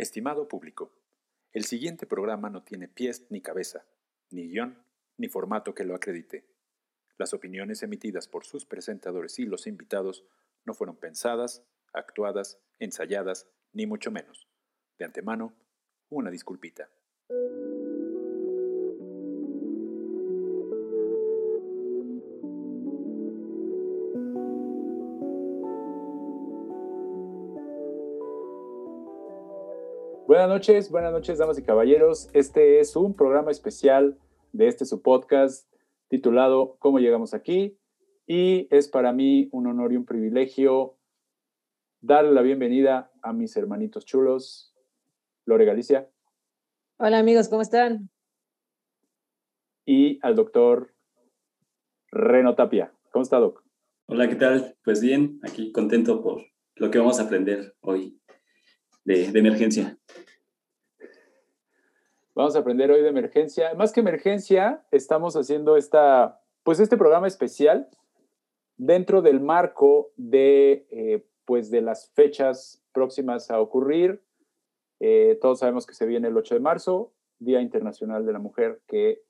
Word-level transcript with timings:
Estimado 0.00 0.48
público, 0.48 0.94
el 1.52 1.64
siguiente 1.64 2.06
programa 2.06 2.48
no 2.48 2.62
tiene 2.62 2.88
pies 2.88 3.26
ni 3.28 3.42
cabeza, 3.42 3.84
ni 4.30 4.48
guion, 4.48 4.82
ni 5.18 5.28
formato 5.28 5.74
que 5.74 5.84
lo 5.84 5.94
acredite. 5.94 6.46
Las 7.18 7.34
opiniones 7.34 7.82
emitidas 7.82 8.26
por 8.26 8.46
sus 8.46 8.64
presentadores 8.64 9.38
y 9.38 9.44
los 9.44 9.66
invitados 9.66 10.24
no 10.64 10.72
fueron 10.72 10.96
pensadas, 10.96 11.66
actuadas, 11.92 12.58
ensayadas, 12.78 13.46
ni 13.74 13.84
mucho 13.84 14.10
menos. 14.10 14.48
De 14.98 15.04
antemano, 15.04 15.52
una 16.08 16.30
disculpita. 16.30 16.88
Buenas 30.40 30.56
noches, 30.56 30.90
buenas 30.90 31.12
noches, 31.12 31.36
damas 31.36 31.58
y 31.58 31.62
caballeros. 31.62 32.30
Este 32.32 32.80
es 32.80 32.96
un 32.96 33.14
programa 33.14 33.50
especial 33.50 34.16
de 34.54 34.68
este 34.68 34.86
su 34.86 35.02
podcast 35.02 35.70
titulado 36.08 36.78
¿Cómo 36.78 36.98
llegamos 36.98 37.34
aquí? 37.34 37.76
Y 38.26 38.66
es 38.70 38.88
para 38.88 39.12
mí 39.12 39.50
un 39.52 39.66
honor 39.66 39.92
y 39.92 39.96
un 39.96 40.06
privilegio 40.06 40.96
darle 42.00 42.32
la 42.32 42.40
bienvenida 42.40 43.12
a 43.20 43.34
mis 43.34 43.54
hermanitos 43.54 44.06
chulos, 44.06 44.74
Lore 45.44 45.66
Galicia. 45.66 46.08
Hola 46.96 47.18
amigos, 47.18 47.50
¿cómo 47.50 47.60
están? 47.60 48.08
Y 49.84 50.18
al 50.22 50.36
doctor 50.36 50.94
Reno 52.10 52.54
Tapia. 52.54 52.94
¿Cómo 53.12 53.24
está, 53.24 53.38
Doc? 53.38 53.62
Hola, 54.06 54.26
¿qué 54.26 54.36
tal? 54.36 54.74
Pues 54.84 55.02
bien, 55.02 55.38
aquí 55.42 55.70
contento 55.70 56.22
por 56.22 56.46
lo 56.76 56.90
que 56.90 56.98
vamos 56.98 57.20
a 57.20 57.24
aprender 57.24 57.76
hoy 57.80 58.18
de, 59.04 59.38
emergencia. 59.38 59.98
Vamos 62.40 62.56
a 62.56 62.60
aprender 62.60 62.90
hoy 62.90 63.02
de 63.02 63.08
emergencia. 63.10 63.74
Más 63.74 63.92
que 63.92 64.00
emergencia, 64.00 64.82
estamos 64.92 65.36
haciendo 65.36 65.76
esta, 65.76 66.40
pues 66.62 66.80
este 66.80 66.96
programa 66.96 67.26
especial 67.26 67.90
dentro 68.78 69.20
del 69.20 69.40
marco 69.40 70.10
de, 70.16 70.86
eh, 70.90 71.26
pues 71.44 71.70
de 71.70 71.82
las 71.82 72.08
fechas 72.14 72.82
próximas 72.92 73.50
a 73.50 73.60
ocurrir. 73.60 74.22
Eh, 75.00 75.38
todos 75.42 75.58
sabemos 75.58 75.86
que 75.86 75.92
se 75.92 76.06
viene 76.06 76.28
el 76.28 76.36
8 76.38 76.54
de 76.54 76.60
marzo, 76.60 77.12
Día 77.40 77.60
Internacional 77.60 78.24
de 78.24 78.32
la 78.32 78.38
Mujer, 78.38 78.80
que 78.86 79.20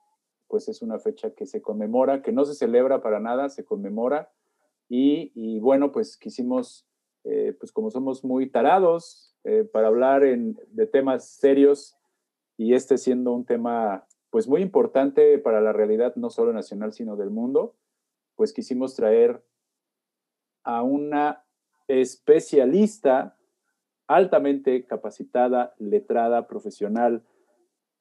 pues 0.47 0.69
es 0.69 0.81
una 0.81 1.01
fecha 1.01 1.35
que 1.35 1.47
se 1.47 1.61
conmemora, 1.61 2.23
que 2.23 2.31
no 2.31 2.45
se 2.45 2.55
celebra 2.55 3.03
para 3.03 3.19
nada, 3.19 3.49
se 3.49 3.65
conmemora. 3.65 4.31
Y, 4.89 5.33
y 5.35 5.59
bueno, 5.59 5.91
pues 5.91 6.17
quisimos, 6.17 6.87
eh, 7.25 7.57
pues 7.59 7.73
como 7.73 7.91
somos 7.91 8.23
muy 8.23 8.49
tarados 8.49 9.35
eh, 9.43 9.65
para 9.65 9.89
hablar 9.89 10.23
de 10.23 10.87
temas 10.87 11.29
serios 11.29 11.97
y 12.61 12.75
este 12.75 12.99
siendo 12.99 13.33
un 13.33 13.47
tema 13.47 14.07
pues 14.29 14.47
muy 14.47 14.61
importante 14.61 15.39
para 15.39 15.63
la 15.63 15.73
realidad 15.73 16.15
no 16.17 16.29
solo 16.29 16.53
nacional 16.53 16.93
sino 16.93 17.17
del 17.17 17.31
mundo, 17.31 17.75
pues 18.37 18.53
quisimos 18.53 18.95
traer 18.95 19.43
a 20.63 20.83
una 20.83 21.43
especialista 21.89 23.39
altamente 24.09 24.85
capacitada, 24.85 25.75
letrada, 25.79 26.47
profesional 26.47 27.25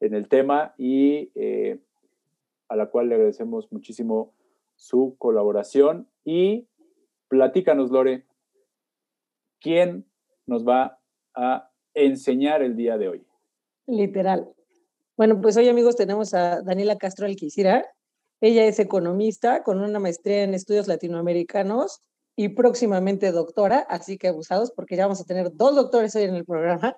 en 0.02 0.14
el 0.14 0.28
tema 0.28 0.74
y 0.78 1.32
eh, 1.36 1.80
a 2.68 2.76
la 2.76 2.90
cual 2.90 3.08
le 3.08 3.16
agradecemos 3.16 3.72
muchísimo 3.72 4.34
su 4.76 5.16
colaboración. 5.18 6.10
Y 6.26 6.68
platícanos, 7.30 7.92
Lore, 7.92 8.26
¿quién 9.62 10.06
nos 10.46 10.68
va 10.68 11.00
a 11.34 11.72
enseñar 11.94 12.62
el 12.62 12.76
día 12.76 12.98
de 12.98 13.08
hoy? 13.08 13.29
Literal. 13.90 14.48
Bueno, 15.18 15.42
pues 15.42 15.58
hoy 15.58 15.68
amigos 15.68 15.96
tenemos 15.96 16.36
a 16.36 16.62
Daniela 16.62 16.98
Castro 16.98 17.26
Alquicira. 17.26 17.86
Ella 18.40 18.66
es 18.66 18.78
economista 18.80 19.64
con 19.64 19.82
una 19.82 20.00
maestría 20.00 20.44
en 20.44 20.54
estudios 20.54 20.88
latinoamericanos 20.88 22.02
y 22.36 22.50
próximamente 22.50 23.32
doctora, 23.32 23.80
así 23.80 24.20
que 24.20 24.28
abusados 24.28 24.72
porque 24.72 24.96
ya 24.96 25.06
vamos 25.06 25.20
a 25.22 25.26
tener 25.26 25.52
dos 25.56 25.76
doctores 25.76 26.16
hoy 26.16 26.24
en 26.24 26.36
el 26.36 26.46
programa. 26.46 26.98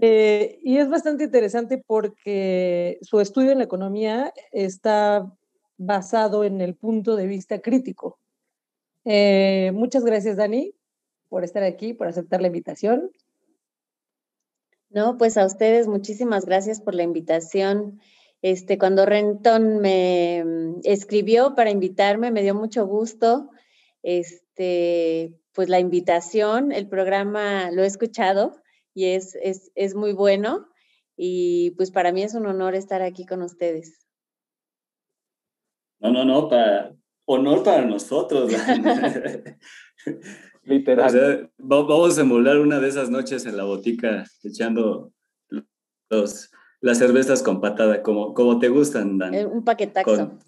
Eh, 0.00 0.58
y 0.62 0.78
es 0.78 0.90
bastante 0.90 1.24
interesante 1.24 1.78
porque 1.78 2.98
su 3.02 3.20
estudio 3.20 3.52
en 3.52 3.58
la 3.58 3.64
economía 3.64 4.34
está 4.50 5.32
basado 5.78 6.42
en 6.42 6.60
el 6.60 6.74
punto 6.74 7.14
de 7.14 7.28
vista 7.28 7.60
crítico. 7.60 8.18
Eh, 9.04 9.70
muchas 9.72 10.04
gracias, 10.04 10.36
Dani, 10.36 10.74
por 11.28 11.44
estar 11.44 11.62
aquí, 11.62 11.94
por 11.94 12.08
aceptar 12.08 12.40
la 12.40 12.48
invitación. 12.48 13.10
No, 14.92 15.16
pues 15.16 15.38
a 15.38 15.46
ustedes 15.46 15.88
muchísimas 15.88 16.44
gracias 16.44 16.80
por 16.80 16.94
la 16.94 17.02
invitación. 17.02 18.00
Este, 18.42 18.76
cuando 18.76 19.06
Renton 19.06 19.78
me 19.78 20.44
mm, 20.44 20.80
escribió 20.84 21.54
para 21.54 21.70
invitarme, 21.70 22.30
me 22.30 22.42
dio 22.42 22.54
mucho 22.54 22.86
gusto. 22.86 23.50
Este, 24.02 25.34
pues 25.52 25.68
la 25.68 25.80
invitación, 25.80 26.72
el 26.72 26.88
programa 26.88 27.70
lo 27.70 27.82
he 27.82 27.86
escuchado 27.86 28.60
y 28.94 29.06
es, 29.06 29.34
es, 29.42 29.70
es 29.74 29.94
muy 29.94 30.12
bueno. 30.12 30.68
Y 31.16 31.70
pues 31.72 31.90
para 31.90 32.12
mí 32.12 32.22
es 32.22 32.34
un 32.34 32.46
honor 32.46 32.74
estar 32.74 33.00
aquí 33.00 33.24
con 33.24 33.42
ustedes. 33.42 34.06
No, 36.00 36.10
no, 36.10 36.24
no, 36.24 36.48
para, 36.48 36.94
honor 37.24 37.62
para 37.62 37.86
nosotros. 37.86 38.52
Literal. 40.64 41.50
vamos 41.58 42.18
a 42.18 42.20
emular 42.20 42.58
una 42.58 42.78
de 42.78 42.88
esas 42.88 43.10
noches 43.10 43.46
en 43.46 43.56
la 43.56 43.64
botica 43.64 44.24
echando 44.44 45.12
los, 46.08 46.50
las 46.80 46.98
cervezas 46.98 47.42
con 47.42 47.60
patada, 47.60 48.02
como, 48.02 48.34
como 48.34 48.58
te 48.58 48.68
gustan, 48.68 49.18
Dan. 49.18 49.34
Eh, 49.34 49.46
un 49.46 49.64
paquetazo. 49.64 50.38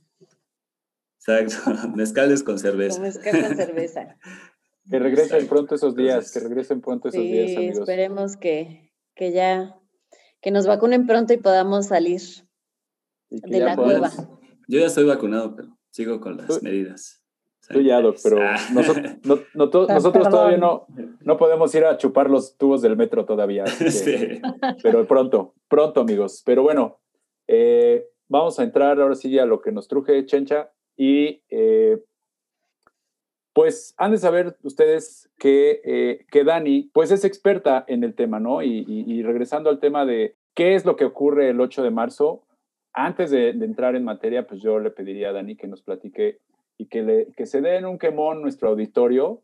exacto, 1.19 1.89
mezcales 1.97 2.43
con 2.43 2.59
cerveza. 2.59 2.97
Con 2.97 3.03
mezcal 3.05 3.43
con 3.43 3.57
cerveza. 3.57 4.17
que 4.91 4.99
regresen 4.99 5.49
pronto 5.49 5.75
esos 5.75 5.97
días, 5.97 6.33
que 6.33 6.41
regresen 6.41 6.81
pronto 6.81 7.09
esos 7.09 7.23
días, 7.23 7.57
amigos. 7.57 7.79
esperemos 7.79 8.37
que, 8.37 8.93
que 9.15 9.33
ya, 9.33 9.77
que 10.41 10.51
nos 10.51 10.67
vacunen 10.67 11.07
pronto 11.07 11.33
y 11.33 11.39
podamos 11.39 11.87
salir 11.87 12.21
de 13.31 13.61
la 13.61 13.77
cueva. 13.77 14.11
Yo 14.69 14.79
ya 14.79 14.87
estoy 14.87 15.05
vacunado, 15.05 15.57
pero 15.57 15.77
sigo 15.91 16.21
con 16.21 16.37
las 16.37 16.63
medidas. 16.63 17.24
Estoy 17.69 17.85
ya, 17.85 18.03
pero 18.23 18.43
ah. 18.43 18.57
nosotros, 19.23 20.29
todavía 20.29 20.59
no, 20.59 20.87
no 21.21 21.37
podemos 21.39 21.75
ir 21.75 21.87
a 21.87 21.97
chupar 21.97 22.29
los 22.29 22.59
tubos 22.59 22.83
del 22.83 22.95
metro 22.95 23.25
todavía. 23.25 23.65
Pero 24.83 25.07
pronto, 25.07 25.55
pronto, 25.69 26.03
amigos. 26.03 26.43
Pero 26.45 26.63
bueno, 26.63 26.99
eh, 27.49 28.07
vamos 28.29 28.61
a 28.61 28.65
entrar 28.65 29.01
ahora 29.01 29.15
sí 29.15 29.39
a 29.39 29.47
lo 29.47 29.63
que 29.63 29.73
nos 29.73 29.89
truje 29.89 30.27
Chencha. 30.27 30.73
Y 30.95 31.43
eh, 31.49 32.03
pues 33.55 33.95
han 33.97 34.11
de 34.11 34.19
saber 34.19 34.59
ustedes 34.63 35.31
que, 35.39 35.81
eh, 35.85 36.27
que 36.31 36.45
Dani, 36.45 36.91
pues 36.93 37.11
es 37.13 37.25
experta 37.25 37.83
en 37.89 38.05
el 38.05 38.15
tema, 38.15 38.41
¿no? 38.41 38.63
Y, 38.63 39.23
regresando 39.23 39.71
al 39.71 39.81
tema 39.81 40.05
de 40.05 40.37
qué 40.55 40.75
es 40.75 40.85
lo 40.85 40.97
que 40.97 41.07
ocurre 41.07 41.49
el 41.49 41.63
8 41.63 41.83
de 41.83 41.91
marzo, 41.91 42.43
antes 42.93 43.31
de, 43.31 43.55
de 43.55 43.65
entrar 43.65 43.97
en 43.97 44.05
materia, 44.05 44.47
pues 44.47 44.61
yo 44.61 44.79
le 44.81 44.91
pediría 44.91 45.31
a 45.31 45.33
Dani 45.33 45.57
que 45.57 45.67
nos 45.67 45.81
platique 45.81 46.41
y 46.77 46.87
que, 46.87 47.03
le, 47.03 47.33
que 47.33 47.47
se 47.47 47.61
den 47.61 47.87
un 47.87 47.99
quemón 47.99 48.43
nuestro 48.43 48.71
auditorio 48.71 49.43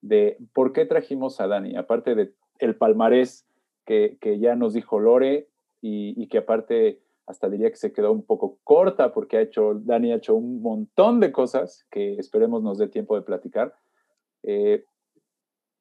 de 0.00 0.38
por 0.52 0.72
qué 0.72 0.84
trajimos 0.84 1.40
a 1.40 1.46
Dani, 1.46 1.76
aparte 1.76 2.14
de 2.14 2.32
el 2.58 2.76
palmarés 2.76 3.46
que, 3.84 4.18
que 4.20 4.38
ya 4.38 4.54
nos 4.54 4.74
dijo 4.74 4.98
Lore 4.98 5.48
y, 5.80 6.20
y, 6.20 6.28
que 6.28 6.38
aparte 6.38 7.00
hasta 7.26 7.48
diría 7.48 7.70
que 7.70 7.76
se 7.76 7.92
quedó 7.92 8.12
un 8.12 8.24
poco 8.24 8.58
corta 8.64 9.12
porque 9.12 9.36
ha 9.36 9.40
hecho, 9.40 9.74
Dani 9.74 10.12
ha 10.12 10.16
hecho 10.16 10.34
un 10.34 10.60
montón 10.62 11.20
de 11.20 11.32
cosas 11.32 11.86
que 11.90 12.14
esperemos 12.14 12.62
nos 12.62 12.78
dé 12.78 12.88
tiempo 12.88 13.16
de 13.16 13.22
platicar. 13.22 13.74
Eh, 14.42 14.84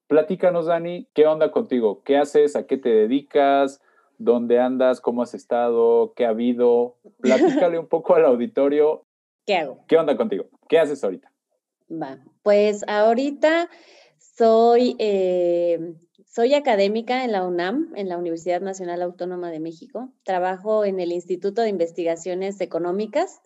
platícanos, 0.07 0.67
Dani, 0.67 1.07
¿qué 1.13 1.27
onda 1.27 1.51
contigo? 1.51 2.01
¿Qué 2.03 2.17
haces? 2.17 2.55
¿A 2.55 2.65
qué 2.65 2.77
te 2.77 2.89
dedicas? 2.89 3.81
¿Dónde 4.17 4.59
andas? 4.59 5.01
¿Cómo 5.01 5.21
has 5.21 5.33
estado? 5.33 6.13
¿Qué 6.15 6.25
ha 6.25 6.29
habido? 6.29 6.95
Platícale 7.19 7.77
un 7.77 7.87
poco 7.87 8.15
al 8.15 8.25
auditorio 8.25 9.05
¿Qué 9.45 9.57
hago? 9.57 9.83
¿Qué 9.87 9.97
onda 9.97 10.15
contigo? 10.15 10.45
¿Qué 10.67 10.79
haces 10.79 11.03
ahorita? 11.03 11.31
Va, 11.89 12.19
pues 12.41 12.83
ahorita 12.87 13.69
soy, 14.17 14.95
eh, 14.99 15.95
soy 16.25 16.53
académica 16.53 17.23
en 17.23 17.31
la 17.31 17.45
UNAM, 17.45 17.93
en 17.95 18.09
la 18.09 18.17
Universidad 18.17 18.61
Nacional 18.61 19.01
Autónoma 19.01 19.51
de 19.51 19.59
México. 19.59 20.11
Trabajo 20.23 20.85
en 20.85 20.99
el 20.99 21.11
Instituto 21.11 21.61
de 21.61 21.69
Investigaciones 21.69 22.59
Económicas, 22.61 23.41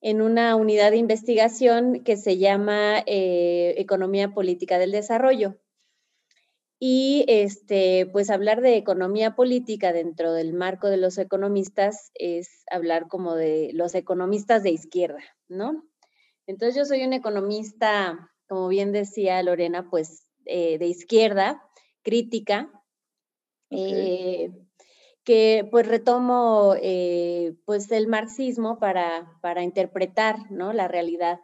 en 0.00 0.22
una 0.22 0.54
unidad 0.56 0.90
de 0.90 0.96
investigación 0.96 2.02
que 2.04 2.16
se 2.16 2.38
llama 2.38 3.02
eh, 3.06 3.74
Economía 3.78 4.30
Política 4.30 4.78
del 4.78 4.92
Desarrollo. 4.92 5.56
Y 6.80 7.24
este, 7.26 8.06
pues 8.12 8.30
hablar 8.30 8.60
de 8.60 8.76
economía 8.76 9.34
política 9.34 9.92
dentro 9.92 10.32
del 10.32 10.52
marco 10.52 10.88
de 10.88 10.96
los 10.96 11.18
economistas 11.18 12.12
es 12.14 12.64
hablar 12.70 13.08
como 13.08 13.34
de 13.34 13.70
los 13.74 13.96
economistas 13.96 14.62
de 14.62 14.70
izquierda, 14.70 15.22
¿no? 15.48 15.87
Entonces 16.48 16.74
yo 16.74 16.84
soy 16.84 17.04
un 17.04 17.12
economista, 17.12 18.32
como 18.48 18.66
bien 18.68 18.90
decía 18.90 19.40
Lorena, 19.42 19.88
pues 19.88 20.26
eh, 20.46 20.78
de 20.78 20.86
izquierda, 20.86 21.62
crítica, 22.02 22.72
Eh, 23.70 24.50
que 25.24 25.68
pues 25.70 25.86
retomo 25.86 26.74
eh, 26.80 27.54
pues 27.66 27.90
el 27.92 28.06
marxismo 28.06 28.78
para, 28.78 29.38
para 29.42 29.62
interpretar 29.62 30.50
¿no? 30.50 30.72
la 30.72 30.88
realidad, 30.88 31.40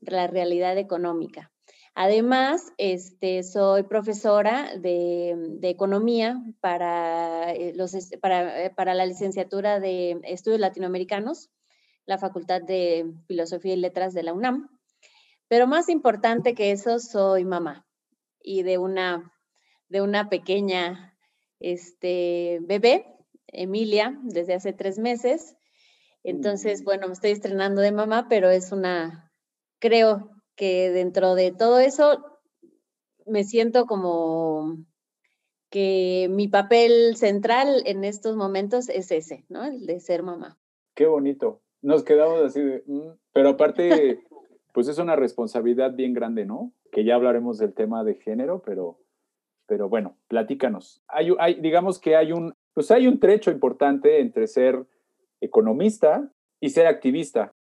la 0.00 0.26
realidad 0.26 0.76
económica. 0.76 1.52
Además, 1.94 2.72
este, 2.78 3.44
soy 3.44 3.84
profesora 3.84 4.76
de, 4.76 5.36
de 5.60 5.68
economía 5.68 6.42
para, 6.60 7.54
los, 7.74 7.92
para, 8.20 8.74
para, 8.74 8.94
la 8.94 9.06
licenciatura 9.06 9.78
de 9.78 10.18
estudios 10.24 10.60
latinoamericanos, 10.60 11.48
la 12.08 12.16
Facultad 12.16 12.62
de 12.62 13.12
Filosofía 13.26 13.74
y 13.74 13.76
Letras 13.76 14.14
de 14.14 14.22
la 14.22 14.32
UNAM. 14.32 14.70
Pero 15.46 15.66
más 15.66 15.90
importante 15.90 16.54
que 16.54 16.72
eso, 16.72 17.00
soy 17.00 17.44
mamá 17.44 17.86
y 18.42 18.62
de 18.62 18.78
una, 18.78 19.30
de 19.88 20.00
una 20.00 20.30
pequeña 20.30 21.14
este, 21.60 22.60
bebé 22.62 23.04
Emilia 23.48 24.18
desde 24.22 24.54
hace 24.54 24.72
tres 24.72 24.98
meses. 24.98 25.54
Entonces, 26.24 26.82
bueno, 26.82 27.08
me 27.08 27.12
estoy 27.12 27.32
estrenando 27.32 27.82
de 27.82 27.92
mamá, 27.92 28.26
pero 28.26 28.48
es 28.48 28.72
una, 28.72 29.30
creo 29.78 30.30
que 30.56 30.90
dentro 30.90 31.34
de 31.34 31.52
todo 31.52 31.78
eso 31.78 32.24
me 33.26 33.44
siento 33.44 33.84
como 33.84 34.78
que 35.68 36.28
mi 36.30 36.48
papel 36.48 37.16
central 37.16 37.82
en 37.84 38.04
estos 38.04 38.34
momentos 38.34 38.88
es 38.88 39.10
ese, 39.10 39.44
¿no? 39.50 39.64
El 39.64 39.84
de 39.84 40.00
ser 40.00 40.22
mamá. 40.22 40.58
Qué 40.94 41.06
bonito. 41.06 41.60
Nos 41.82 42.04
quedamos 42.04 42.42
así 42.42 42.60
de, 42.60 42.82
mm", 42.86 43.10
pero 43.32 43.50
aparte, 43.50 44.20
pues 44.72 44.88
es 44.88 44.98
una 44.98 45.16
responsabilidad 45.16 45.94
bien 45.94 46.12
grande, 46.12 46.44
¿no? 46.44 46.72
Que 46.92 47.04
ya 47.04 47.14
hablaremos 47.14 47.58
del 47.58 47.74
tema 47.74 48.04
de 48.04 48.14
género, 48.14 48.62
pero, 48.64 48.98
pero 49.66 49.88
bueno, 49.88 50.16
platícanos. 50.28 51.02
Hay, 51.08 51.32
hay, 51.38 51.60
digamos 51.60 51.98
que 51.98 52.16
hay 52.16 52.32
un 52.32 52.54
pues 52.78 52.92
hay 52.92 53.08
un 53.08 53.18
trecho 53.18 53.50
importante 53.50 54.20
entre 54.20 54.46
ser 54.46 54.86
economista 55.40 56.32
y 56.60 56.70
ser 56.70 56.86
activista. 56.86 57.52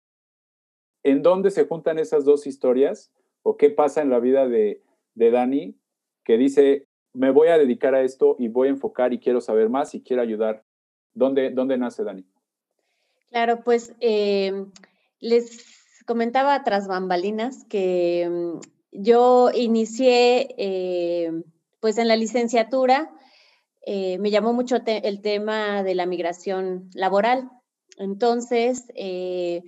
¿En 1.02 1.22
dónde 1.22 1.50
se 1.50 1.64
juntan 1.64 1.98
esas 1.98 2.26
dos 2.26 2.46
historias? 2.46 3.10
¿O 3.42 3.56
qué 3.56 3.70
pasa 3.70 4.02
en 4.02 4.10
la 4.10 4.20
vida 4.20 4.46
de, 4.46 4.82
Dani 5.14 5.74
que 6.22 6.36
dice, 6.36 6.84
me 7.14 7.30
voy 7.30 7.48
a 7.48 7.56
dedicar 7.56 7.94
a 7.94 8.02
esto 8.02 8.36
y 8.38 8.48
voy 8.48 8.68
a 8.68 8.72
enfocar 8.72 9.14
y 9.14 9.18
quiero 9.18 9.40
saber 9.40 9.70
más 9.70 9.94
y 9.94 10.02
quiero 10.02 10.20
ayudar? 10.20 10.64
¿Dónde, 11.14 11.48
dónde 11.48 11.78
nace 11.78 12.04
Dani? 12.04 12.26
Claro, 13.30 13.62
pues 13.64 13.92
eh, 14.00 14.66
les 15.20 16.02
comentaba 16.06 16.62
tras 16.64 16.86
bambalinas 16.86 17.64
que 17.68 18.28
mm, 18.30 18.60
yo 18.92 19.50
inicié 19.54 20.54
eh, 20.58 21.30
pues 21.80 21.98
en 21.98 22.08
la 22.08 22.16
licenciatura 22.16 23.10
eh, 23.88 24.18
me 24.18 24.32
llamó 24.32 24.52
mucho 24.52 24.76
el 24.84 25.20
tema 25.22 25.84
de 25.84 25.94
la 25.94 26.06
migración 26.06 26.90
laboral. 26.92 27.48
Entonces, 27.98 28.84
eh, 28.96 29.62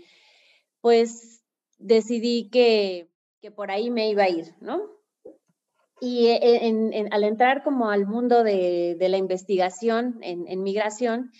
pues 0.80 1.40
decidí 1.78 2.50
que, 2.50 3.08
por 3.54 3.70
ahí 3.70 3.90
me 3.90 4.10
iba 4.10 4.24
a 4.24 4.28
ir, 4.28 4.54
¿no? 4.60 4.82
Y 6.00 6.26
e, 6.26 7.08
al 7.10 7.24
entrar 7.24 7.62
como 7.62 7.90
al 7.90 8.06
mundo 8.06 8.42
de, 8.42 8.96
la 8.98 9.16
investigación 9.16 10.18
en, 10.22 10.62
migración, 10.64 11.30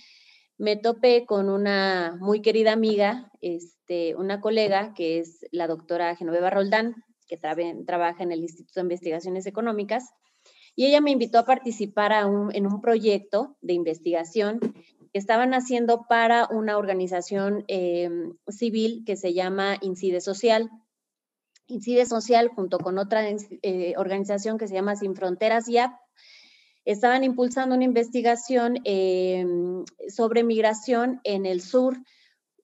me 0.58 0.76
topé 0.76 1.24
con 1.24 1.48
una 1.48 2.18
muy 2.20 2.42
querida 2.42 2.72
amiga, 2.72 3.30
este, 3.40 4.16
una 4.16 4.40
colega 4.40 4.92
que 4.92 5.20
es 5.20 5.46
la 5.52 5.68
doctora 5.68 6.16
Genoveva 6.16 6.50
Roldán, 6.50 6.96
que 7.28 7.36
trabaja 7.36 8.22
en 8.22 8.32
el 8.32 8.40
Instituto 8.40 8.80
de 8.80 8.84
Investigaciones 8.84 9.46
Económicas, 9.46 10.10
y 10.74 10.86
ella 10.86 11.00
me 11.00 11.10
invitó 11.10 11.38
a 11.38 11.44
participar 11.44 12.12
en 12.52 12.66
un 12.66 12.80
proyecto 12.80 13.56
de 13.60 13.72
investigación 13.72 14.60
que 14.60 15.18
estaban 15.18 15.54
haciendo 15.54 16.06
para 16.08 16.46
una 16.50 16.78
organización 16.78 17.64
em, 17.68 18.34
civil 18.48 19.02
que 19.04 19.16
se 19.16 19.34
llama 19.34 19.76
Incide 19.80 20.20
Social. 20.20 20.70
Incide 21.66 22.06
Social, 22.06 22.48
junto 22.48 22.78
con 22.78 22.98
otra 22.98 23.28
eh, 23.28 23.94
organización 23.96 24.58
que 24.58 24.68
se 24.68 24.74
llama 24.74 24.96
Sin 24.96 25.14
Fronteras 25.14 25.66
YAP, 25.66 25.92
estaban 26.92 27.22
impulsando 27.22 27.74
una 27.74 27.84
investigación 27.84 28.78
em, 28.84 29.84
sobre 30.08 30.42
migración 30.42 31.20
en 31.22 31.44
el 31.44 31.60
sur 31.60 31.98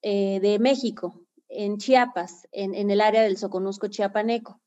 eh, 0.01 0.41
de 0.41 0.59
México, 0.59 1.21
en 1.49 1.77
Chiapas, 1.77 2.49
en, 2.51 2.75
en, 2.75 2.91
el 2.91 3.03
área 3.03 3.23
del 3.23 3.37
Soconusco 3.37 3.89
chiapaneco. 3.89 4.63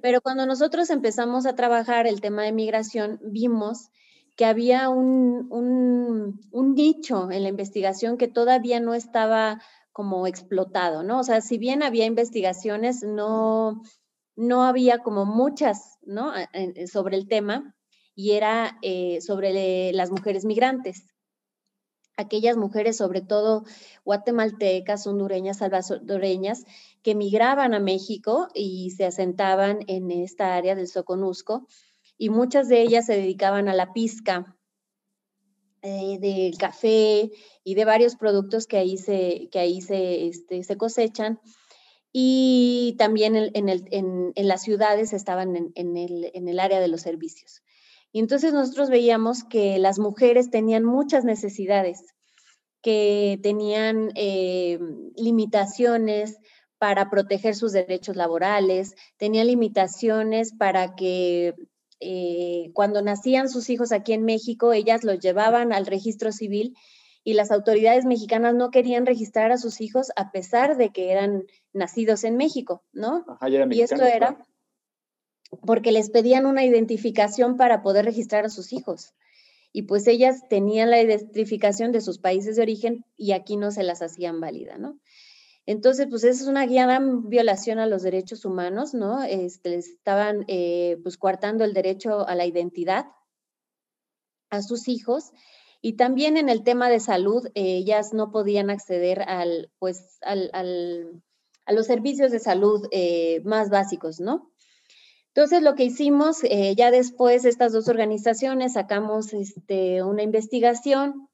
Pero 0.00 0.20
cuando 0.20 0.46
nosotros 0.46 0.90
empezamos 0.90 1.44
a 1.44 1.56
trabajar 1.56 2.06
el 2.06 2.20
tema 2.20 2.44
de 2.44 2.52
migración, 2.52 3.18
vimos 3.24 3.90
que 4.36 4.44
había 4.44 4.88
un, 4.88 5.48
un, 5.50 6.74
nicho 6.76 7.32
en 7.32 7.42
la 7.42 7.48
investigación 7.48 8.16
que 8.16 8.28
todavía 8.28 8.78
no 8.78 8.94
estaba 8.94 9.60
como 9.90 10.28
explotado, 10.28 11.02
¿no? 11.02 11.18
O 11.18 11.24
sea, 11.24 11.40
si 11.40 11.58
bien 11.58 11.82
había 11.82 12.06
investigaciones, 12.06 13.02
no, 13.02 13.82
no 14.36 14.62
había 14.62 14.98
como 14.98 15.26
muchas, 15.26 15.98
¿no? 16.02 16.32
Sobre 16.86 17.16
el 17.16 17.26
tema 17.26 17.74
y 18.18 18.32
era 18.32 18.80
eh, 18.82 19.20
sobre 19.20 19.92
las 19.92 20.10
mujeres 20.10 20.44
migrantes 20.44 21.04
aquellas 22.16 22.56
mujeres, 22.56 22.96
sobre 22.96 23.20
todo 23.20 23.64
guatemaltecas, 24.04 25.06
hondureñas, 25.06 25.58
salvadoreñas, 25.58 26.64
que 27.02 27.14
migraban 27.14 27.74
a 27.74 27.78
México 27.78 28.48
y 28.54 28.90
se 28.90 29.04
asentaban 29.04 29.84
en 29.86 30.10
esta 30.10 30.56
área 30.56 30.74
del 30.74 30.88
Soconusco, 30.88 31.68
y 32.18 32.30
muchas 32.30 32.68
de 32.68 32.82
ellas 32.82 33.06
se 33.06 33.12
dedicaban 33.12 33.68
a 33.68 33.74
la 33.74 33.92
pizca 33.92 34.56
eh, 35.82 36.18
del 36.18 36.58
café 36.58 37.30
y 37.62 37.74
de 37.76 37.84
varios 37.84 38.16
productos 38.16 38.66
que 38.66 38.78
ahí 38.78 38.96
se, 38.96 39.48
que 39.52 39.60
ahí 39.60 39.80
se, 39.80 40.26
este, 40.26 40.64
se 40.64 40.76
cosechan. 40.76 41.38
Y 42.10 42.96
también 42.98 43.36
en, 43.36 43.68
el, 43.68 43.84
en, 43.92 44.32
en 44.34 44.48
las 44.48 44.62
ciudades 44.62 45.12
estaban 45.12 45.54
el, 45.76 46.30
en 46.34 46.48
el 46.48 46.58
área 46.58 46.80
de 46.80 46.88
los 46.88 47.02
servicios. 47.02 47.62
Y 48.12 48.20
entonces 48.20 48.52
nosotros 48.52 48.90
veíamos 48.90 49.44
que 49.44 49.78
las 49.78 49.98
mujeres 49.98 50.50
tenían 50.50 50.84
muchas 50.84 51.24
necesidades, 51.24 52.04
que 52.82 53.38
tenían 53.42 54.10
eh, 54.14 54.78
limitaciones 55.16 56.38
para 56.78 57.10
proteger 57.10 57.54
sus 57.54 57.72
derechos 57.72 58.16
laborales, 58.16 58.94
tenían 59.16 59.48
limitaciones 59.48 60.54
para 60.56 60.94
que 60.94 61.54
eh, 62.00 62.70
cuando 62.74 63.02
nacían 63.02 63.48
sus 63.48 63.68
hijos 63.70 63.92
aquí 63.92 64.12
en 64.12 64.24
México, 64.24 64.72
ellas 64.72 65.02
los 65.02 65.18
llevaban 65.18 65.72
al 65.72 65.86
registro 65.86 66.30
civil 66.30 66.76
y 67.24 67.34
las 67.34 67.50
autoridades 67.50 68.04
mexicanas 68.04 68.54
no 68.54 68.70
querían 68.70 69.04
registrar 69.04 69.50
a 69.50 69.58
sus 69.58 69.80
hijos 69.80 70.12
a 70.16 70.30
pesar 70.30 70.76
de 70.76 70.90
que 70.90 71.10
eran 71.10 71.42
nacidos 71.72 72.24
en 72.24 72.36
México, 72.36 72.84
¿no? 72.92 73.24
y 73.70 73.82
esto 73.82 74.02
era 74.04 74.38
porque 75.66 75.92
les 75.92 76.10
pedían 76.10 76.46
una 76.46 76.64
identificación 76.64 77.56
para 77.56 77.82
poder 77.82 78.04
registrar 78.04 78.44
a 78.44 78.50
sus 78.50 78.72
hijos. 78.72 79.14
Y 79.72 79.82
pues 79.82 80.06
ellas 80.06 80.48
tenían 80.48 80.90
la 80.90 81.00
identificación 81.00 81.92
de 81.92 82.00
sus 82.00 82.18
países 82.18 82.56
de 82.56 82.62
origen 82.62 83.04
y 83.16 83.32
aquí 83.32 83.56
no 83.56 83.70
se 83.70 83.82
las 83.82 84.02
hacían 84.02 84.40
válida, 84.40 84.78
¿no? 84.78 84.98
Entonces, 85.66 86.06
pues 86.08 86.24
es 86.24 86.46
una 86.46 86.64
gran 86.64 87.28
violación 87.28 87.78
a 87.78 87.86
los 87.86 88.02
derechos 88.02 88.46
humanos, 88.46 88.94
¿no? 88.94 89.22
Este, 89.22 89.68
les 89.68 89.88
estaban 89.88 90.44
eh, 90.48 90.96
pues 91.02 91.18
coartando 91.18 91.64
el 91.64 91.74
derecho 91.74 92.26
a 92.26 92.34
la 92.34 92.46
identidad 92.46 93.06
a 94.48 94.62
sus 94.62 94.88
hijos 94.88 95.32
y 95.80 95.94
también 95.94 96.36
en 96.36 96.48
el 96.48 96.64
tema 96.64 96.88
de 96.88 97.00
salud, 97.00 97.48
ellas 97.54 98.12
no 98.12 98.30
podían 98.32 98.70
acceder 98.70 99.22
al, 99.22 99.70
pues, 99.78 100.18
al, 100.22 100.50
a 100.52 101.72
los 101.72 101.86
servicios 101.86 102.32
de 102.32 102.40
salud 102.40 102.88
eh, 102.90 103.40
más 103.44 103.70
básicos, 103.70 104.20
¿no? 104.20 104.50
Entonces, 105.38 105.62
lo 105.62 105.76
que 105.76 105.84
hicimos, 105.84 106.42
eh, 106.42 106.74
ya 106.76 106.90
después 106.90 107.44
estas 107.44 107.72
dos 107.72 107.86
organizaciones 107.86 108.72
sacamos 108.72 109.32
este, 109.32 110.02
una 110.02 110.24
investigación 110.24 111.28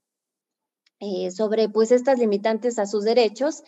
eh, 1.01 1.31
sobre 1.31 1.71
pues 1.71 1.91
estas 1.91 2.19
limitantes 2.19 2.79
a 2.79 2.85
sus 2.85 3.05
derechos 3.05 3.63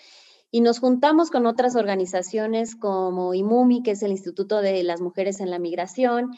y 0.50 0.60
nos 0.60 0.78
juntamos 0.78 1.30
con 1.30 1.46
otras 1.46 1.74
organizaciones 1.74 2.76
como 2.76 3.32
IMUMI, 3.32 3.82
que 3.82 3.92
es 3.92 4.02
el 4.02 4.10
Instituto 4.10 4.60
de 4.60 4.82
las 4.82 5.00
Mujeres 5.00 5.40
en 5.40 5.50
la 5.50 5.58
Migración, 5.58 6.32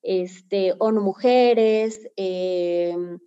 este, 0.00 0.72
ONU 0.78 1.02
Mujeres, 1.02 2.00
em, 2.16 3.18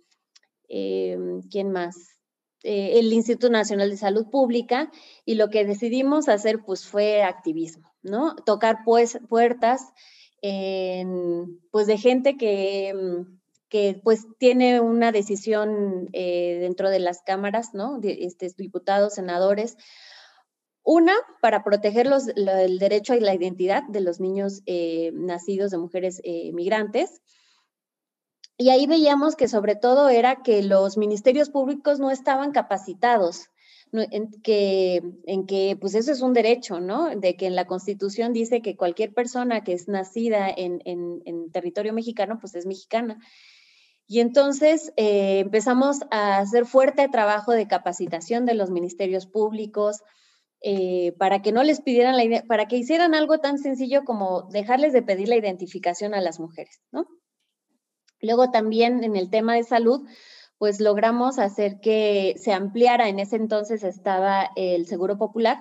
em, 0.68 1.40
¿quién 1.42 1.70
más? 1.70 2.16
Eh, 2.64 2.98
el 2.98 3.12
Instituto 3.12 3.48
Nacional 3.48 3.90
de 3.90 3.96
Salud 3.96 4.26
Pública, 4.28 4.90
y 5.24 5.36
lo 5.36 5.50
que 5.50 5.64
decidimos 5.64 6.28
hacer 6.28 6.64
pues 6.64 6.84
fue 6.84 7.22
activismo, 7.22 7.94
¿no? 8.02 8.34
Tocar 8.34 8.78
pues 8.84 9.20
puertas 9.28 9.92
pues 10.42 11.86
de 11.86 11.98
gente 11.98 12.36
que, 12.36 12.94
mm, 12.94 13.36
que 13.68 14.00
pues 14.02 14.26
tiene 14.38 14.80
una 14.80 15.12
decisión 15.12 16.08
eh, 16.12 16.58
dentro 16.60 16.90
de 16.90 17.00
las 17.00 17.22
cámaras, 17.22 17.74
¿no? 17.74 17.98
Este, 18.02 18.50
diputados, 18.56 19.14
senadores. 19.14 19.76
Una, 20.82 21.14
para 21.42 21.64
proteger 21.64 22.06
los, 22.06 22.28
el 22.28 22.78
derecho 22.78 23.12
a 23.12 23.16
la 23.16 23.34
identidad 23.34 23.82
de 23.88 24.00
los 24.00 24.20
niños 24.20 24.62
eh, 24.66 25.10
nacidos 25.14 25.72
de 25.72 25.78
mujeres 25.78 26.20
eh, 26.22 26.52
migrantes. 26.52 27.20
y 28.58 28.70
ahí 28.70 28.86
veíamos 28.86 29.36
que 29.36 29.48
sobre 29.48 29.74
todo 29.76 30.08
era 30.08 30.42
que 30.42 30.62
los 30.62 30.96
ministerios 30.96 31.50
públicos 31.50 31.98
no 31.98 32.10
estaban 32.10 32.52
capacitados, 32.52 33.48
en 33.92 34.30
que, 34.42 35.02
en 35.26 35.46
que 35.46 35.76
pues 35.80 35.94
eso 35.94 36.12
es 36.12 36.20
un 36.20 36.32
derecho, 36.32 36.80
¿no? 36.80 37.14
De 37.14 37.36
que 37.36 37.46
en 37.46 37.54
la 37.54 37.66
Constitución 37.66 38.32
dice 38.32 38.62
que 38.62 38.76
cualquier 38.76 39.14
persona 39.14 39.64
que 39.64 39.72
es 39.72 39.88
nacida 39.88 40.48
en, 40.48 40.80
en, 40.84 41.50
territorio 41.52 41.92
mexicano, 41.92 42.38
pues 42.40 42.54
es 42.54 42.66
mexicana. 42.66 43.18
Y 44.06 44.20
entonces 44.20 44.92
eh, 44.96 45.40
empezamos 45.40 46.00
a 46.10 46.38
hacer 46.38 46.66
fuerte 46.66 47.08
trabajo 47.08 47.52
de 47.52 47.66
capacitación 47.66 48.46
de 48.46 48.54
los 48.54 48.70
ministerios 48.70 49.26
públicos 49.26 50.02
eh, 50.60 51.12
para 51.18 51.42
que 51.42 51.52
no 51.52 51.62
les 51.62 51.80
pidieran 51.80 52.16
la 52.16 52.42
para 52.42 52.66
que 52.66 52.76
hicieran 52.76 53.14
algo 53.14 53.38
tan 53.38 53.58
sencillo 53.58 54.04
como 54.04 54.42
dejarles 54.50 54.92
de 54.92 55.02
pedir 55.02 55.28
la 55.28 55.36
identificación 55.36 56.14
a 56.14 56.20
las 56.20 56.40
mujeres, 56.40 56.80
¿no? 56.92 57.06
Luego 58.20 58.50
también 58.50 59.04
en 59.04 59.16
el 59.16 59.30
tema 59.30 59.54
de 59.54 59.64
salud, 59.64 60.08
pues 60.58 60.80
logramos 60.80 61.38
hacer 61.38 61.80
que 61.80 62.34
se 62.38 62.52
ampliara, 62.52 63.08
en 63.08 63.18
ese 63.18 63.36
entonces 63.36 63.84
estaba 63.84 64.50
el 64.56 64.86
Seguro 64.86 65.18
Popular, 65.18 65.58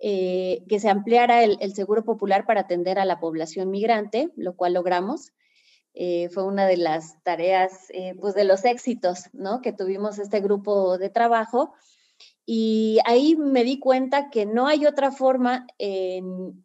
eh, 0.00 0.64
que 0.68 0.78
se 0.78 0.88
ampliara 0.88 1.42
el, 1.42 1.74
Seguro 1.74 2.04
Popular 2.04 2.46
para 2.46 2.60
atender 2.62 2.98
a 2.98 3.04
la 3.04 3.18
población 3.18 3.70
migrante, 3.70 4.30
lo 4.36 4.54
cual 4.54 4.74
logramos. 4.74 5.32
Eh, 5.94 6.28
fue 6.28 6.44
una 6.44 6.66
de 6.66 6.76
las 6.76 7.20
tareas, 7.24 7.90
eh, 7.90 8.14
pues 8.20 8.34
de 8.34 8.44
los 8.44 8.64
éxitos, 8.64 9.24
¿no? 9.32 9.60
Que 9.60 9.72
tuvimos 9.72 10.20
este 10.20 10.40
grupo 10.40 10.98
de 10.98 11.08
trabajo. 11.08 11.74
Y 12.46 12.98
ahí 13.04 13.34
me 13.36 13.64
di 13.64 13.80
cuenta 13.80 14.30
que 14.30 14.46
no 14.46 14.68
hay 14.68 14.86
otra 14.86 15.10
forma 15.10 15.66
en, 15.78 16.60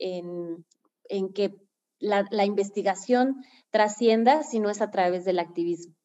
que 1.33 1.55
la, 1.99 2.45
investigación 2.45 3.43
trascienda 3.71 4.43
si 4.43 4.59
no 4.59 4.69
es 4.69 4.81
a 4.81 4.91
través 4.91 5.25
del 5.25 5.39
activismo. 5.39 5.95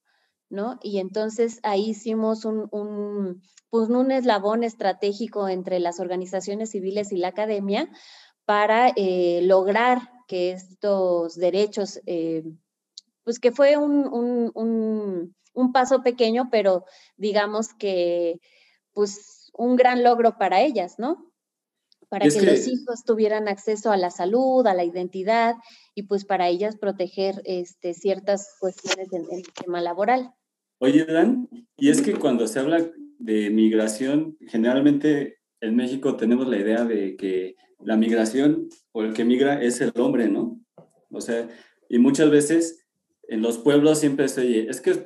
¿No? 0.50 0.78
Y 0.82 0.98
entonces 0.98 1.60
ahí 1.62 1.90
hicimos 1.90 2.44
un, 2.44 2.68
un, 2.70 3.42
pues 3.70 3.88
un 3.90 4.10
eslabón 4.10 4.64
estratégico 4.64 5.48
entre 5.48 5.78
las 5.78 6.00
organizaciones 6.00 6.70
civiles 6.70 7.12
y 7.12 7.16
la 7.16 7.28
academia 7.28 7.90
para 8.44 8.92
eh, 8.96 9.40
lograr 9.42 10.10
que 10.26 10.52
estos 10.52 11.34
derechos, 11.36 12.00
eh, 12.06 12.44
pues 13.24 13.38
que 13.38 13.52
fue 13.52 13.76
un, 13.76 14.08
un, 14.54 15.72
paso 15.72 16.02
pequeño, 16.02 16.48
pero 16.50 16.84
digamos 17.16 17.74
que 17.74 18.40
pues 18.94 19.50
un 19.52 19.76
gran 19.76 20.02
logro 20.02 20.38
para 20.38 20.62
ellas, 20.62 20.94
¿no? 20.98 21.30
Para 22.08 22.26
que, 22.26 22.40
los 22.40 22.66
hijos 22.66 23.04
tuvieran 23.04 23.48
acceso 23.48 23.92
a 23.92 23.98
la 23.98 24.10
salud, 24.10 24.66
a 24.66 24.72
la 24.72 24.84
identidad 24.84 25.56
y 25.94 26.04
pues 26.04 26.24
para 26.24 26.48
ellas 26.48 26.76
proteger 26.76 27.42
este, 27.44 27.92
ciertas 27.92 28.56
cuestiones 28.60 29.12
en 29.12 29.26
el 29.30 29.42
tema 29.52 29.82
laboral. 29.82 30.32
Oye, 30.78 31.04
Dan, 31.04 31.48
y 31.76 31.90
es 31.90 32.02
que 32.02 32.14
cuando 32.14 32.46
se 32.46 32.60
habla 32.60 32.90
de 33.18 33.50
migración, 33.50 34.36
generalmente 34.46 35.38
en 35.60 35.74
México 35.74 36.16
tenemos 36.16 36.46
la 36.46 36.58
idea 36.58 36.84
de 36.84 37.16
que 37.16 37.56
la 37.80 37.96
migración 37.96 38.68
o 38.92 39.02
el 39.02 39.12
que 39.12 39.24
migra 39.24 39.62
es 39.62 39.80
el 39.80 39.92
hombre, 39.96 40.28
¿no? 40.28 40.60
O 41.10 41.20
sea, 41.20 41.48
y 41.88 41.98
muchas 41.98 42.30
veces 42.30 42.86
en 43.28 43.42
los 43.42 43.58
pueblos 43.58 43.98
siempre 43.98 44.28
se 44.28 44.42
oye, 44.42 44.70
es 44.70 44.80
que 44.80 44.90
es, 44.90 45.02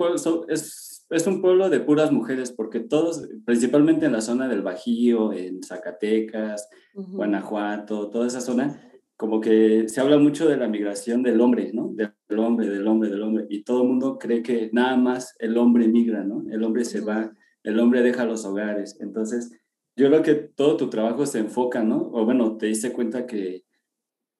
es, 0.49 1.07
es 1.09 1.27
un 1.27 1.41
pueblo 1.41 1.71
de 1.71 1.81
puras 1.81 2.13
mujeres, 2.13 2.53
porque 2.53 2.81
todos, 2.81 3.29
principalmente 3.45 4.07
en 4.07 4.13
la 4.13 4.21
zona 4.21 4.49
del 4.49 4.63
Bajío, 4.63 5.33
en 5.33 5.63
Zacatecas, 5.63 6.69
Guanajuato, 6.95 8.11
toda 8.11 8.27
esa 8.27 8.41
zona, 8.41 8.92
como 9.23 9.41
que 9.41 9.89
se 9.89 10.01
habla 10.01 10.19
mucho 10.19 10.49
de 10.49 10.57
la 10.57 10.67
migración 10.67 11.23
del 11.23 11.41
hombre, 11.41 11.71
¿no? 11.73 11.93
Del 11.95 12.39
hombre, 12.41 12.69
del 12.69 12.85
hombre, 12.89 13.09
del 13.09 13.23
hombre. 13.23 13.47
Y 13.51 13.63
todo 13.63 13.83
el 13.83 13.89
mundo 13.89 14.19
cree 14.19 14.43
que 14.43 14.69
nada 14.73 14.97
más 14.97 15.37
el 15.39 15.57
hombre 15.59 15.87
migra, 15.87 16.25
¿no? 16.25 16.43
El 16.51 16.65
hombre 16.65 16.85
se 16.85 17.03
va, 17.03 17.33
el 17.63 17.79
hombre 17.79 18.03
deja 18.03 18.25
los 18.25 18.45
hogares. 18.45 18.97
Entonces, 18.99 19.53
yo 19.95 20.09
creo 20.09 20.23
que 20.23 20.35
todo 20.35 20.77
tu 20.77 20.91
trabajo 20.91 21.25
se 21.25 21.39
enfoca, 21.39 21.85
¿no? 21.85 22.11
O 22.13 22.25
bueno, 22.25 22.57
te 22.57 22.67
diste 22.67 22.93
cuenta 22.93 23.25
que, 23.25 23.63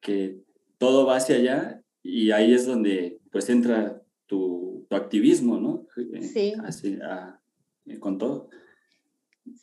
que 0.01 0.41
todo 0.79 1.07
va 1.07 1.19
hacia 1.19 1.37
allá 1.37 1.81
y 2.03 2.33
ahí 2.33 2.53
es 2.53 2.67
donde 2.67 3.21
pues 3.31 3.49
entra 3.51 4.03
tu, 4.27 4.85
tu 4.91 4.97
activismo, 4.97 5.61
¿no? 5.61 5.87
Sí. 6.23 6.55
Así, 6.65 6.99
con 8.01 8.19
todo. 8.19 8.49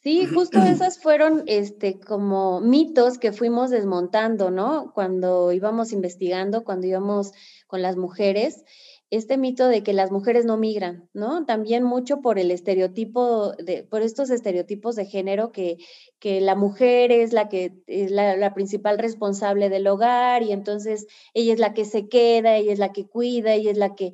Sí, 0.01 0.25
justo 0.25 0.59
esas 0.59 0.99
fueron 0.99 1.43
este, 1.45 1.99
como 1.99 2.59
mitos 2.59 3.17
que 3.17 3.31
fuimos 3.31 3.69
desmontando, 3.69 4.51
¿no? 4.51 4.91
Cuando 4.93 5.53
íbamos 5.53 5.93
investigando, 5.93 6.65
cuando 6.65 6.87
íbamos 6.87 7.31
con 7.65 7.81
las 7.81 7.95
mujeres, 7.95 8.65
este 9.09 9.37
mito 9.37 9.67
de 9.67 9.81
que 9.81 9.93
las 9.93 10.11
mujeres 10.11 10.45
no 10.45 10.57
migran, 10.57 11.09
¿no? 11.13 11.45
También 11.45 11.83
mucho 11.83 12.21
por 12.21 12.39
el 12.39 12.51
estereotipo, 12.51 13.53
de, 13.53 13.83
por 13.83 14.01
estos 14.01 14.29
estereotipos 14.29 14.95
de 14.95 15.05
género 15.05 15.51
que, 15.51 15.77
que 16.19 16.41
la 16.41 16.55
mujer 16.55 17.11
es 17.11 17.31
la 17.31 17.49
que 17.49 17.81
es 17.87 18.11
la, 18.11 18.35
la, 18.37 18.53
principal 18.53 18.99
responsable 18.99 19.69
del 19.69 19.87
hogar 19.87 20.43
y 20.43 20.51
entonces 20.51 21.07
ella 21.33 21.53
es 21.53 21.59
la 21.59 21.73
que 21.73 21.85
se 21.85 22.07
queda, 22.09 22.57
ella 22.57 22.73
es 22.73 22.79
la 22.79 22.91
que 22.91 23.07
cuida, 23.07 23.53
ella 23.53 23.71
es 23.71 23.77
la 23.77 23.95
que, 23.95 24.11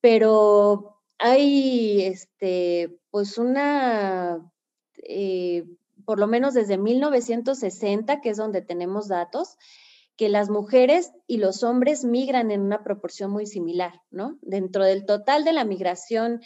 pero 0.00 1.00
hay, 1.18 2.02
este, 2.02 2.98
pues 3.10 3.38
una 3.38 4.52
eh, 5.04 5.64
por 6.04 6.18
lo 6.18 6.26
menos 6.26 6.54
desde 6.54 6.78
1960, 6.78 8.20
que 8.20 8.30
es 8.30 8.36
donde 8.36 8.62
tenemos 8.62 9.08
datos, 9.08 9.56
que 10.16 10.28
las 10.28 10.50
mujeres 10.50 11.12
y 11.26 11.36
los 11.36 11.62
hombres 11.62 12.04
migran 12.04 12.50
en 12.50 12.62
una 12.62 12.82
proporción 12.82 13.30
muy 13.30 13.46
similar, 13.46 14.00
¿no? 14.10 14.36
Dentro 14.42 14.84
del 14.84 15.06
total 15.06 15.44
de 15.44 15.52
la 15.52 15.64
migración 15.64 16.40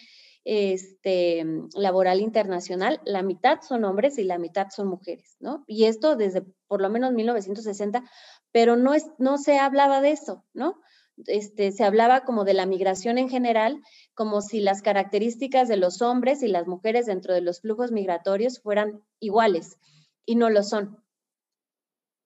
este, 0.44 1.46
laboral 1.74 2.20
internacional, 2.20 3.00
la 3.04 3.22
mitad 3.22 3.60
son 3.62 3.84
hombres 3.84 4.18
y 4.18 4.24
la 4.24 4.38
mitad 4.38 4.68
son 4.70 4.88
mujeres, 4.88 5.36
¿no? 5.40 5.64
Y 5.66 5.84
esto 5.84 6.16
desde 6.16 6.42
por 6.66 6.82
lo 6.82 6.90
menos 6.90 7.12
1960, 7.12 8.04
pero 8.50 8.76
no, 8.76 8.92
es, 8.92 9.06
no 9.18 9.38
se 9.38 9.58
hablaba 9.58 10.00
de 10.00 10.10
eso, 10.10 10.44
¿no? 10.52 10.80
Este, 11.26 11.72
se 11.72 11.84
hablaba 11.84 12.24
como 12.24 12.44
de 12.44 12.54
la 12.54 12.66
migración 12.66 13.18
en 13.18 13.28
general, 13.28 13.82
como 14.14 14.40
si 14.40 14.60
las 14.60 14.82
características 14.82 15.68
de 15.68 15.76
los 15.76 16.02
hombres 16.02 16.42
y 16.42 16.48
las 16.48 16.66
mujeres 16.66 17.06
dentro 17.06 17.34
de 17.34 17.42
los 17.42 17.60
flujos 17.60 17.92
migratorios 17.92 18.60
fueran 18.60 19.02
iguales 19.20 19.78
y 20.24 20.36
no 20.36 20.50
lo 20.50 20.62
son. 20.62 20.98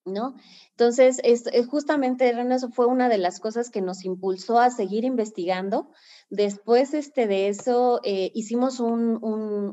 ¿No? 0.05 0.37
Entonces, 0.71 1.21
es, 1.25 1.51
justamente 1.69 2.31
eso 2.31 2.71
fue 2.71 2.87
una 2.87 3.09
de 3.09 3.19
las 3.19 3.41
cosas 3.41 3.71
que 3.71 3.81
nos 3.81 4.05
impulsó 4.05 4.61
a 4.61 4.71
seguir 4.71 5.05
investigando. 5.05 5.91
Después 6.31 6.95
este, 6.95 7.27
de 7.27 7.49
eso, 7.49 8.01
eh, 8.05 8.31
hicimos 8.33 8.79
un, 8.79 9.19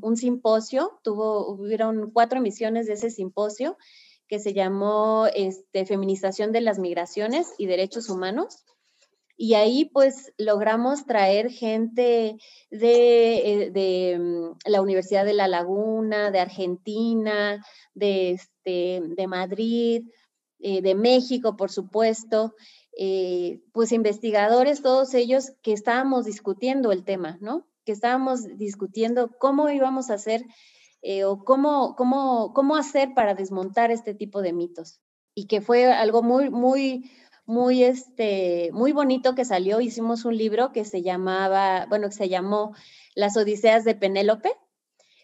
un, 0.01 0.17
simposio, 0.17 1.00
tuvo, 1.03 1.48
hubieron 1.53 2.10
cuatro 2.10 2.39
emisiones 2.39 2.88
de 2.88 2.93
ese 2.93 3.12
simposio 3.12 3.77
que 4.27 4.39
se 4.39 4.53
llamó 4.53 5.27
este, 5.36 5.86
Feminización 5.86 6.51
de 6.51 6.62
las 6.62 6.79
Migraciones 6.79 7.53
y 7.60 7.67
Derechos 7.67 8.10
Humanos. 8.10 8.65
Y 9.35 9.55
ahí 9.55 9.85
pues 9.85 10.31
logramos 10.37 11.05
traer 11.05 11.49
gente 11.49 12.37
de, 12.69 13.71
eh, 13.75 14.19
mm, 14.19 14.57
la 14.65 14.81
Universidad 14.81 15.25
de 15.25 15.33
La 15.33 15.47
Laguna, 15.47 16.29
de 16.31 16.39
Argentina, 16.39 17.65
de, 17.93 18.31
este, 18.31 19.01
de 19.03 19.27
Madrid, 19.27 20.07
eh, 20.59 20.81
de 20.81 20.95
México, 20.95 21.57
por 21.57 21.71
supuesto, 21.71 22.53
eh, 22.97 23.61
pues 23.73 23.91
investigadores, 23.91 24.83
todos 24.83 25.13
ellos 25.15 25.51
que 25.63 25.73
estábamos 25.73 26.25
discutiendo 26.25 26.91
el 26.91 27.03
tema, 27.03 27.37
¿no? 27.41 27.67
Que 27.85 27.91
estábamos 27.91 28.43
discutiendo 28.57 29.31
cómo 29.39 29.69
íbamos 29.69 30.09
a 30.09 30.15
hacer 30.15 30.45
o 31.25 31.43
cómo, 31.43 31.95
cómo, 31.97 32.53
cómo 32.53 32.77
hacer 32.77 33.13
para 33.13 33.33
desmontar 33.33 33.91
este 33.91 34.13
tipo 34.13 34.41
de 34.41 34.53
mitos. 34.53 35.01
Y 35.35 35.47
que 35.47 35.59
fue 35.59 35.91
algo 35.91 36.23
muy, 36.23 36.49
muy, 36.49 37.11
muy, 37.45 37.83
este, 37.83 38.69
muy 38.73 38.91
bonito 38.91 39.35
que 39.35 39.45
salió. 39.45 39.81
Hicimos 39.81 40.25
un 40.25 40.38
libro 40.38 40.71
que 40.71 40.85
se 40.85 41.01
llamaba, 41.01 41.85
bueno, 41.88 42.09
que 42.09 42.15
se 42.15 42.29
llamó 42.29 42.75
Las 43.15 43.38
Odiseas 43.38 43.83
de 43.83 43.95
Penélope, 43.95 44.51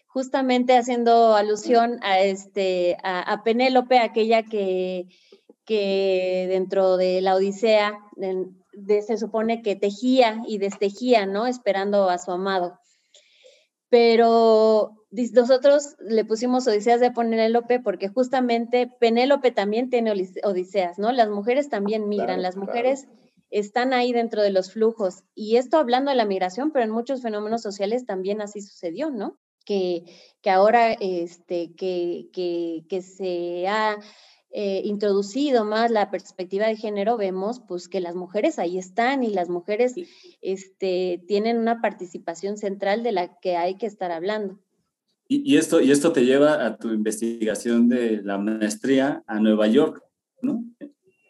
justamente 0.06 0.76
haciendo 0.76 1.34
alusión 1.34 1.98
a, 2.02 2.20
este, 2.20 2.96
a, 3.02 3.42
Penélope, 3.44 3.98
aquella 3.98 4.42
que, 4.42 5.06
que 5.64 6.46
dentro 6.48 6.96
de 6.96 7.20
la 7.20 7.36
Odisea 7.36 7.98
se 8.86 9.18
supone 9.18 9.62
que 9.62 9.76
tejía 9.76 10.42
y 10.46 10.58
destejía, 10.58 11.26
¿no? 11.26 11.46
Esperando 11.46 12.08
a 12.10 12.18
su 12.18 12.30
amado. 12.32 12.78
Pero 13.88 14.99
nosotros 15.10 15.96
le 16.00 16.24
pusimos 16.24 16.66
Odiseas 16.66 17.00
de 17.00 17.10
Penélope 17.10 17.80
porque 17.80 18.08
justamente 18.08 18.86
Penélope 18.86 19.50
también 19.50 19.90
tiene 19.90 20.12
Odiseas, 20.44 20.98
¿no? 20.98 21.12
Las 21.12 21.28
mujeres 21.28 21.68
también 21.68 22.08
migran, 22.08 22.42
las 22.42 22.56
mujeres 22.56 23.08
están 23.50 23.92
ahí 23.92 24.12
dentro 24.12 24.42
de 24.42 24.50
los 24.50 24.72
flujos. 24.72 25.24
Y 25.34 25.56
esto 25.56 25.78
hablando 25.78 26.10
de 26.10 26.16
la 26.16 26.24
migración, 26.24 26.70
pero 26.70 26.84
en 26.84 26.90
muchos 26.90 27.22
fenómenos 27.22 27.62
sociales 27.62 28.06
también 28.06 28.40
así 28.40 28.62
sucedió, 28.62 29.10
¿no? 29.10 29.38
Que, 29.64 30.04
que 30.40 30.50
ahora 30.50 30.92
este, 30.92 31.74
que, 31.74 32.28
que, 32.32 32.84
que 32.88 33.02
se 33.02 33.68
ha 33.68 33.98
eh, 34.52 34.82
introducido 34.84 35.64
más 35.64 35.90
la 35.90 36.10
perspectiva 36.10 36.66
de 36.66 36.76
género, 36.76 37.16
vemos 37.16 37.60
pues 37.60 37.88
que 37.88 38.00
las 38.00 38.14
mujeres 38.14 38.58
ahí 38.58 38.78
están 38.78 39.22
y 39.22 39.30
las 39.30 39.48
mujeres 39.48 39.94
este, 40.40 41.22
tienen 41.28 41.58
una 41.58 41.80
participación 41.80 42.56
central 42.56 43.02
de 43.02 43.12
la 43.12 43.38
que 43.38 43.56
hay 43.56 43.76
que 43.76 43.86
estar 43.86 44.10
hablando. 44.10 44.58
Y, 45.32 45.58
esto, 45.58 45.80
y 45.80 45.92
esto 45.92 46.10
te 46.10 46.24
lleva 46.24 46.66
a 46.66 46.76
tu 46.76 46.88
investigación 46.88 47.88
de 47.88 48.20
la 48.20 48.36
maestría 48.36 49.22
a 49.28 49.38
Nueva 49.38 49.68
York, 49.68 50.02
¿no? 50.42 50.64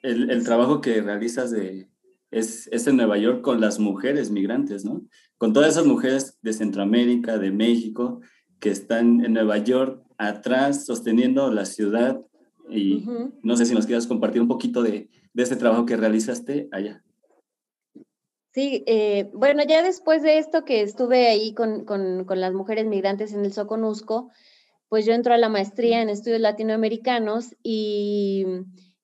El, 0.03 0.31
el 0.31 0.43
trabajo 0.43 0.81
que 0.81 1.03
realizas 1.03 1.51
de, 1.51 1.91
es, 2.31 2.67
es, 2.73 2.87
en 2.87 2.97
Nueva 2.97 3.19
York 3.19 3.43
con 3.43 3.61
las 3.61 3.79
mujeres 3.79 4.31
migrantes, 4.31 4.87
¿no? 4.87 5.07
Con 5.37 5.53
todas 5.53 5.73
esas 5.73 5.85
mujeres 5.85 6.39
de 6.41 6.55
Centroamérica, 6.55 7.37
de 7.37 7.51
México, 7.51 8.23
que 8.59 8.71
están 8.71 9.23
en 9.23 9.35
Nueva 9.35 9.59
York 9.59 10.03
atrás 10.17 10.87
sosteniendo 10.87 11.53
la 11.53 11.67
ciudad 11.67 12.23
y 12.71 13.05
no 13.43 13.55
sé 13.55 13.67
si 13.67 13.75
nos 13.75 13.85
quieras 13.85 14.07
compartir 14.07 14.41
un 14.41 14.49
poquito 14.49 14.83
de, 14.83 15.11
de 15.35 15.43
ese 15.43 15.57
trabajo 15.57 15.85
que 15.85 15.99
realizaste 15.99 16.71
allá. 16.73 17.05
Sí, 18.53 18.83
eh, 18.87 19.31
bueno, 19.33 19.63
ya 19.67 19.83
después 19.83 20.23
de 20.23 20.39
esto 20.39 20.65
que 20.65 20.83
estuve 20.83 21.29
ahí 21.29 21.55
con, 21.55 21.85
con, 21.85 22.25
con, 22.25 22.41
las 22.41 22.53
mujeres 22.53 22.87
migrantes 22.87 23.33
en 23.33 23.45
el 23.45 23.53
Soconusco, 23.53 24.31
pues 24.89 25.07
yo 25.07 25.13
entro 25.13 25.35
a 25.35 25.39
la 25.39 25.49
maestría 25.49 26.03
en 26.03 26.09
estudios 26.09 26.41
latinoamericanos 26.41 27.55
y 27.63 28.45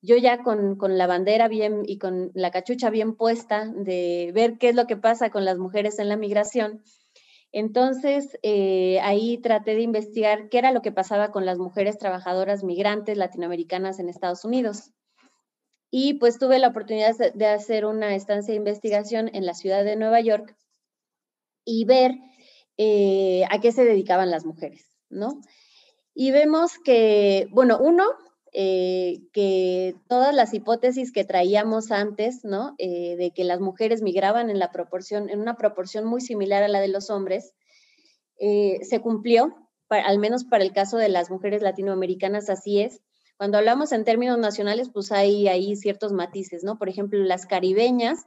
yo 0.02 0.16
ya 0.16 0.42
con, 0.42 0.76
con, 0.76 0.98
la 0.98 1.06
bandera 1.06 1.46
bien 1.46 1.82
y 1.86 1.98
con 1.98 2.32
la 2.34 2.50
cachucha 2.50 2.90
bien 2.90 3.14
puesta 3.14 3.66
de 3.66 4.32
ver 4.34 4.58
qué 4.58 4.70
es 4.70 4.74
lo 4.74 4.86
que 4.86 4.96
pasa 4.96 5.30
con 5.30 5.44
las 5.44 5.58
mujeres 5.58 6.00
en 6.00 6.08
la 6.08 6.16
migración, 6.16 6.82
entonces, 7.52 8.38
eh, 8.42 9.00
ahí 9.00 9.38
traté 9.38 9.74
de 9.74 9.80
investigar 9.80 10.50
qué 10.50 10.58
era 10.58 10.72
lo 10.72 10.82
que 10.82 10.92
pasaba 10.92 11.30
con 11.30 11.46
las 11.46 11.56
mujeres 11.56 11.96
trabajadoras 11.96 12.64
migrantes 12.64 13.16
latinoamericanas 13.16 13.98
en 13.98 14.10
Estados 14.10 14.44
Unidos. 14.44 14.92
Y 15.90 16.14
pues 16.14 16.38
tuve 16.38 16.58
la 16.58 16.68
oportunidad 16.68 17.16
de 17.16 17.46
hacer 17.46 17.86
una 17.86 18.14
estancia 18.14 18.52
de 18.52 18.58
investigación 18.58 19.30
en 19.32 19.46
la 19.46 19.54
ciudad 19.54 19.84
de 19.84 19.96
Nueva 19.96 20.20
York 20.20 20.56
y 21.64 21.84
ver 21.84 22.12
eh, 22.78 23.44
a 23.50 23.60
qué 23.60 23.72
se 23.72 23.84
dedicaban 23.84 24.30
las 24.30 24.44
mujeres, 24.46 24.86
¿no? 25.10 25.40
Y 26.14 26.30
vemos 26.30 26.78
que, 26.84 27.48
bueno, 27.50 27.78
uno, 27.78 28.04
eh, 28.52 29.20
que 29.32 29.94
todas 30.08 30.34
las 30.34 30.54
hipótesis 30.54 31.12
que 31.12 31.24
traíamos 31.24 31.90
antes, 31.90 32.44
¿no? 32.44 32.74
Eh, 32.78 33.16
de 33.16 33.32
que 33.32 33.44
las 33.44 33.60
mujeres 33.60 34.02
migraban 34.02 34.50
en 34.50 34.58
la 34.58 34.70
proporción, 34.72 35.30
en 35.30 35.40
una 35.40 35.56
proporción 35.56 36.04
muy 36.06 36.20
similar 36.20 36.62
a 36.62 36.68
la 36.68 36.80
de 36.80 36.88
los 36.88 37.10
hombres, 37.10 37.52
se 38.38 39.00
cumplió, 39.00 39.54
al 39.88 40.18
menos 40.18 40.44
para 40.44 40.62
el 40.62 40.74
caso 40.74 40.98
de 40.98 41.08
las 41.08 41.30
mujeres 41.30 41.62
latinoamericanas, 41.62 42.50
así 42.50 42.82
es. 42.82 43.00
Cuando 43.36 43.58
hablamos 43.58 43.92
en 43.92 44.04
términos 44.04 44.38
nacionales, 44.38 44.90
pues 44.92 45.12
hay 45.12 45.48
ahí 45.48 45.76
ciertos 45.76 46.12
matices, 46.12 46.64
¿no? 46.64 46.78
Por 46.78 46.88
ejemplo, 46.88 47.18
las 47.22 47.46
caribeñas 47.46 48.24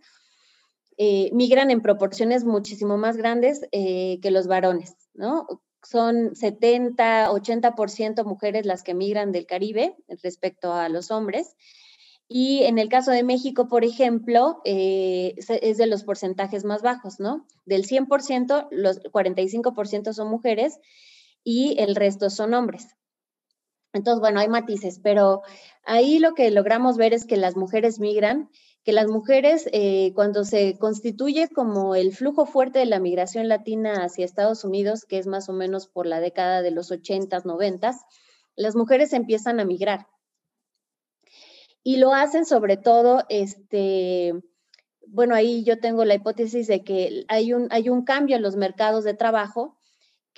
migran 1.32 1.72
en 1.72 1.82
proporciones 1.82 2.44
muchísimo 2.44 2.98
más 2.98 3.16
grandes 3.16 3.62
que 3.72 4.32
los 4.32 4.48
varones, 4.48 4.96
¿no? 5.14 5.48
son 5.84 6.36
70, 6.36 7.32
80% 7.32 8.26
mujeres 8.26 8.66
las 8.66 8.84
que 8.84 8.94
migran 8.94 9.32
del 9.32 9.46
Caribe 9.46 9.96
respecto 10.22 10.74
a 10.74 10.90
los 10.90 11.12
hombres. 11.12 11.56
Y 12.28 12.64
en 12.64 12.78
el 12.78 12.90
caso 12.90 13.12
de 13.12 13.24
México, 13.24 13.68
por 13.68 13.84
ejemplo, 13.84 14.62
eh, 14.64 15.34
es 15.38 15.78
de 15.78 15.88
los 15.88 16.04
porcentajes 16.04 16.64
más 16.64 16.84
bajos, 16.84 17.20
¿no? 17.20 17.48
Del 17.66 17.86
100%, 17.86 18.68
los 18.70 19.02
45% 19.02 20.14
son 20.14 20.30
mujeres 20.30 20.80
y 21.44 21.76
el 21.80 21.96
resto 21.96 22.30
son 22.30 22.54
hombres. 22.54 22.99
Entonces, 23.94 24.20
bueno, 24.20 24.40
hay 24.40 24.48
matices, 24.48 25.00
pero 25.02 25.42
ahí 25.84 26.20
lo 26.20 26.34
que 26.34 26.52
logramos 26.52 26.98
ver 26.98 27.14
es 27.14 27.26
que 27.26 27.38
las 27.38 27.56
mujeres 27.56 28.00
migran 28.00 28.50
que 28.84 28.94
las 28.94 29.08
mujeres, 29.08 29.70
eh, 29.74 30.14
cuando 30.16 30.44
se 30.44 30.78
constituye 30.78 31.50
como 31.50 31.96
el 31.96 32.14
flujo 32.14 32.46
fuerte 32.46 32.80
de 32.80 32.86
la 32.86 33.00
migración 33.00 33.48
latina 33.48 34.04
hacia 34.04 34.26
Estados 34.26 34.64
Unidos, 34.64 35.06
que 35.06 35.18
es 35.18 35.28
más 35.28 35.50
o 35.50 35.54
menos 35.54 35.88
por 35.88 36.06
la 36.06 36.20
década 36.20 36.62
de 36.62 36.72
los 36.72 36.92
80s, 36.92 37.46
90 37.46 37.92
las 38.56 38.76
mujeres 38.76 39.14
empiezan 39.14 39.60
a 39.60 39.66
migrar. 39.66 40.08
Y 41.82 41.98
lo 41.98 42.14
hacen 42.14 42.46
sobre 42.46 42.76
todo, 42.78 43.24
este, 43.30 44.34
bueno, 45.08 45.34
ahí 45.34 45.64
yo 45.64 45.80
tengo 45.80 46.04
la 46.04 46.16
hipótesis 46.16 46.68
de 46.68 46.84
que 46.84 47.26
hay 47.30 47.54
un, 47.54 47.68
hay 47.72 47.90
un 47.90 48.04
cambio 48.04 48.36
en 48.36 48.42
los 48.42 48.58
mercados 48.58 49.04
de 49.06 49.14
trabajo 49.14 49.78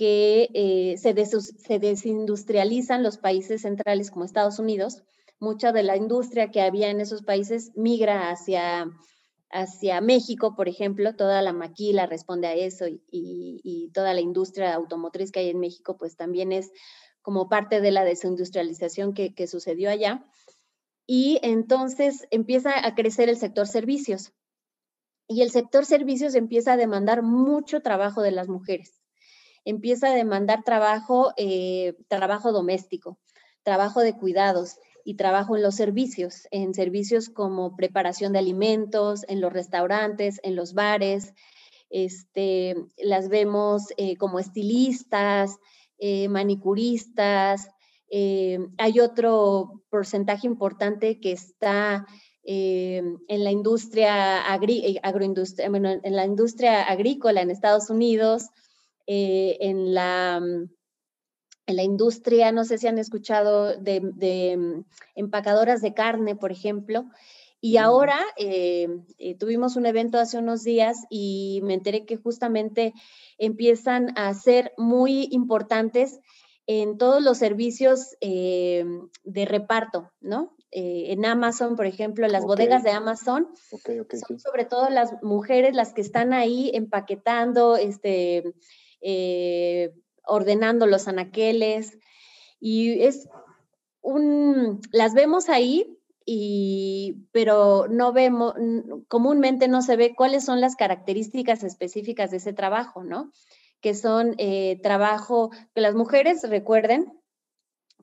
que 0.02 0.50
eh, 0.56 0.98
se, 0.98 1.14
desindustrializan 1.80 3.04
los 3.04 3.20
países 3.20 3.62
centrales 3.62 4.10
como 4.10 4.26
Estados 4.26 4.58
Unidos 4.58 5.04
mucha 5.40 5.72
de 5.72 5.84
la 5.84 5.96
industria 5.96 6.50
que 6.50 6.64
había 6.64 6.90
en 6.90 7.02
esos 7.02 7.22
países 7.22 7.72
migra 7.76 8.32
hacia, 8.32 8.90
hacia 9.52 10.02
México, 10.02 10.56
por 10.56 10.68
ejemplo, 10.68 11.16
toda 11.16 11.44
la 11.44 11.54
maquila 11.54 12.08
responde 12.08 12.48
a 12.48 12.56
eso 12.56 12.86
y, 12.90 13.92
toda 13.94 14.16
la 14.16 14.22
industria 14.22 14.74
automotriz 14.74 15.32
que 15.32 15.42
hay 15.42 15.50
en 15.50 15.60
México, 15.60 15.98
pues 16.00 16.16
también 16.16 16.52
es 16.52 16.72
como 17.22 17.48
parte 17.48 17.80
de 17.80 17.92
la 17.92 18.04
desindustrialización 18.04 19.14
que 19.14 19.46
sucedió 19.46 19.92
allá. 19.92 20.26
Y 21.06 21.38
entonces 21.44 22.26
empieza 22.32 22.88
a 22.88 22.96
crecer 22.96 23.30
el 23.30 23.38
sector 23.38 23.68
servicios. 23.68 24.34
Y 25.28 25.44
el 25.44 25.52
sector 25.52 25.86
servicios 25.86 26.34
empieza 26.34 26.74
a 26.74 26.78
demandar 26.78 27.22
mucho 27.22 27.82
trabajo 27.82 28.24
de 28.24 28.32
las 28.32 28.48
mujeres. 28.48 29.01
Empieza 29.66 30.08
a 30.08 30.16
demandar 30.16 30.64
trabajo, 30.64 31.34
eh, 31.38 31.96
trabajo 32.08 32.52
doméstico, 32.52 33.18
trabajo 33.64 34.02
de 34.02 34.18
cuidados, 34.18 34.78
y 35.04 35.16
trabajo 35.16 35.56
en 35.56 35.64
los 35.64 35.76
servicios, 35.76 36.48
en 36.52 36.74
servicios 36.74 37.30
como 37.30 37.76
preparación 37.76 38.34
de 38.34 38.40
alimentos, 38.40 39.26
en 39.28 39.42
los 39.42 39.52
restaurantes, 39.52 40.40
en 40.44 40.56
los 40.56 40.74
bares. 40.74 41.34
Este, 41.90 42.76
las 42.98 43.28
vemos 43.28 43.88
eh, 43.98 44.16
como 44.18 44.40
estilistas, 44.40 45.58
eh, 45.98 46.28
manicuristas. 46.30 47.68
Hay 48.78 49.00
otro 49.00 49.84
porcentaje 49.90 50.46
importante 50.46 51.20
que 51.20 51.32
está 51.32 52.06
en 52.44 53.18
la 53.28 53.52
industria 53.52 54.42
agroindustria, 54.52 55.68
en 55.68 56.16
la 56.16 56.26
industria 56.26 56.84
agrícola 56.84 57.42
en 57.42 57.52
Estados 57.52 57.90
Unidos, 57.90 58.50
en 59.14 59.94
la 59.94 60.42
en 61.72 61.76
la 61.78 61.84
industria, 61.84 62.52
no 62.52 62.66
sé 62.66 62.78
si 62.78 62.88
han 62.88 63.00
escuchado 63.00 63.78
de, 63.78 64.02
mm, 64.58 64.84
empacadoras 65.16 65.82
de 65.82 65.94
carne, 65.94 66.36
por 66.36 66.52
ejemplo. 66.52 67.06
Y 67.64 67.78
ahora 67.78 68.20
eh, 68.38 68.88
eh, 69.20 69.36
tuvimos 69.36 69.76
un 69.76 69.86
evento 69.86 70.18
hace 70.18 70.40
unos 70.40 70.64
días 70.64 70.98
y 71.12 71.62
me 71.64 71.76
enteré 71.76 72.06
que 72.06 72.18
justamente 72.18 72.94
empiezan 73.38 74.18
a 74.18 74.34
ser 74.34 74.74
muy 74.78 75.28
importantes 75.32 76.20
en 76.66 76.98
todos 76.98 77.22
los 77.22 77.38
servicios 77.38 78.16
eh, 78.20 78.84
de 79.24 79.46
reparto, 79.46 80.12
¿no? 80.22 80.56
en 80.74 81.26
Amazon, 81.26 81.76
por 81.76 81.86
ejemplo, 81.86 82.26
las 82.30 82.46
bodegas 82.46 82.82
de 82.84 82.92
Amazon, 82.92 83.50
son 83.68 84.40
sobre 84.40 84.64
todo 84.64 84.90
las 84.90 85.22
mujeres 85.22 85.76
las 85.76 85.92
que 85.92 86.00
están 86.00 86.32
ahí 86.32 86.72
empaquetando, 86.74 87.76
este, 87.76 88.54
ordenando 90.26 90.86
los 90.86 91.08
anaqueles 91.08 91.98
y 92.60 93.02
es 93.02 93.28
un, 94.02 94.82
las 94.92 95.14
vemos 95.14 95.50
ahí, 95.50 95.98
y, 96.26 97.28
pero 97.32 97.88
no 97.90 98.14
vemos, 98.14 98.54
comúnmente 99.08 99.68
no 99.68 99.82
se 99.82 99.96
ve 99.96 100.14
cuáles 100.16 100.46
son 100.46 100.62
las 100.62 100.76
características 100.76 101.64
específicas 101.64 102.32
de 102.32 102.38
ese 102.38 102.54
trabajo, 102.54 103.04
¿no? 103.04 103.32
Que 103.82 103.96
son 103.96 104.36
eh, 104.38 104.80
trabajo, 104.84 105.50
que 105.74 105.82
las 105.82 105.96
mujeres, 105.96 106.48
recuerden, 106.48 107.12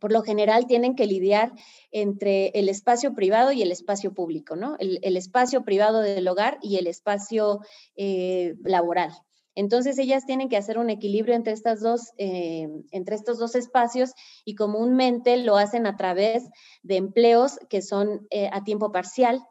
por 0.01 0.13
lo 0.13 0.23
general 0.23 0.67
tienen 0.67 0.95
que 0.95 1.07
lidiar 1.07 1.53
entre 1.91 2.49
el 2.55 2.69
espacio 2.69 3.15
privado 3.15 3.53
y 3.53 3.63
el 3.63 3.73
espacio 3.73 4.13
público, 4.13 4.57
¿no? 4.57 4.77
El, 4.79 5.17
espacio 5.17 5.65
privado 5.65 6.01
del 6.01 6.27
hogar 6.29 6.59
y 6.63 6.77
el 6.77 6.87
espacio 6.87 7.61
eh, 7.97 8.55
laboral. 8.63 9.13
Entonces 9.59 9.99
ellas 9.99 10.25
tienen 10.25 10.49
que 10.49 10.57
hacer 10.57 10.79
un 10.79 10.88
equilibrio 10.88 11.35
entre, 11.35 11.53
estas 11.53 11.81
dos, 11.81 12.12
eh, 12.16 12.68
entre 12.92 13.16
estos 13.16 13.40
dos 13.40 13.57
espacios 13.57 14.12
y 14.44 14.55
comúnmente 14.55 15.37
lo 15.37 15.57
hacen 15.57 15.85
a 15.85 15.97
través 15.97 16.44
de 16.85 16.94
empleos 16.94 17.59
que 17.68 17.83
son 17.83 18.29
eh, 18.31 18.49
a 18.53 18.62
tiempo 18.62 18.92
parcial, 18.92 19.44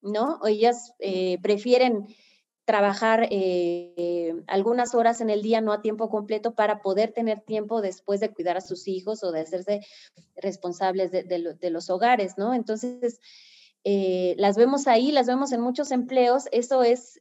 ¿no? 0.00 0.40
Ellas 0.46 0.94
eh, 0.98 1.36
prefieren 1.42 2.06
trabajar 2.64 3.28
algunas 4.46 4.94
horas 4.94 5.20
en 5.20 5.28
el 5.28 5.42
día, 5.42 5.60
no 5.60 5.72
a 5.72 5.82
tiempo 5.82 6.08
completo, 6.08 6.54
para 6.54 6.80
poder 6.80 7.12
tener 7.12 7.42
tiempo 7.42 7.82
después 7.82 8.20
de 8.20 8.32
cuidar 8.32 8.56
a 8.56 8.62
sus 8.62 8.88
hijos 8.88 9.22
o 9.24 9.30
de 9.30 9.40
hacerse 9.40 9.80
responsables 10.36 11.10
de, 11.10 11.24
de 11.24 11.70
los 11.70 11.90
hogares, 11.90 12.38
¿no? 12.38 12.54
Entonces, 12.54 13.20
las 13.84 14.56
vemos 14.56 14.86
ahí, 14.86 15.10
las 15.10 15.26
vemos 15.26 15.52
en 15.52 15.60
muchos 15.60 15.90
empleos, 15.90 16.44
eso 16.52 16.84
es 16.84 17.20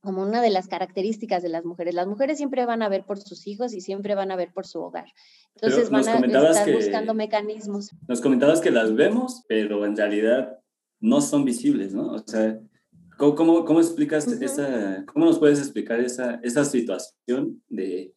como 0.00 0.22
una 0.22 0.40
de 0.40 0.50
las 0.50 0.66
características 0.66 1.42
de 1.42 1.50
las 1.50 1.64
mujeres. 1.64 1.94
Las 1.94 2.06
mujeres 2.06 2.38
siempre 2.38 2.64
van 2.64 2.82
a 2.82 2.88
ver 2.88 3.04
por 3.04 3.18
sus 3.18 3.46
hijos 3.46 3.74
y 3.74 3.80
siempre 3.80 4.14
van 4.14 4.30
a 4.30 4.36
ver 4.36 4.52
por 4.52 4.66
su 4.66 4.80
hogar. 4.80 5.06
Entonces 5.54 5.90
van 5.90 6.08
a 6.08 6.18
estar 6.50 6.72
buscando 6.72 7.14
mecanismos. 7.14 7.90
Nos 8.08 8.20
comentabas 8.20 8.60
que 8.60 8.70
las 8.70 8.94
vemos, 8.94 9.44
pero 9.48 9.84
en 9.84 9.96
realidad 9.96 10.58
no 11.00 11.20
son 11.20 11.44
visibles, 11.44 11.94
¿no? 11.94 12.12
O 12.12 12.18
sea, 12.18 12.58
¿cómo, 13.18 13.64
cómo, 13.64 13.80
explicas 13.80 14.26
esa, 14.28 15.04
cómo 15.06 15.26
nos 15.26 15.38
puedes 15.38 15.58
explicar 15.58 16.00
esa, 16.00 16.40
esa 16.42 16.64
situación 16.64 17.62
de, 17.68 18.14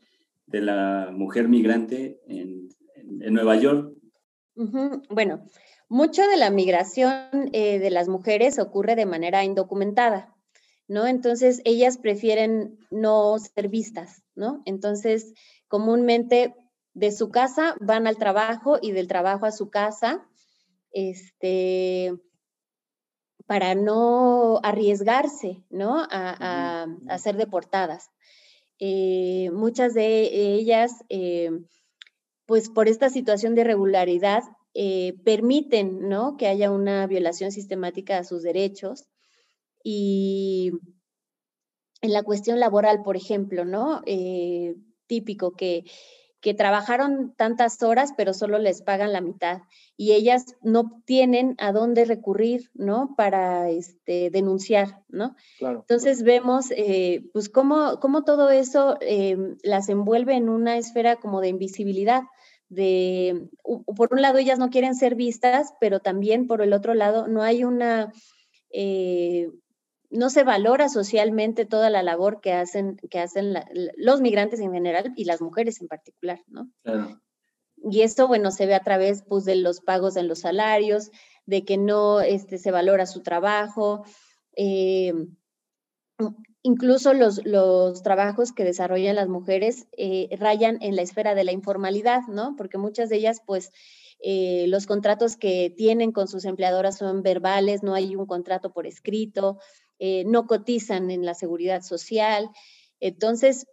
de 0.47 0.61
la 0.61 1.09
mujer 1.11 1.47
migrante 1.47 2.19
en, 2.27 2.69
en, 2.95 3.33
Nueva 3.33 3.55
York? 3.57 3.93
Bueno, 5.09 5.45
mucho 5.89 6.21
de 6.27 6.37
la 6.37 6.49
migración 6.49 7.49
eh, 7.51 7.79
de 7.79 7.89
las 7.89 8.07
mujeres 8.07 8.59
ocurre 8.59 8.95
de 8.95 9.05
manera 9.05 9.43
indocumentada. 9.43 10.32
¿No? 10.87 11.07
Entonces, 11.07 11.61
ellas 11.65 11.97
prefieren 11.97 12.77
no 12.91 13.37
ser 13.39 13.69
vistas, 13.69 14.23
¿no? 14.35 14.61
Entonces, 14.65 15.33
comúnmente 15.67 16.53
de 16.93 17.11
su 17.11 17.29
casa 17.29 17.75
van 17.79 18.07
al 18.07 18.17
trabajo 18.17 18.77
y 18.81 18.91
del 18.91 19.07
trabajo 19.07 19.45
a 19.45 19.51
su 19.51 19.69
casa, 19.69 20.27
este, 20.91 22.13
para 23.45 23.75
no 23.75 24.59
arriesgarse, 24.63 25.63
¿no? 25.69 26.05
A, 26.09 26.87
ser 27.17 27.37
deportadas. 27.37 28.09
Eh, 28.79 29.49
muchas 29.53 29.93
de 29.93 30.55
ellas, 30.55 31.03
eh, 31.09 31.51
pues 32.45 32.69
por 32.69 32.87
esta 32.87 33.09
situación 33.09 33.55
de 33.55 33.61
irregularidad, 33.61 34.43
eh, 34.73 35.15
permiten, 35.23 36.09
¿no? 36.09 36.35
Que 36.37 36.47
haya 36.47 36.71
una 36.71 37.07
violación 37.07 37.51
sistemática 37.51 38.17
a 38.17 38.23
sus 38.23 38.43
derechos 38.43 39.05
y 39.83 40.71
en 42.01 42.13
la 42.13 42.23
cuestión 42.23 42.59
laboral, 42.59 43.03
por 43.03 43.15
ejemplo, 43.15 43.65
¿no? 43.65 44.01
Eh, 44.05 44.75
típico 45.07 45.55
que, 45.55 45.83
que 46.43 46.53
trabajaron 46.53 47.33
tantas 47.37 47.81
horas, 47.81 48.13
pero 48.17 48.33
solo 48.33 48.59
les 48.59 48.81
pagan 48.81 49.13
la 49.13 49.21
mitad 49.21 49.61
y 49.95 50.11
ellas 50.11 50.57
no 50.61 51.01
tienen 51.05 51.55
a 51.57 51.71
dónde 51.71 52.03
recurrir, 52.03 52.69
¿no? 52.73 53.15
Para 53.15 53.69
este, 53.69 54.29
denunciar, 54.29 55.01
¿no? 55.07 55.37
Entonces 55.61 56.23
vemos, 56.23 56.69
eh, 56.71 57.23
pues, 57.31 57.47
cómo, 57.47 57.99
cómo, 58.01 58.25
todo 58.25 58.49
eso 58.49 58.97
eh, 58.99 59.37
las 59.63 59.87
envuelve 59.87 60.35
en 60.35 60.49
una 60.49 60.77
esfera 60.77 61.15
como 61.15 61.39
de 61.39 61.47
invisibilidad. 61.47 62.23
De, 62.67 63.47
por 63.95 64.11
un 64.11 64.21
lado, 64.21 64.37
ellas 64.37 64.59
no 64.59 64.69
quieren 64.69 64.95
ser 64.95 65.15
vistas, 65.15 65.73
pero 65.79 66.01
también 66.01 66.47
por 66.47 66.61
el 66.61 66.73
otro 66.73 66.93
lado, 66.93 67.27
no 67.27 67.41
hay 67.41 67.63
una, 67.63 68.11
no 70.13 70.29
se 70.29 70.43
valora 70.43 70.89
socialmente 70.89 71.65
toda 71.65 71.89
la 71.89 72.03
labor 72.03 72.39
que 72.39 72.53
hacen, 72.53 72.97
que 73.09 73.19
hacen 73.19 73.53
los 73.97 74.21
migrantes 74.21 74.59
en 74.59 74.71
general 74.71 75.11
y 75.15 75.25
las 75.25 75.41
mujeres 75.41 75.81
en 75.81 75.87
particular, 75.87 76.39
¿no? 76.47 76.69
Y 77.85 78.01
esto, 78.01 78.27
bueno, 78.27 78.51
se 78.51 78.65
ve 78.65 78.75
a 78.75 78.83
través 78.83 79.23
pues, 79.27 79.43
de 79.43 79.55
los 79.55 79.81
pagos 79.81 80.15
en 80.15 80.27
los 80.27 80.39
salarios, 80.39 81.11
de 81.45 81.65
que 81.65 81.77
no 81.77 82.21
este, 82.21 82.57
se 82.57 82.71
valora 82.71 83.05
su 83.05 83.21
trabajo, 83.21 84.05
eh, 84.55 85.13
incluso 86.61 87.13
los, 87.13 87.45
los, 87.45 88.03
trabajos 88.03 88.53
que 88.53 88.63
desarrollan 88.63 89.15
las 89.15 89.27
mujeres 89.27 89.87
eh, 89.97 90.29
rayan 90.39 90.77
en 90.81 90.95
la 90.95 91.01
esfera 91.01 91.35
de 91.35 91.43
la 91.43 91.51
informalidad, 91.51 92.21
¿no? 92.29 92.55
Porque 92.55 92.77
muchas 92.77 93.09
de 93.09 93.17
ellas, 93.17 93.41
pues, 93.45 93.71
eh, 94.25 94.67
los 94.69 94.85
contratos 94.85 95.35
que 95.35 95.73
tienen 95.75 96.13
con 96.13 96.29
sus 96.29 96.45
empleadoras 96.45 96.97
son 96.97 97.23
verbales, 97.23 97.83
no 97.83 97.93
hay 97.93 98.15
un 98.15 98.25
contrato 98.25 98.71
por 98.71 98.87
escrito, 98.87 99.59
eh, 100.05 100.25
no 100.25 100.47
cotizan 100.47 101.11
en 101.11 101.25
la 101.25 101.33
seguridad 101.33 101.81
social. 101.81 102.49
Entonces, 102.99 103.67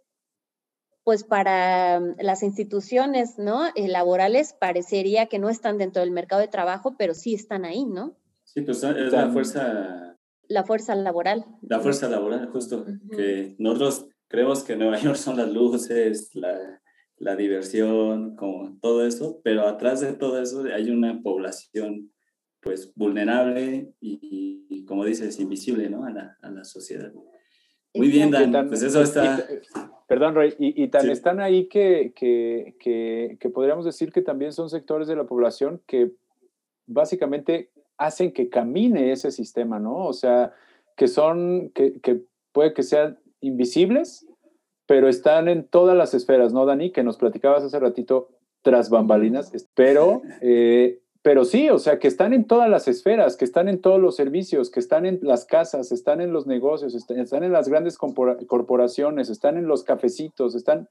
pues 1.03 1.25
para 1.25 1.99
mm, 1.99 2.21
las 2.21 2.41
instituciones 2.41 3.37
¿no? 3.37 3.65
Eh, 3.75 3.89
laborales 3.89 4.53
parecería 4.53 5.25
que 5.25 5.39
no 5.39 5.49
están 5.49 5.77
dentro 5.77 6.01
del 6.01 6.11
mercado 6.11 6.41
de 6.41 6.47
trabajo, 6.47 6.95
pero 6.97 7.15
sí 7.15 7.33
están 7.33 7.65
ahí, 7.65 7.83
¿no? 7.83 8.15
Sí, 8.45 8.61
pues 8.61 8.81
es 8.81 9.11
la 9.11 9.29
fuerza... 9.29 10.17
La 10.47 10.63
fuerza 10.63 10.95
laboral. 10.95 11.45
La 11.63 11.81
fuerza 11.81 12.07
laboral, 12.07 12.47
justo. 12.47 12.85
Que 13.09 13.55
nosotros 13.59 14.07
creemos 14.29 14.63
que 14.63 14.77
Nueva 14.77 14.99
York 14.99 15.17
son 15.17 15.35
las 15.35 15.49
luces, 15.49 16.33
la, 16.33 16.81
la 17.17 17.35
diversión, 17.35 18.37
como 18.37 18.77
todo 18.79 19.05
eso, 19.05 19.41
pero 19.43 19.67
atrás 19.67 19.99
de 19.99 20.13
todo 20.13 20.41
eso 20.41 20.63
hay 20.73 20.91
una 20.91 21.21
población 21.21 22.10
pues 22.61 22.93
vulnerable 22.95 23.93
y, 23.99 24.85
como 24.85 25.05
dices, 25.05 25.39
invisible, 25.39 25.89
¿no? 25.89 26.05
A 26.05 26.11
la, 26.11 26.37
a 26.41 26.49
la 26.49 26.63
sociedad. 26.63 27.11
Muy 27.93 28.09
bien, 28.09 28.31
Dan, 28.31 28.67
pues 28.67 28.83
eso 28.83 29.01
está... 29.01 29.45
perdón, 30.07 30.35
Roy, 30.35 30.55
y, 30.59 30.87
tan 30.89 31.09
están 31.09 31.39
ahí 31.39 31.67
que, 31.67 32.13
que, 32.15 32.75
que, 32.79 33.37
que, 33.39 33.49
podríamos 33.49 33.85
decir 33.85 34.11
que 34.11 34.21
también 34.21 34.53
son 34.53 34.69
sectores 34.69 35.07
de 35.07 35.15
la 35.15 35.25
población 35.25 35.81
que 35.87 36.11
básicamente 36.87 37.71
hacen 37.97 38.31
que 38.31 38.49
camine 38.49 39.11
ese 39.11 39.31
sistema, 39.31 39.79
¿no? 39.79 40.05
O 40.05 40.13
sea, 40.13 40.53
que 40.95 41.07
son, 41.07 41.69
que, 41.73 41.99
que 41.99 42.21
puede 42.51 42.73
que 42.73 42.83
sean 42.83 43.19
invisibles, 43.41 44.27
pero 44.85 45.07
están 45.07 45.47
en 45.47 45.67
todas 45.67 45.97
las 45.97 46.13
esferas, 46.13 46.53
¿no, 46.53 46.65
Dani? 46.65 46.91
Que 46.91 47.03
nos 47.03 47.17
platicabas 47.17 47.63
hace 47.63 47.79
ratito 47.79 48.29
tras 48.61 48.89
bambalinas, 48.89 49.51
pero 49.73 50.21
eh, 50.41 51.00
pero 51.23 51.45
sí, 51.45 51.69
o 51.69 51.77
sea, 51.77 51.99
que 51.99 52.07
están 52.07 52.33
en 52.33 52.45
todas 52.45 52.69
las 52.69 52.87
esferas, 52.87 53.37
que 53.37 53.45
están 53.45 53.69
en 53.69 53.79
todos 53.79 53.99
los 54.01 54.15
servicios, 54.15 54.71
que 54.71 54.79
están 54.79 55.05
en 55.05 55.19
las 55.21 55.45
casas, 55.45 55.91
están 55.91 56.19
en 56.19 56.33
los 56.33 56.47
negocios, 56.47 56.95
están, 56.95 57.43
en 57.43 57.51
las 57.51 57.69
grandes 57.69 57.97
corporaciones, 57.97 59.29
están 59.29 59.57
en 59.57 59.67
los 59.67 59.83
cafecitos, 59.83 60.55
están, 60.55 60.89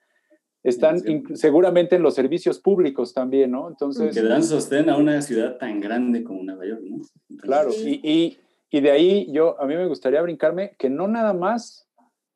están 0.62 1.00
seguramente 1.34 1.96
en 1.96 2.02
los 2.02 2.14
servicios 2.14 2.60
públicos 2.60 3.12
también, 3.12 3.50
¿no? 3.50 3.68
Entonces... 3.68 4.14
Que 4.14 4.22
dan 4.22 4.44
sostén 4.44 4.88
a 4.88 4.96
una 4.96 5.20
ciudad 5.20 5.56
tan 5.58 5.80
grande 5.80 6.22
como 6.22 6.44
Nueva 6.44 6.64
York, 6.64 6.82
¿no? 6.84 6.98
claro, 7.38 7.70
y, 7.72 8.38
y 8.70 8.80
de 8.80 8.90
ahí 8.92 9.32
yo, 9.32 9.60
a 9.60 9.66
mí 9.66 9.74
me 9.74 9.86
gustaría 9.86 10.22
brincarme 10.22 10.76
que 10.78 10.88
no 10.90 11.08
nada 11.08 11.34
más 11.34 11.88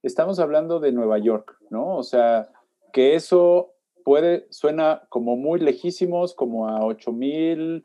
estamos 0.02 0.40
hablando 0.40 0.80
de 0.80 0.90
Nueva 0.90 1.18
York, 1.18 1.56
¿no? 1.70 1.96
O 1.96 2.02
sea, 2.02 2.48
que 2.92 3.14
eso 3.14 3.73
puede, 4.04 4.46
suena 4.50 5.02
como 5.08 5.36
muy 5.36 5.58
lejísimos, 5.58 6.34
como 6.34 6.68
a 6.68 6.84
8000 6.84 7.84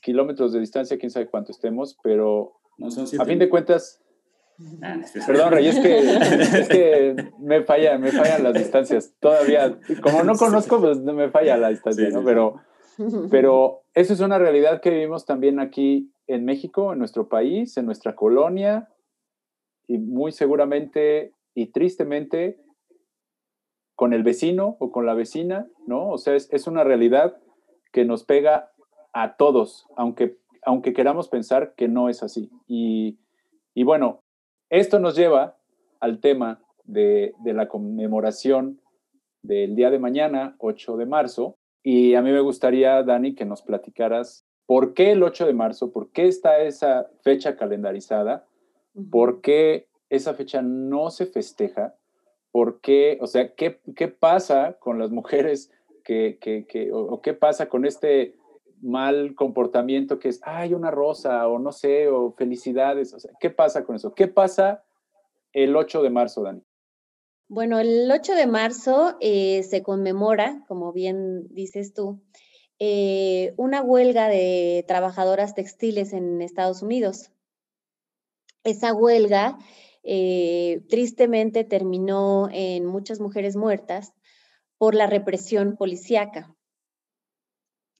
kilómetros 0.00 0.52
de 0.52 0.60
distancia, 0.60 0.98
quién 0.98 1.10
sabe 1.10 1.28
cuánto 1.28 1.52
estemos, 1.52 1.96
pero 2.02 2.54
a 3.18 3.24
fin 3.24 3.38
de 3.38 3.48
cuentas, 3.48 4.02
ah, 4.82 5.00
Perdón, 5.26 5.52
Rey, 5.52 5.68
es 5.68 5.78
que, 6.68 7.30
me, 7.38 7.62
falla, 7.62 7.98
me 7.98 8.10
fallan 8.10 8.42
las 8.42 8.54
distancias. 8.54 9.14
Todavía, 9.20 9.78
como 10.02 10.24
no 10.24 10.34
conozco, 10.34 10.80
pues 10.80 10.98
no 11.00 11.12
me 11.12 11.30
falla 11.30 11.56
la 11.56 11.68
distancia, 11.68 12.08
¿no? 12.10 12.24
Pero, 12.24 12.56
pero 13.30 13.82
eso 13.94 14.12
es 14.12 14.20
una 14.20 14.38
realidad 14.38 14.80
que 14.80 14.90
vivimos 14.90 15.26
también 15.26 15.60
aquí 15.60 16.10
en 16.26 16.44
México, 16.44 16.92
en 16.92 16.98
nuestro 16.98 17.28
país, 17.28 17.76
en 17.76 17.86
nuestra 17.86 18.14
colonia, 18.14 18.88
y 19.86 19.98
muy 19.98 20.32
seguramente 20.32 21.34
y 21.54 21.66
tristemente 21.66 22.58
con 24.02 24.14
el 24.14 24.24
vecino 24.24 24.76
o 24.80 24.90
con 24.90 25.06
la 25.06 25.14
vecina, 25.14 25.68
¿no? 25.86 26.08
O 26.08 26.18
sea, 26.18 26.34
es, 26.34 26.66
una 26.66 26.82
realidad 26.82 27.36
que 27.92 28.04
nos 28.04 28.24
pega 28.24 28.72
a 29.12 29.36
todos, 29.36 29.86
aunque, 29.94 30.38
aunque 30.62 30.92
queramos 30.92 31.28
pensar 31.28 31.74
que 31.76 31.86
no 31.86 32.08
es 32.08 32.24
así. 32.24 32.50
Y, 32.66 33.16
bueno, 33.84 34.24
esto 34.70 34.98
nos 34.98 35.14
lleva 35.14 35.56
al 36.00 36.18
tema 36.18 36.60
de, 36.82 37.32
de, 37.44 37.52
la 37.52 37.68
conmemoración 37.68 38.80
del 39.40 39.76
día 39.76 39.92
de 39.92 40.00
mañana, 40.00 40.56
8 40.58 40.96
de 40.96 41.06
marzo. 41.06 41.54
Y 41.84 42.16
a 42.16 42.22
mí 42.22 42.32
me 42.32 42.40
gustaría, 42.40 43.04
Dani, 43.04 43.36
que 43.36 43.44
nos 43.44 43.62
platicaras 43.62 44.44
por 44.66 44.94
qué 44.94 45.12
el 45.12 45.22
8 45.22 45.46
de 45.46 45.54
marzo, 45.54 45.92
por 45.92 46.10
qué 46.10 46.26
está 46.26 46.58
esa 46.58 47.08
fecha 47.22 47.54
calendarizada, 47.54 48.48
por 49.12 49.42
qué 49.42 49.86
esa 50.10 50.34
fecha 50.34 50.60
no 50.60 51.10
se 51.12 51.26
festeja 51.26 51.94
¿por 52.52 52.80
qué? 52.80 53.18
O 53.20 53.26
sea, 53.26 53.54
¿qué, 53.54 53.80
qué 53.96 54.08
pasa 54.08 54.76
con 54.78 54.98
las 54.98 55.10
mujeres 55.10 55.72
que, 56.04 56.38
que, 56.40 56.66
que 56.66 56.92
o, 56.92 57.20
qué 57.20 57.34
pasa 57.34 57.68
con 57.68 57.84
este 57.84 58.36
mal 58.80 59.34
comportamiento 59.34 60.18
que 60.18 60.28
es, 60.28 60.40
ay, 60.44 60.74
una 60.74 60.90
rosa, 60.90 61.48
o 61.48 61.58
no 61.58 61.72
sé, 61.72 62.08
o 62.08 62.32
felicidades? 62.32 63.16
¿qué 63.40 63.50
pasa 63.50 63.84
con 63.84 63.96
eso? 63.96 64.14
¿Qué 64.14 64.28
pasa 64.28 64.84
el 65.52 65.74
8 65.74 66.02
de 66.02 66.10
marzo, 66.10 66.42
Dani? 66.42 66.62
Bueno, 67.48 67.80
el 67.80 68.10
8 68.10 68.34
de 68.34 68.46
marzo 68.46 69.16
eh, 69.20 69.62
se 69.62 69.82
conmemora, 69.82 70.64
como 70.68 70.92
bien 70.92 71.48
dices 71.48 71.92
tú, 71.94 72.20
eh, 72.78 73.54
una 73.56 73.82
huelga 73.82 74.28
de 74.28 74.84
trabajadoras 74.88 75.54
textiles 75.54 76.12
en 76.12 76.42
Estados 76.42 76.82
Unidos. 76.82 77.30
Esa 78.64 78.94
huelga 78.94 79.58
eh, 80.02 80.82
tristemente 80.88 81.64
terminó 81.64 82.48
en 82.50 82.86
muchas 82.86 83.20
mujeres 83.20 83.56
muertas 83.56 84.12
por 84.78 84.94
la 84.94 85.06
represión 85.06 85.76
policíaca. 85.76 86.54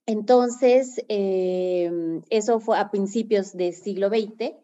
Entonces, 0.07 1.03
em, 1.09 2.23
eso 2.31 2.61
fue 2.61 2.79
a 2.79 2.91
principios 2.91 3.53
del 3.53 3.73
siglo 3.75 4.09
XX 4.09 4.57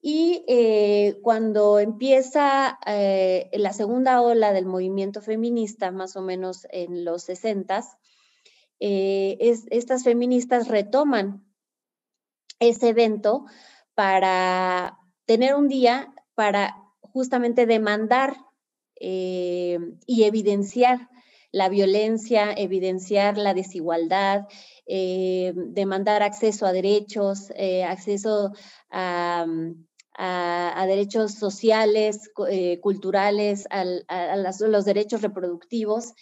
Y 0.00 0.44
eh, 0.48 1.18
cuando 1.22 1.80
empieza 1.80 2.78
eh, 2.86 3.50
la 3.52 3.72
segunda 3.72 4.22
ola 4.22 4.52
del 4.52 4.64
movimiento 4.64 5.20
feminista, 5.20 5.90
más 5.90 6.16
o 6.16 6.22
menos 6.22 6.66
en 6.70 7.04
los 7.04 7.24
60, 7.24 7.84
eh, 8.80 9.36
estas 9.70 10.04
feministas 10.04 10.68
retoman 10.68 11.44
ese 12.60 12.90
evento 12.90 13.46
para 13.94 14.98
tener 15.26 15.56
un 15.56 15.68
día 15.68 16.14
para 16.38 16.84
justamente 17.00 17.66
demandar 17.66 18.36
y 19.00 20.22
evidenciar 20.22 21.08
la 21.50 21.68
violencia, 21.68 22.52
evidenciar 22.52 23.36
la 23.36 23.54
desigualdad, 23.54 24.46
demandar 24.86 26.22
acceso 26.22 26.64
a 26.64 26.72
derechos, 26.72 27.50
acceso 27.84 28.52
a, 28.88 29.46
a, 30.16 30.84
derechos 30.86 31.34
sociales, 31.34 32.30
eh, 32.48 32.78
culturales, 32.78 33.66
a, 33.70 33.84
los 34.36 34.84
derechos 34.84 35.22
reproductivos. 35.22 36.14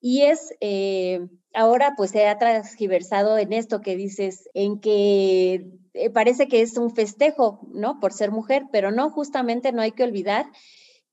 Y 0.00 0.22
es, 0.22 0.54
eh, 0.60 1.26
ahora 1.54 1.94
pues 1.96 2.10
se 2.10 2.26
ha 2.28 2.38
transgiversado 2.38 3.38
en 3.38 3.52
esto 3.52 3.80
que 3.80 3.96
dices, 3.96 4.48
en 4.54 4.80
que 4.80 5.66
eh, 5.94 6.10
parece 6.10 6.48
que 6.48 6.60
es 6.60 6.76
un 6.76 6.94
festejo, 6.94 7.60
¿no? 7.72 7.98
Por 8.00 8.12
ser 8.12 8.30
mujer, 8.30 8.64
pero 8.70 8.90
no, 8.90 9.10
justamente 9.10 9.72
no 9.72 9.82
hay 9.82 9.92
que 9.92 10.04
olvidar 10.04 10.46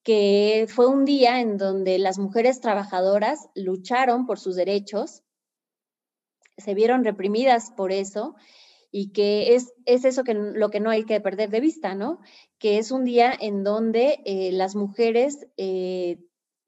que 0.04 0.68
fue 0.70 0.88
un 0.88 1.06
día 1.06 1.40
en 1.40 1.58
donde 1.58 1.98
las 1.98 2.20
mujeres 2.20 2.60
trabajadoras 2.60 3.48
lucharon 3.56 4.26
por 4.26 4.38
sus 4.38 4.56
derechos, 4.56 5.24
se 6.58 6.74
vieron 6.74 7.04
reprimidas 7.04 7.72
por 7.72 7.92
eso 7.92 8.36
y 8.92 9.12
que 9.12 9.56
es, 9.56 9.74
es 9.86 10.06
eso 10.06 10.24
que 10.24 10.34
lo 10.34 10.70
que 10.70 10.80
no 10.80 10.90
hay 10.90 11.06
que 11.06 11.20
perder 11.22 11.50
de 11.50 11.62
vista, 11.62 11.96
¿no? 11.96 12.20
Que 12.60 12.78
es 12.78 12.92
un 12.92 13.06
día 13.06 13.34
en 13.40 13.64
donde 13.64 14.22
eh, 14.26 14.52
las 14.52 14.76
mujeres 14.76 15.48
eh, 15.58 16.20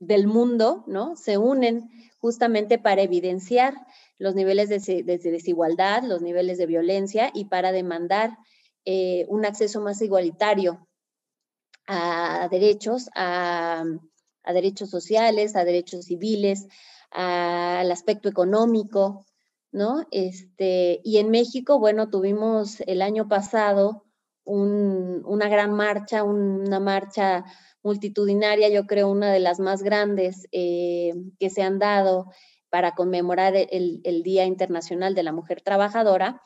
del 0.06 0.28
mundo, 0.28 0.84
¿no? 0.88 1.15
Se 1.15 1.38
unen 1.38 1.89
justamente 2.20 2.78
para 2.78 3.02
evidenciar 3.02 3.76
los 4.18 4.36
niveles 4.36 4.70
de, 4.70 5.04
desigualdad, 5.04 6.04
los 6.04 6.22
niveles 6.22 6.58
de 6.58 6.65
violencia 6.65 7.32
y 7.34 7.46
para 7.46 7.72
demandar 7.72 8.38
eh, 8.86 9.26
un 9.28 9.46
acceso 9.46 9.82
más 9.82 10.02
igualitario 10.02 10.88
a 11.88 12.48
derechos, 12.50 13.10
a, 13.15 13.84
derechos 14.54 14.89
sociales, 14.89 15.56
a 15.56 15.65
derechos 15.65 16.06
civiles, 16.06 16.68
al 17.12 17.91
aspecto 17.91 18.30
económico, 18.30 19.26
¿no? 19.72 20.08
Este, 20.12 21.02
y 21.04 21.18
en 21.18 21.30
México, 21.30 21.80
bueno, 21.80 22.10
tuvimos 22.10 22.82
el 22.88 23.02
año 23.02 23.28
pasado 23.28 24.04
una 24.46 25.50
gran 25.50 25.74
marcha, 25.74 26.24
una 26.24 26.80
marcha 26.80 27.46
multitudinaria, 27.86 28.67
yo 28.69 28.88
creo 28.88 29.10
una 29.10 29.32
de 29.32 29.39
las 29.39 29.60
más 29.60 29.84
grandes 29.84 30.48
eh, 30.52 31.13
que 31.39 31.50
se 31.50 31.62
han 31.62 31.80
dado 31.80 32.32
para 32.69 32.95
conmemorar 32.95 33.54
el, 33.56 34.24
Día 34.24 34.45
Internacional 34.45 35.13
de 35.13 35.24
la 35.24 35.32
Mujer 35.32 35.62
Trabajadora, 35.62 36.41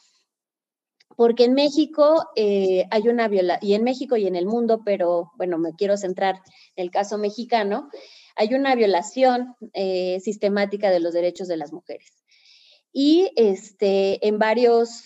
porque 1.15 1.45
en 1.45 1.53
México 1.53 2.25
eh, 2.35 2.85
hay 2.91 3.07
una 3.07 3.27
viola 3.29 3.57
y 3.61 3.73
en 3.73 3.83
México 3.83 4.15
y 4.17 4.27
en 4.27 4.35
el 4.35 4.45
mundo, 4.45 4.81
pero 4.85 5.31
bueno, 5.37 5.57
me 5.57 5.73
quiero 5.73 5.97
centrar 5.97 6.35
en 6.75 6.83
el 6.83 6.91
caso 6.91 7.17
mexicano, 7.17 7.89
hay 8.35 8.53
una 8.53 8.75
violación 8.75 9.55
eh, 9.73 10.19
sistemática 10.19 10.91
de 10.91 10.99
los 10.99 11.13
derechos 11.13 11.47
de 11.47 11.57
las 11.57 11.73
mujeres 11.73 12.23
y 12.91 13.31
este, 13.35 14.27
en 14.27 14.39
varios, 14.39 15.03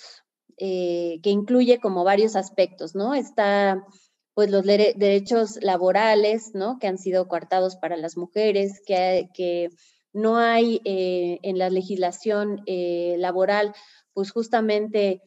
que 0.57 1.19
incluye 1.25 1.79
como 1.79 2.05
varios 2.05 2.35
aspectos, 2.37 2.95
¿no? 2.95 3.13
Está 3.13 3.85
pues 4.33 4.49
los 4.49 4.65
derechos 4.65 5.59
laborales, 5.61 6.55
¿no? 6.55 6.79
Que 6.79 6.87
han 6.87 6.97
sido 6.97 7.27
coartados 7.27 7.75
para 7.75 7.97
las 7.97 8.17
mujeres, 8.17 8.81
que, 8.85 9.69
no 10.15 10.37
hay 10.37 10.79
eh, 10.85 11.39
en 11.41 11.57
la 11.57 11.71
legislación 11.71 12.61
eh, 12.67 13.15
laboral, 13.17 13.73
pues 14.13 14.31
justamente 14.31 15.21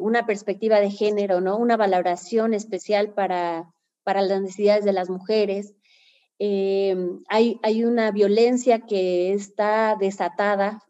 una 0.00 0.26
perspectiva 0.26 0.80
de 0.80 0.90
género, 0.90 1.40
¿no? 1.40 1.56
Una 1.56 1.78
valoración 1.78 2.52
especial 2.52 3.14
para, 3.14 3.72
para 4.02 4.20
las 4.20 4.42
necesidades 4.42 4.84
de 4.84 4.92
las 4.92 5.08
mujeres. 5.08 5.74
hay, 6.38 7.58
hay, 7.62 7.84
una 7.84 8.10
violencia 8.10 8.80
que 8.80 9.32
está 9.32 9.96
desatada 9.98 10.86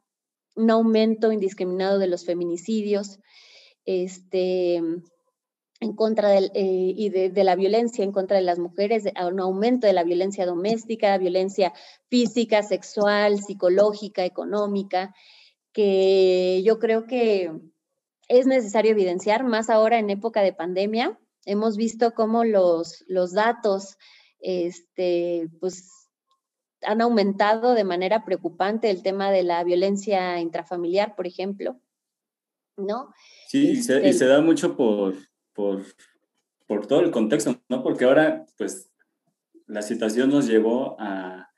un 0.56 0.70
aumento 0.70 1.30
indiscriminado 1.30 1.98
de 1.98 2.08
los 2.08 2.24
feminicidios, 2.24 3.20
este, 3.84 4.82
en 5.80 5.94
contra 5.94 6.30
del, 6.30 6.50
eh, 6.54 6.92
y 6.96 7.10
de, 7.10 7.44
la 7.44 7.54
violencia 7.54 8.04
en 8.04 8.12
contra 8.12 8.36
de 8.36 8.42
las 8.42 8.58
mujeres, 8.58 9.04
un 9.26 9.40
aumento 9.40 9.86
de 9.86 9.92
la 9.92 10.04
violencia 10.04 10.46
doméstica, 10.46 11.18
violencia 11.18 11.72
física, 12.08 12.62
sexual, 12.62 13.40
psicológica, 13.40 14.24
económica, 14.24 15.14
que 15.72 16.62
yo 16.64 16.78
creo 16.78 17.06
que 17.06 17.52
es 18.28 18.46
necesario 18.46 18.92
evidenciar, 18.92 19.44
más 19.44 19.70
ahora 19.70 19.98
en 19.98 20.10
época 20.10 20.42
de 20.42 20.52
pandemia. 20.52 21.18
Hemos 21.44 21.76
visto 21.76 22.14
cómo 22.14 22.44
los, 22.44 23.04
los 23.06 23.32
datos 23.32 23.96
este, 24.40 25.48
pues, 25.60 26.08
han 26.82 27.00
aumentado 27.00 27.74
de 27.74 27.84
manera 27.84 28.24
preocupante 28.24 28.90
el 28.90 29.02
tema 29.02 29.30
de 29.30 29.42
la 29.42 29.62
violencia 29.64 30.40
intrafamiliar, 30.40 31.14
por 31.14 31.26
ejemplo, 31.26 31.80
¿no? 32.76 33.12
Sí, 33.48 33.70
y 33.70 33.76
se, 33.76 34.08
este 34.08 34.26
da 34.26 34.40
mucho 34.40 34.76
por, 34.76 35.14
por, 35.56 35.82
por, 36.66 36.86
todo 36.86 37.00
el 37.00 37.10
contexto, 37.10 37.56
¿no? 37.68 37.82
Porque 37.82 38.04
ahora, 38.04 38.44
pues, 38.56 38.90
la 39.66 39.82
situación 39.82 40.30
nos 40.30 40.46
llevó 40.46 41.00
a, 41.00 41.50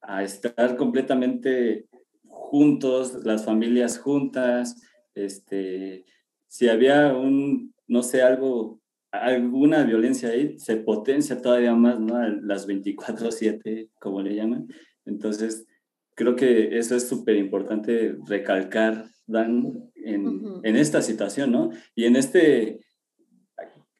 a 0.00 0.22
estar 0.24 0.76
completamente 0.76 1.88
juntos, 2.26 3.24
las 3.24 3.44
familias 3.44 3.98
juntas, 3.98 4.82
este, 5.14 6.04
si 6.48 6.68
había 6.68 7.14
un, 7.14 7.74
no 7.86 8.02
sé, 8.02 8.22
algo 8.22 8.80
alguna 9.22 9.84
violencia 9.84 10.30
ahí 10.30 10.58
se 10.58 10.76
potencia 10.76 11.40
todavía 11.40 11.74
más, 11.74 12.00
¿no? 12.00 12.20
Las 12.42 12.66
24/7, 12.66 13.90
como 14.00 14.22
le 14.22 14.34
llaman. 14.34 14.66
Entonces, 15.04 15.66
creo 16.14 16.36
que 16.36 16.76
eso 16.78 16.96
es 16.96 17.08
súper 17.08 17.36
importante 17.36 18.16
recalcar, 18.26 19.06
Dan, 19.26 19.90
en, 19.94 20.60
en, 20.64 20.76
esta 20.76 21.00
situación, 21.00 21.50
¿no? 21.50 21.70
Y 21.94 22.04
en 22.04 22.16
este, 22.16 22.80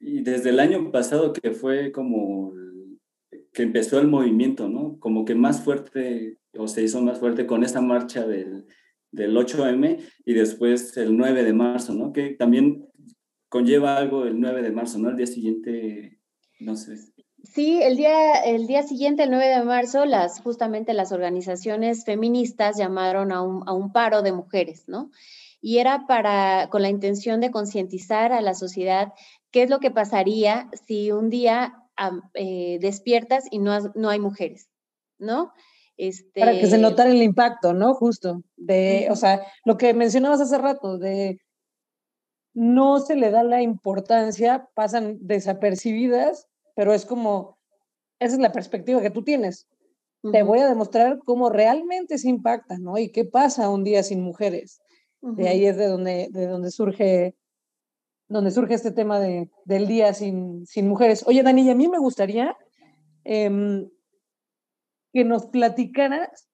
y 0.04 0.22
desde 0.22 0.50
el 0.50 0.60
año 0.60 0.90
pasado 0.90 1.32
que 1.32 1.52
fue 1.52 1.90
como 1.90 2.52
que 3.52 3.62
empezó 3.62 3.98
el 4.00 4.08
movimiento, 4.08 4.68
¿no? 4.68 4.98
Como 4.98 5.24
que 5.24 5.34
más 5.34 5.62
fuerte, 5.62 6.38
o 6.58 6.68
se 6.68 6.82
hizo 6.82 7.00
más 7.00 7.20
fuerte 7.20 7.46
con 7.46 7.62
esta 7.62 7.80
marcha 7.80 8.26
del, 8.26 8.66
del 9.12 9.36
8M 9.36 10.00
y 10.26 10.34
después 10.34 10.96
el 10.96 11.16
9 11.16 11.44
de 11.44 11.52
marzo, 11.52 11.94
¿no? 11.94 12.12
Que 12.12 12.30
también 12.30 12.86
conlleva 13.48 13.96
algo 13.96 14.24
el 14.24 14.40
9 14.40 14.62
de 14.62 14.72
marzo, 14.72 14.98
¿no? 14.98 15.10
El 15.10 15.16
día 15.16 15.26
siguiente, 15.26 16.18
no 16.58 16.76
sé. 16.76 16.96
Sí, 17.44 17.80
el 17.80 17.96
día, 17.96 18.42
el 18.44 18.66
día 18.66 18.82
siguiente, 18.82 19.22
el 19.22 19.30
9 19.30 19.46
de 19.46 19.64
marzo, 19.64 20.04
las, 20.04 20.40
justamente 20.40 20.92
las 20.92 21.12
organizaciones 21.12 22.04
feministas 22.04 22.76
llamaron 22.76 23.30
a 23.30 23.42
un, 23.42 23.62
a 23.66 23.72
un 23.72 23.92
paro 23.92 24.22
de 24.22 24.32
mujeres, 24.32 24.84
¿no? 24.88 25.10
Y 25.66 25.78
era 25.78 26.06
para, 26.06 26.68
con 26.68 26.82
la 26.82 26.90
intención 26.90 27.40
de 27.40 27.50
concientizar 27.50 28.34
a 28.34 28.42
la 28.42 28.52
sociedad 28.52 29.14
qué 29.50 29.62
es 29.62 29.70
lo 29.70 29.80
que 29.80 29.90
pasaría 29.90 30.68
si 30.86 31.10
un 31.10 31.30
día 31.30 31.72
eh, 32.34 32.76
despiertas 32.82 33.46
y 33.50 33.60
no, 33.60 33.78
no 33.94 34.10
hay 34.10 34.20
mujeres, 34.20 34.68
¿no? 35.18 35.54
Este... 35.96 36.40
Para 36.40 36.52
que 36.52 36.66
se 36.66 36.76
notara 36.76 37.08
el 37.08 37.22
impacto, 37.22 37.72
¿no? 37.72 37.94
Justo, 37.94 38.42
de, 38.56 39.08
o 39.10 39.16
sea, 39.16 39.40
lo 39.64 39.78
que 39.78 39.94
mencionabas 39.94 40.42
hace 40.42 40.58
rato, 40.58 40.98
de 40.98 41.38
no 42.52 43.00
se 43.00 43.16
le 43.16 43.30
da 43.30 43.42
la 43.42 43.62
importancia, 43.62 44.68
pasan 44.74 45.16
desapercibidas, 45.22 46.46
pero 46.76 46.92
es 46.92 47.06
como, 47.06 47.56
esa 48.18 48.34
es 48.34 48.40
la 48.40 48.52
perspectiva 48.52 49.00
que 49.00 49.08
tú 49.08 49.24
tienes. 49.24 49.66
Te 50.30 50.42
voy 50.42 50.58
a 50.58 50.68
demostrar 50.68 51.20
cómo 51.24 51.48
realmente 51.48 52.18
se 52.18 52.28
impacta, 52.28 52.76
¿no? 52.76 52.98
Y 52.98 53.10
qué 53.12 53.24
pasa 53.24 53.70
un 53.70 53.82
día 53.82 54.02
sin 54.02 54.20
mujeres. 54.20 54.82
De 55.32 55.48
ahí 55.48 55.64
es 55.64 55.76
de 55.78 55.86
donde, 55.86 56.28
de 56.30 56.46
donde 56.46 56.70
surge 56.70 57.34
donde 58.28 58.50
surge 58.50 58.74
este 58.74 58.90
tema 58.90 59.20
de, 59.20 59.50
del 59.64 59.86
día 59.86 60.12
sin, 60.14 60.66
sin 60.66 60.88
mujeres. 60.88 61.24
Oye, 61.26 61.42
Dani, 61.42 61.70
a 61.70 61.74
mí 61.74 61.88
me 61.88 61.98
gustaría 61.98 62.56
em, 63.24 63.88
que 65.12 65.24
nos 65.24 65.46
platicaras 65.46 66.48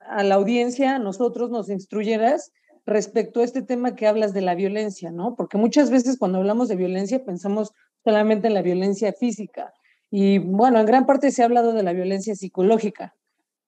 a 0.00 0.22
la 0.24 0.36
audiencia, 0.36 0.96
a 0.96 0.98
nosotros, 0.98 1.50
nos 1.50 1.68
instruyeras 1.68 2.52
respecto 2.86 3.40
a 3.40 3.44
este 3.44 3.62
tema 3.62 3.94
que 3.94 4.06
hablas 4.06 4.32
de 4.32 4.40
la 4.40 4.54
violencia, 4.54 5.10
¿no? 5.10 5.34
Porque 5.36 5.58
muchas 5.58 5.90
veces 5.90 6.16
cuando 6.18 6.38
hablamos 6.38 6.68
de 6.68 6.76
violencia 6.76 7.24
pensamos 7.24 7.72
solamente 8.02 8.48
en 8.48 8.54
la 8.54 8.62
violencia 8.62 9.12
física. 9.12 9.72
Y 10.10 10.38
bueno, 10.38 10.80
en 10.80 10.86
gran 10.86 11.06
parte 11.06 11.30
se 11.30 11.42
ha 11.42 11.44
hablado 11.44 11.72
de 11.72 11.82
la 11.82 11.92
violencia 11.92 12.34
psicológica, 12.34 13.14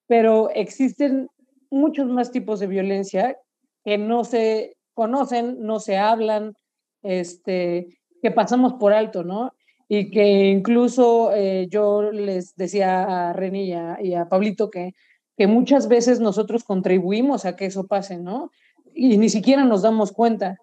pero 0.07 0.51
existen 0.51 1.29
muchos 1.71 2.09
más 2.09 2.33
tipos 2.33 2.61
de 2.61 2.67
violencia 2.67 3.37
que 3.85 3.99
no 3.99 4.25
se 4.25 4.77
conocen, 4.95 5.57
no 5.61 5.81
se 5.81 5.97
hablan, 5.99 6.55
este, 7.03 7.99
que 8.21 8.31
pasamos 8.31 8.75
por 8.75 8.93
alto, 8.93 9.25
¿no? 9.25 9.53
y 9.95 10.11
que 10.11 10.49
incluso 10.49 11.35
eh, 11.35 11.67
yo 11.69 12.11
les 12.13 12.57
decía 12.57 13.29
a 13.29 13.33
Reni 13.35 13.75
y 14.01 14.15
a, 14.15 14.27
Pablito 14.27 14.71
que, 14.71 14.95
que 15.37 15.47
muchas 15.47 15.87
veces 15.87 16.19
nosotros 16.19 16.65
contribuimos 16.65 17.45
a 17.45 17.57
que 17.57 17.67
eso 17.67 17.87
pase, 17.87 18.17
¿no? 18.17 18.51
Y 18.95 19.19
ni 19.19 19.29
siquiera 19.29 19.67
nos 19.67 19.83
damos 19.83 20.13
cuenta, 20.13 20.57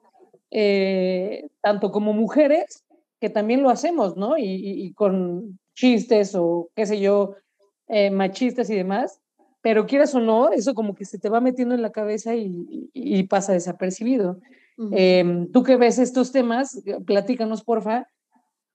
eh, 0.49 1.47
tanto 1.61 1.91
como 1.91 2.11
mujeres, 2.11 2.83
que 3.21 3.29
también 3.29 3.61
lo 3.61 3.69
hacemos, 3.69 4.17
¿no? 4.17 4.35
Y, 4.35 4.45
y 4.47 4.93
con 4.93 5.59
chistes 5.75 6.33
o 6.33 6.69
qué 6.75 6.87
sé 6.87 6.99
yo, 6.99 7.35
eh, 7.87 8.09
machistas 8.09 8.67
y 8.71 8.75
demás, 8.77 9.19
pero 9.61 9.85
quieras 9.85 10.15
o 10.15 10.19
no, 10.19 10.51
eso 10.51 10.73
como 10.73 10.95
que 10.95 11.05
se 11.05 11.19
te 11.19 11.29
va 11.29 11.41
metiendo 11.41 11.75
en 11.75 11.81
la 11.81 11.91
cabeza 11.91 12.35
y, 12.35 12.89
y 12.93 13.23
pasa 13.23 13.53
desapercibido. 13.53 14.39
eh, 14.91 15.47
Tú 15.51 15.63
que 15.63 15.75
ves 15.75 15.99
estos 15.99 16.31
temas, 16.31 16.81
platícanos, 17.05 17.63
porfa, 17.63 18.07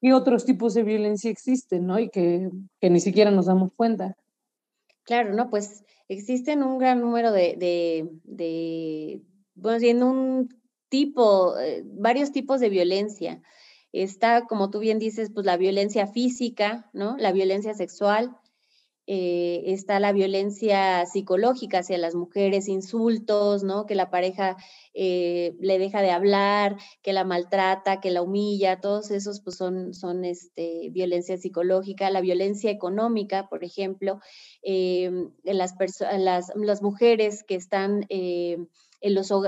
qué 0.01 0.12
otros 0.12 0.44
tipos 0.44 0.75
de 0.75 0.83
violencia 0.83 1.31
existen, 1.31 1.87
¿no? 1.87 1.99
Y 1.99 2.11
que, 2.11 2.51
que 2.81 2.90
ni 2.90 3.01
siquiera 3.01 3.31
nos 3.31 3.47
damos 3.47 3.73
cuenta. 3.75 4.16
Claro, 5.05 5.33
no, 5.33 5.49
pues 5.49 5.83
existen 6.09 6.62
un 6.62 6.79
gran 6.79 7.01
número 7.01 7.33
de, 7.33 7.57
de, 7.59 8.11
de 8.25 9.23
bueno, 9.55 9.79
siendo 9.79 10.11
un 10.11 10.49
tipo, 10.90 11.59
eh, 11.59 11.83
varios 11.87 12.33
tipos 12.33 12.61
de 12.61 12.68
violencia. 12.68 13.42
Está, 13.92 14.44
como 14.47 14.70
tú 14.70 14.81
bien 14.81 14.99
dices, 14.99 15.31
pues 15.33 15.47
la 15.47 15.57
violencia 15.57 16.07
física, 16.07 16.90
¿no? 16.92 17.16
La 17.16 17.33
violencia 17.33 17.75
sexual, 17.75 18.37
eh, 19.07 19.62
está 19.67 20.01
la 20.01 20.12
violencia 20.12 21.05
psicológica 21.07 21.81
hacia 21.81 21.99
las 21.99 22.14
mujeres, 22.14 22.69
insultos, 22.69 23.62
¿no? 23.62 23.85
Que 23.85 23.95
la 23.95 24.11
pareja 24.11 24.57
eh, 24.95 25.57
le 25.61 25.79
deja 25.79 26.01
de 26.01 26.11
hablar, 26.11 26.77
que 27.03 27.12
la 27.12 27.25
maltrata, 27.25 28.01
que 28.01 28.11
la 28.11 28.23
humilla, 28.23 28.81
todos 28.81 29.11
esos 29.11 29.40
pues 29.40 29.57
son, 29.57 29.93
son 29.93 30.25
este, 30.25 30.88
violencia 30.90 31.37
psicológica, 31.37 32.11
la 32.11 32.21
violencia 32.23 32.71
económica, 32.71 33.49
por 33.49 33.62
ejemplo, 33.64 34.21
eh, 34.62 35.11
las, 35.45 35.75
las, 36.19 36.53
las, 36.55 36.83
mujeres 36.83 37.45
que 37.45 37.57
están 37.57 38.07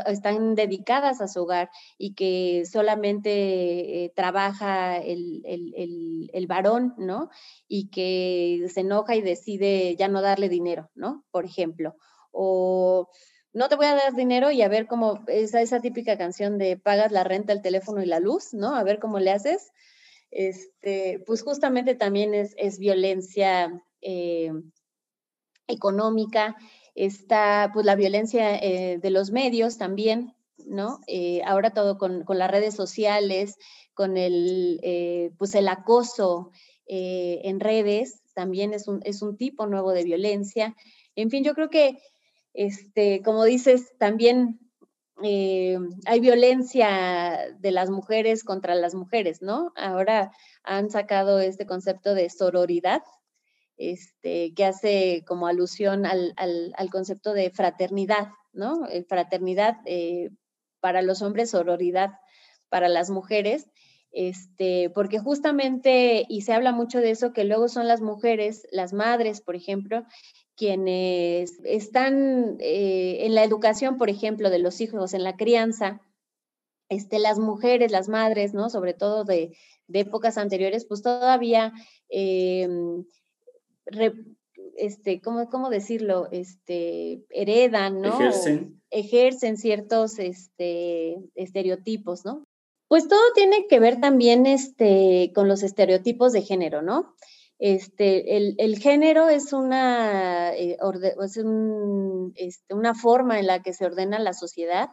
están 0.07 0.55
dedicadas 0.55 1.21
a 1.21 1.29
su 1.29 1.42
hogar 1.42 1.71
y 1.97 2.14
que 2.14 2.64
solamente 2.71 4.05
eh, 4.05 4.12
trabaja 4.14 4.99
el, 4.99 5.42
el, 5.45 6.31
el, 6.33 6.47
varón, 6.47 6.95
¿no? 6.99 7.31
Y 7.66 7.88
que 7.88 8.66
se 8.73 8.81
enoja 8.81 9.16
y 9.16 9.23
decide 9.23 9.97
ya 9.97 10.09
no 10.09 10.21
darle 10.21 10.49
dinero, 10.49 10.90
¿no? 10.95 11.25
Por 11.31 11.45
ejemplo. 11.45 11.97
O 12.33 13.09
no 13.53 13.69
te 13.69 13.77
voy 13.77 13.87
a 13.87 13.95
dar 13.95 14.14
dinero 14.14 14.51
y 14.51 14.61
a 14.61 14.69
ver 14.69 14.87
cómo, 14.87 15.25
esa, 15.29 15.62
esa 15.62 15.81
típica 15.81 16.19
canción 16.19 16.59
de 16.59 16.77
pagas 16.77 17.11
la 17.11 17.25
renta, 17.25 17.55
el 17.55 17.62
teléfono 17.62 18.03
y 18.03 18.07
la 18.07 18.21
luz, 18.21 18.53
¿no? 18.53 18.77
A 18.77 18.85
ver 18.85 18.99
cómo 18.99 19.19
le 19.19 19.31
haces. 19.31 19.73
Este, 20.31 21.23
pues 21.27 21.42
justamente 21.42 21.95
también 21.95 22.35
es, 22.35 22.55
es 22.59 22.79
violencia 22.79 23.83
eh, 24.03 24.53
económica 25.66 26.57
está 26.97 27.71
pues 27.73 27.87
la 27.87 27.95
violencia 27.95 28.57
eh, 28.57 28.99
de 28.99 29.11
los 29.11 29.31
medios 29.31 29.77
también, 29.79 30.35
¿no? 30.67 31.01
Eh, 31.07 31.43
ahora 31.45 31.71
todo 31.71 31.99
con, 31.99 32.25
con, 32.25 32.39
las 32.39 32.51
redes 32.51 32.75
sociales, 32.75 33.57
con 33.95 34.17
el, 34.17 34.81
eh, 34.83 35.31
pues 35.39 35.55
el 35.55 35.69
acoso 35.69 36.51
en 36.89 37.59
redes, 37.59 38.23
también 38.33 38.73
es 38.73 38.87
un, 38.87 39.01
es 39.05 39.21
un 39.21 39.37
tipo 39.37 39.67
nuevo 39.67 39.93
de 39.93 40.05
violencia. 40.05 40.77
En 41.17 41.31
fin, 41.31 41.43
yo 41.43 41.53
creo 41.55 41.69
que, 41.69 41.99
este, 42.55 43.23
como 43.23 43.43
dices, 43.45 43.93
también 43.99 44.61
hay 45.19 46.21
violencia 46.21 47.57
de 47.59 47.71
las 47.73 47.91
mujeres 47.91 48.45
contra 48.45 48.77
las 48.77 48.95
mujeres, 48.95 49.43
¿no? 49.43 49.73
Ahora 49.75 50.31
han 50.63 50.91
sacado 50.91 51.41
este 51.41 51.67
concepto 51.67 52.15
de 52.15 52.31
sororidad, 52.31 53.03
este, 53.77 54.55
que 54.55 54.65
hace 54.65 55.25
como 55.27 55.47
alusión 55.47 56.07
al, 56.07 56.35
concepto 56.91 57.33
de 57.33 57.51
fraternidad, 57.51 58.29
¿no? 58.53 58.89
Eh, 58.89 59.05
fraternidad 59.05 59.77
eh, 59.85 60.31
para 60.81 61.03
los 61.03 61.23
hombres, 61.23 61.51
sororidad 61.51 62.11
para 62.69 62.89
las 62.89 63.11
mujeres, 63.11 63.67
este, 64.12 64.91
porque 64.91 65.19
justamente, 65.19 66.25
y 66.29 66.43
se 66.43 66.55
habla 66.55 66.73
mucho 66.73 67.01
de 67.01 67.11
eso, 67.11 67.33
que 67.33 67.45
luego 67.45 67.69
son 67.69 67.87
las 67.87 68.01
mujeres, 68.01 68.67
las 68.71 68.93
madres, 68.93 69.43
por 69.43 69.57
ejemplo, 69.57 70.05
quienes 70.57 71.61
están 71.65 72.57
eh, 72.61 73.27
en 73.27 73.35
la 73.35 73.45
educación, 73.45 73.99
por 73.99 74.09
ejemplo, 74.09 74.49
de 74.49 74.59
los 74.59 74.81
hijos, 74.81 75.12
en 75.12 75.23
la 75.23 75.37
crianza, 75.37 76.01
este, 76.89 77.19
las 77.19 77.39
mujeres, 77.39 77.93
las 77.93 78.09
madres, 78.09 78.55
¿no? 78.55 78.71
Sobre 78.71 78.95
todo 78.95 79.25
de, 79.25 79.55
épocas 79.93 80.39
anteriores, 80.39 80.87
pues 80.87 81.03
todavía 81.03 81.73
em, 83.87 84.37
este, 84.77 85.20
¿cómo, 85.20 85.49
¿cómo, 85.49 85.70
decirlo? 85.70 86.29
Este, 86.31 87.25
heredan, 87.31 88.01
¿no? 88.01 88.09
Ejercen. 88.14 88.83
ejercen 88.90 89.57
ciertos 89.57 90.18
este, 90.18 91.16
estereotipos, 91.35 92.25
¿no? 92.25 92.44
Pues 92.88 93.09
todo 93.09 93.20
tiene 93.35 93.66
que 93.66 93.81
ver 93.81 94.01
también 94.01 94.46
este, 94.46 95.33
con 95.35 95.49
los 95.49 95.62
estereotipos 95.62 96.33
de 96.33 96.42
género, 96.42 96.83
¿no? 96.83 97.14
Este, 97.59 98.37
el, 98.37 98.55
el 98.59 98.79
género 98.79 99.29
es 99.29 99.53
una, 99.53 100.55
eh, 100.55 100.77
es 101.25 101.37
un, 101.38 102.33
este, 102.37 102.75
una 102.75 102.94
forma 102.94 103.38
en 103.38 103.46
la 103.46 103.62
que 103.62 103.72
se 103.72 103.87
ordena 103.87 104.18
la 104.18 104.35
sociedad 104.35 104.90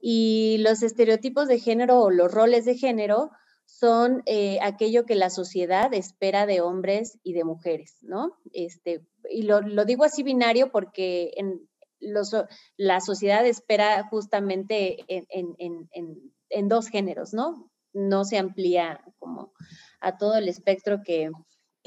y 0.00 0.58
los 0.60 0.82
estereotipos 0.82 1.48
de 1.48 1.58
género 1.58 2.00
o 2.00 2.10
los 2.10 2.32
roles 2.32 2.64
de 2.64 2.76
género 2.76 3.30
son 3.68 4.22
eh, 4.24 4.58
aquello 4.62 5.04
que 5.04 5.14
la 5.14 5.28
sociedad 5.28 5.92
espera 5.92 6.46
de 6.46 6.62
hombres 6.62 7.18
y 7.22 7.34
de 7.34 7.44
mujeres, 7.44 7.98
¿no? 8.00 8.32
Este, 8.54 9.06
y 9.30 9.42
lo, 9.42 9.60
digo 9.84 10.04
así 10.04 10.22
binario 10.22 10.72
porque 10.72 11.32
en 11.36 11.68
los, 12.00 12.34
la 12.78 13.00
sociedad 13.02 13.46
espera 13.46 14.08
justamente 14.08 15.04
en, 15.08 16.68
dos 16.68 16.88
géneros, 16.88 17.34
¿no? 17.34 17.70
No 17.92 18.24
se 18.24 18.38
amplía 18.38 19.04
como 19.18 19.52
a 20.00 20.16
todo 20.16 20.36
el 20.36 20.48
espectro 20.48 21.02
que, 21.04 21.30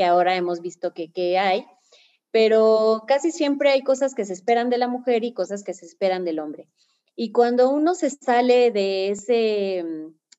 ahora 0.06 0.36
hemos 0.36 0.62
visto 0.62 0.94
que, 0.94 1.12
que 1.12 1.38
hay, 1.40 1.66
pero 2.32 3.04
casi 3.08 3.32
siempre 3.32 3.72
hay 3.72 3.82
cosas 3.82 4.14
que 4.14 4.26
se 4.26 4.34
esperan 4.34 4.70
de 4.70 4.78
la 4.78 4.88
mujer 4.88 5.24
y 5.24 5.34
cosas 5.34 5.64
que 5.64 5.74
se 5.74 5.88
esperan 5.88 6.26
del 6.26 6.40
hombre. 6.40 6.70
Y 7.16 7.32
cuando 7.32 7.70
uno 7.70 7.96
se 7.96 8.10
sale 8.10 8.72
de 8.72 9.10
ese, 9.10 9.84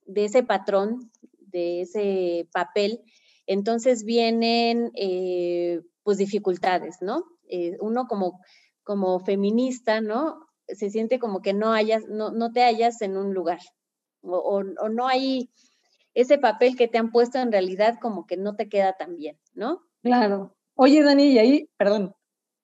de 0.06 0.24
ese 0.24 0.42
patrón 0.42 1.11
de 1.52 1.82
ese 1.82 2.48
papel, 2.52 3.00
entonces 3.46 4.04
vienen 4.04 4.90
eh, 4.94 5.80
pues 6.02 6.18
dificultades, 6.18 6.96
¿no? 7.00 7.24
Eh, 7.48 7.76
uno 7.80 8.06
como, 8.06 8.40
como 8.82 9.20
feminista, 9.20 10.00
¿no? 10.00 10.46
Se 10.66 10.90
siente 10.90 11.18
como 11.18 11.42
que 11.42 11.52
no, 11.52 11.72
hayas, 11.72 12.08
no, 12.08 12.30
no 12.30 12.52
te 12.52 12.62
hallas 12.62 13.02
en 13.02 13.16
un 13.16 13.34
lugar 13.34 13.60
o, 14.22 14.62
no 14.62 15.08
hay 15.08 15.50
ese 16.14 16.38
papel 16.38 16.76
que 16.76 16.88
te 16.88 16.98
han 16.98 17.10
puesto 17.10 17.38
en 17.38 17.52
realidad 17.52 17.98
como 18.00 18.26
que 18.26 18.36
no 18.36 18.54
te 18.54 18.68
queda 18.68 18.94
tan 18.94 19.16
bien, 19.16 19.38
¿no? 19.54 19.80
Claro. 20.02 20.56
Oye, 20.74 21.02
Dani, 21.02 21.32
y 21.32 21.38
ahí, 21.38 21.70
perdón. 21.76 22.14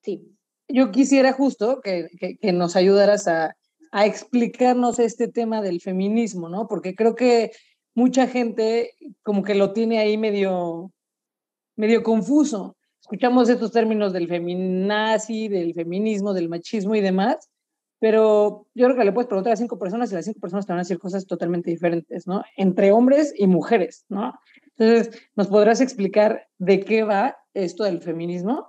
Sí. 0.02 0.36
Yo 0.68 0.90
quisiera 0.90 1.32
justo 1.32 1.80
que, 1.82 2.08
que, 2.40 2.52
nos 2.52 2.76
ayudaras 2.76 3.26
a, 3.26 3.56
a, 3.90 4.06
explicarnos 4.06 4.98
este 4.98 5.28
tema 5.28 5.62
del 5.62 5.80
feminismo, 5.80 6.48
¿no? 6.48 6.68
Porque 6.68 6.94
creo 6.94 7.14
que 7.14 7.52
mucha 7.98 8.28
gente 8.28 8.94
como 9.24 9.42
que 9.42 9.56
lo 9.56 9.72
tiene 9.72 9.98
ahí 9.98 10.16
medio, 10.16 10.92
medio 11.74 12.04
confuso. 12.04 12.76
Escuchamos 13.00 13.48
estos 13.48 13.72
términos 13.72 14.12
del 14.12 14.28
feminazi, 14.28 15.48
del 15.48 15.74
feminismo, 15.74 16.32
del 16.32 16.48
machismo 16.48 16.94
y 16.94 17.00
demás, 17.00 17.50
pero 17.98 18.68
yo 18.72 18.86
creo 18.86 18.96
que 18.96 19.04
le 19.04 19.10
puedes 19.10 19.26
preguntar 19.26 19.54
a 19.54 19.56
cinco 19.56 19.80
personas 19.80 20.12
y 20.12 20.14
las 20.14 20.26
cinco 20.26 20.38
personas 20.38 20.64
te 20.64 20.72
van 20.72 20.78
a 20.78 20.82
decir 20.82 21.00
cosas 21.00 21.26
totalmente 21.26 21.72
diferentes, 21.72 22.28
¿no? 22.28 22.44
Entre 22.56 22.92
hombres 22.92 23.34
y 23.36 23.48
mujeres, 23.48 24.04
¿no? 24.08 24.32
Entonces, 24.76 25.20
¿nos 25.34 25.48
podrás 25.48 25.80
explicar 25.80 26.46
de 26.58 26.78
qué 26.78 27.02
va 27.02 27.36
esto 27.52 27.82
del 27.82 28.00
feminismo? 28.00 28.68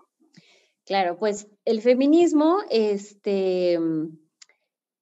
Claro, 0.88 1.20
pues 1.20 1.48
el 1.66 1.82
feminismo, 1.82 2.58
este, 2.72 3.78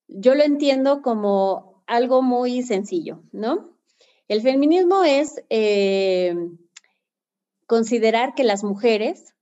yo 0.10 0.36
lo 0.36 0.44
entiendo 0.44 1.02
como 1.02 1.82
algo 1.88 2.22
muy 2.22 2.62
sencillo, 2.64 3.24
¿no? 3.32 3.77
El 4.28 4.42
feminismo 4.42 5.06
es 5.06 5.42
eh, 5.50 6.36
considerar 7.66 8.36
que 8.36 8.44
las 8.44 8.64
mujeres 8.64 9.34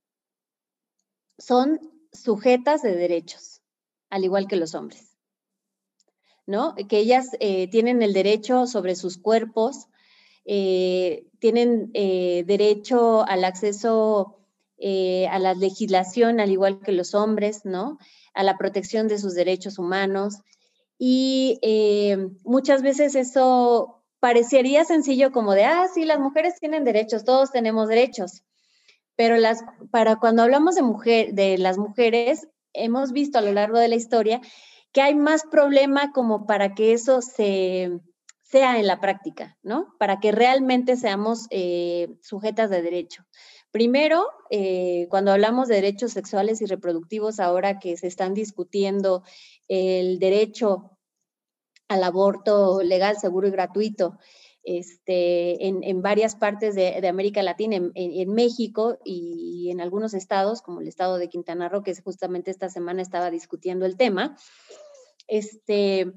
son 1.38 1.80
sujetas 2.12 2.82
de 2.82 2.94
derechos, 2.94 3.62
al 4.10 4.24
igual 4.24 4.46
que 4.46 4.56
los 4.56 4.74
hombres, 4.76 5.16
¿no? 6.46 6.76
Que 6.88 6.98
ellas 6.98 7.30
eh, 7.40 7.68
tienen 7.68 8.00
el 8.00 8.12
derecho 8.12 8.68
sobre 8.68 8.94
sus 8.94 9.18
cuerpos, 9.18 9.88
eh, 10.44 11.26
tienen 11.40 11.90
derecho 11.92 13.26
al 13.26 13.44
acceso 13.44 14.38
a 14.78 15.38
la 15.40 15.54
legislación, 15.54 16.38
al 16.38 16.50
igual 16.50 16.80
que 16.80 16.92
los 16.92 17.14
hombres, 17.14 17.64
¿no? 17.64 17.98
A 18.34 18.44
la 18.44 18.56
protección 18.56 19.08
de 19.08 19.18
sus 19.18 19.34
derechos 19.34 19.78
humanos. 19.78 20.38
Y 20.98 21.58
muchas 22.44 22.82
veces 22.82 23.16
eso 23.16 23.95
parecería 24.20 24.84
sencillo 24.84 25.32
como 25.32 25.52
de, 25.54 25.64
ah, 25.64 25.86
sí, 25.92 26.04
las 26.04 26.18
mujeres 26.18 26.58
tienen 26.58 26.84
derechos, 26.84 27.24
todos 27.24 27.50
tenemos 27.50 27.88
derechos. 27.88 28.42
Pero 29.16 29.36
las, 29.36 29.62
para 29.90 30.16
cuando 30.16 30.42
hablamos 30.42 30.74
de, 30.74 30.82
mujer, 30.82 31.32
de 31.32 31.58
las 31.58 31.78
mujeres, 31.78 32.48
hemos 32.72 33.12
visto 33.12 33.38
a 33.38 33.42
lo 33.42 33.52
largo 33.52 33.78
de 33.78 33.88
la 33.88 33.94
historia 33.94 34.40
que 34.92 35.02
hay 35.02 35.14
más 35.14 35.44
problema 35.50 36.12
como 36.12 36.46
para 36.46 36.74
que 36.74 36.92
eso 36.92 37.20
se, 37.20 38.00
sea 38.42 38.78
en 38.78 38.86
la 38.86 39.00
práctica, 39.00 39.58
¿no? 39.62 39.94
Para 39.98 40.20
que 40.20 40.32
realmente 40.32 40.96
seamos 40.96 41.46
eh, 41.50 42.16
sujetas 42.22 42.70
de 42.70 42.82
derecho. 42.82 43.24
Primero, 43.70 44.26
eh, 44.50 45.06
cuando 45.10 45.32
hablamos 45.32 45.68
de 45.68 45.74
derechos 45.74 46.12
sexuales 46.12 46.62
y 46.62 46.66
reproductivos, 46.66 47.40
ahora 47.40 47.78
que 47.78 47.96
se 47.96 48.06
están 48.06 48.32
discutiendo 48.32 49.22
el 49.68 50.18
derecho 50.18 50.95
al 51.88 52.04
aborto 52.04 52.82
legal, 52.82 53.16
seguro 53.16 53.48
y 53.48 53.52
gratuito, 53.52 54.18
este, 54.66 55.68
en, 55.68 56.02
varias 56.02 56.34
partes 56.34 56.74
de, 56.74 57.06
América 57.06 57.40
Latina, 57.44 57.76
en, 57.94 58.32
México 58.32 58.98
y 59.04 59.70
en 59.70 59.80
algunos 59.80 60.12
estados, 60.12 60.60
como 60.60 60.80
el 60.80 60.88
estado 60.88 61.18
de 61.18 61.28
Quintana 61.28 61.68
Roo, 61.68 61.84
que 61.84 61.94
justamente 61.94 62.50
esta 62.50 62.68
semana 62.68 63.00
estaba 63.00 63.30
discutiendo 63.30 63.86
el 63.86 63.96
tema. 63.96 64.36
Este, 65.28 66.12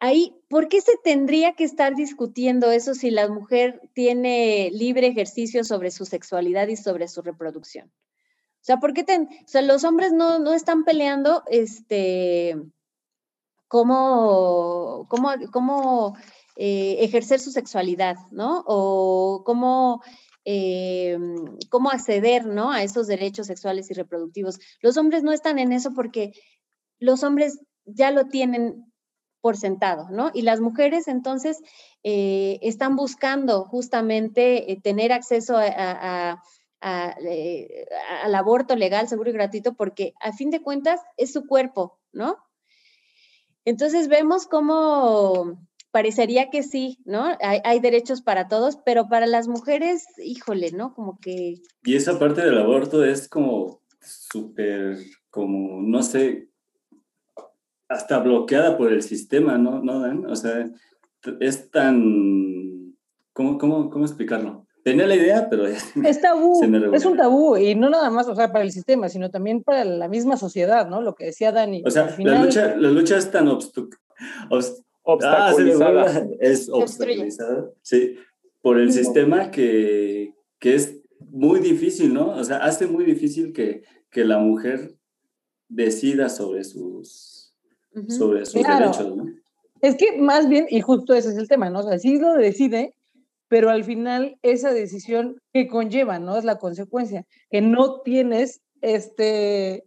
ahí, 0.00 0.34
¿por 0.48 0.68
qué 0.68 0.80
se 0.80 0.96
tendría 1.04 1.52
que 1.52 1.64
estar 1.64 1.94
discutiendo 1.94 2.70
eso 2.70 2.94
si 2.94 3.10
la 3.10 3.28
mujer 3.28 3.82
tiene 3.92 4.70
libre 4.72 5.08
ejercicio 5.08 5.62
sobre 5.62 5.90
su 5.90 6.06
sexualidad 6.06 6.68
y 6.68 6.76
sobre 6.76 7.06
su 7.06 7.20
reproducción? 7.20 7.88
O 7.88 8.62
sea, 8.62 8.78
¿por 8.78 8.94
qué 8.94 9.02
o 9.02 9.48
sea, 9.48 9.60
los 9.60 9.84
hombres 9.84 10.12
no, 10.12 10.38
no 10.38 10.54
están 10.54 10.84
peleando 10.84 11.42
este, 11.50 12.56
cómo, 13.70 15.06
cómo, 15.08 15.30
cómo 15.52 16.16
eh, 16.56 16.96
ejercer 17.04 17.38
su 17.38 17.52
sexualidad, 17.52 18.16
¿no? 18.32 18.64
O 18.66 19.44
cómo, 19.46 20.02
eh, 20.44 21.16
cómo 21.68 21.90
acceder, 21.90 22.46
¿no? 22.46 22.72
A 22.72 22.82
esos 22.82 23.06
derechos 23.06 23.46
sexuales 23.46 23.88
y 23.88 23.94
reproductivos. 23.94 24.58
Los 24.82 24.96
hombres 24.96 25.22
no 25.22 25.30
están 25.30 25.60
en 25.60 25.70
eso 25.70 25.94
porque 25.94 26.32
los 26.98 27.22
hombres 27.22 27.60
ya 27.84 28.10
lo 28.10 28.26
tienen 28.26 28.92
por 29.40 29.56
sentado, 29.56 30.08
¿no? 30.10 30.32
Y 30.34 30.42
las 30.42 30.60
mujeres 30.60 31.06
entonces 31.06 31.62
eh, 32.02 32.58
están 32.62 32.96
buscando 32.96 33.66
justamente 33.66 34.80
tener 34.82 35.12
acceso 35.12 35.56
al 35.56 36.34
aborto 38.34 38.74
legal, 38.74 39.06
seguro 39.06 39.30
y 39.30 39.34
gratuito, 39.34 39.74
porque 39.74 40.12
a 40.20 40.32
fin 40.32 40.50
de 40.50 40.60
cuentas 40.60 41.00
es 41.16 41.32
su 41.32 41.46
cuerpo, 41.46 42.00
¿no? 42.12 42.36
Entonces 43.64 44.08
vemos 44.08 44.46
cómo 44.46 45.58
parecería 45.90 46.50
que 46.50 46.62
sí, 46.62 46.98
¿no? 47.04 47.36
Hay, 47.40 47.80
derechos 47.80 48.22
para 48.22 48.48
todos, 48.48 48.78
pero 48.84 49.08
para 49.08 49.26
las 49.26 49.48
mujeres, 49.48 50.04
híjole, 50.22 50.70
¿no? 50.72 50.94
Como 50.94 51.18
que... 51.18 51.56
Y 51.82 51.96
esa 51.96 52.18
parte 52.18 52.42
del 52.42 52.58
aborto 52.58 53.04
es 53.04 53.28
como 53.28 53.82
súper, 54.00 54.98
como, 55.30 55.82
no 55.82 56.02
sé, 56.02 56.48
hasta 57.88 58.18
bloqueada 58.18 58.78
por 58.78 58.92
el 58.92 59.02
sistema, 59.02 59.58
¿no? 59.58 59.82
¿No, 59.82 60.00
Dan? 60.00 60.26
O 60.26 60.36
sea, 60.36 60.70
es 61.40 61.70
tan... 61.70 62.94
¿Cómo, 63.32 63.58
cómo, 63.58 63.90
cómo 63.90 64.04
explicarlo? 64.04 64.66
Tenía 64.82 65.06
la 65.06 65.14
idea, 65.14 65.48
pero... 65.50 65.66
Es 65.66 66.20
tabú, 66.20 66.60
es 66.94 67.04
un 67.04 67.16
tabú, 67.16 67.56
y 67.56 67.74
no 67.74 67.90
nada 67.90 68.10
más, 68.10 68.28
o 68.28 68.34
sea, 68.34 68.50
para 68.50 68.64
el 68.64 68.72
sistema, 68.72 69.08
sino 69.08 69.30
también 69.30 69.62
para 69.62 69.84
la 69.84 70.08
misma 70.08 70.36
sociedad, 70.36 70.88
¿no? 70.88 71.02
Lo 71.02 71.14
que 71.14 71.26
decía 71.26 71.52
Dani. 71.52 71.82
O 71.84 71.90
sea, 71.90 72.14
la, 72.18 72.42
lucha, 72.42 72.76
la 72.76 72.90
lucha 72.90 73.18
es 73.18 73.30
tan 73.30 73.48
obstaculizada. 73.48 74.04
Ah, 75.22 75.54
es 76.40 76.68
obstaculizada, 76.70 77.70
sí, 77.82 78.16
por 78.62 78.78
el 78.78 78.92
sistema 78.92 79.50
que, 79.50 80.34
que, 80.58 80.74
es 80.74 81.00
muy 81.18 81.60
difícil, 81.60 82.14
¿no? 82.14 82.30
O 82.30 82.44
sea, 82.44 82.58
hace 82.58 82.86
muy 82.86 83.04
difícil 83.04 83.52
que, 83.52 83.82
que 84.10 84.24
la 84.24 84.38
mujer 84.38 84.94
decida 85.68 86.28
sobre 86.28 86.64
sus, 86.64 87.54
sobre 88.08 88.44
sus 88.46 88.62
derechos, 88.62 89.16
¿no? 89.16 89.26
Es 89.80 89.96
que 89.96 90.18
más 90.18 90.48
bien, 90.48 90.66
y 90.68 90.80
justo 90.80 91.14
ese 91.14 91.30
es 91.30 91.38
el 91.38 91.48
tema, 91.48 91.70
¿no? 91.70 91.80
O 91.80 91.82
sea, 91.82 91.98
sí 91.98 92.18
lo 92.18 92.34
decide, 92.34 92.94
pero 93.50 93.68
al 93.68 93.82
final 93.82 94.38
esa 94.42 94.72
decisión 94.72 95.42
que 95.52 95.66
conlleva, 95.66 96.20
¿no? 96.20 96.38
Es 96.38 96.44
la 96.44 96.58
consecuencia, 96.58 97.26
que 97.50 97.60
no 97.60 98.00
tienes 98.02 98.62
este, 98.80 99.84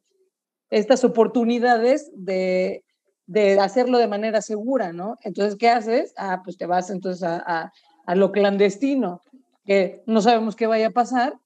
estas 0.70 1.05
oportunidades 1.05 2.11
de, 2.14 2.84
de 3.26 3.57
hacerlo 3.61 3.99
de 3.99 4.09
manera 4.09 4.41
segura, 4.41 4.91
¿no? 4.91 5.18
Entonces, 5.22 5.55
¿qué 5.57 5.70
haces? 5.70 6.14
Ah, 6.18 6.41
pues 6.43 6.57
te 6.57 6.66
vas 6.66 6.89
entonces 6.89 7.24
a, 7.24 7.72
a, 8.05 8.16
lo 8.16 8.34
clandestino, 8.34 9.22
que 9.64 10.03
no 10.07 10.22
sabemos 10.22 10.57
qué 10.57 10.68
vaya 10.68 10.88
a 10.88 10.91
pasar, 10.91 11.39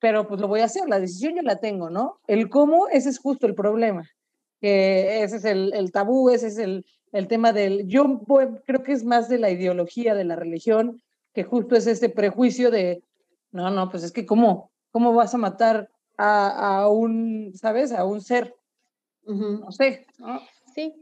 pero 0.00 0.26
pues 0.26 0.40
lo 0.40 0.48
voy 0.48 0.58
a 0.58 0.64
hacer, 0.64 0.88
la 0.88 0.98
decisión 0.98 1.36
yo 1.36 1.42
la 1.42 1.60
tengo, 1.60 1.88
¿no? 1.88 2.18
El 2.26 2.50
cómo, 2.50 2.88
ese 2.88 3.10
es 3.10 3.20
justo 3.20 3.46
el 3.46 3.54
problema, 3.54 4.02
que 4.60 5.22
ese 5.22 5.36
es 5.36 5.44
el, 5.44 5.72
el 5.72 5.92
tabú, 5.92 6.30
ese 6.30 6.48
es 6.48 6.58
el, 6.58 6.84
el 7.12 7.28
tema 7.28 7.52
del, 7.52 7.86
yo 7.86 8.20
creo 8.66 8.82
que 8.82 8.92
es 8.92 9.04
más 9.04 9.28
de 9.28 9.38
la 9.38 9.50
ideología 9.50 10.14
de 10.14 10.24
la 10.24 10.36
religión, 10.36 11.02
que 11.34 11.44
justo 11.44 11.76
es 11.76 11.86
este 11.86 12.08
prejuicio 12.08 12.70
de, 12.70 13.02
no, 13.52 13.70
no, 13.70 13.90
pues 13.90 14.02
es 14.02 14.12
que 14.12 14.26
cómo, 14.26 14.70
cómo 14.90 15.12
vas 15.12 15.34
a 15.34 15.38
matar 15.38 15.90
a, 16.16 16.80
a 16.80 16.88
un, 16.88 17.52
¿sabes? 17.54 17.92
A 17.92 18.04
un 18.04 18.20
ser. 18.20 18.54
No 19.24 19.70
sé. 19.70 20.06
Sí. 20.74 20.94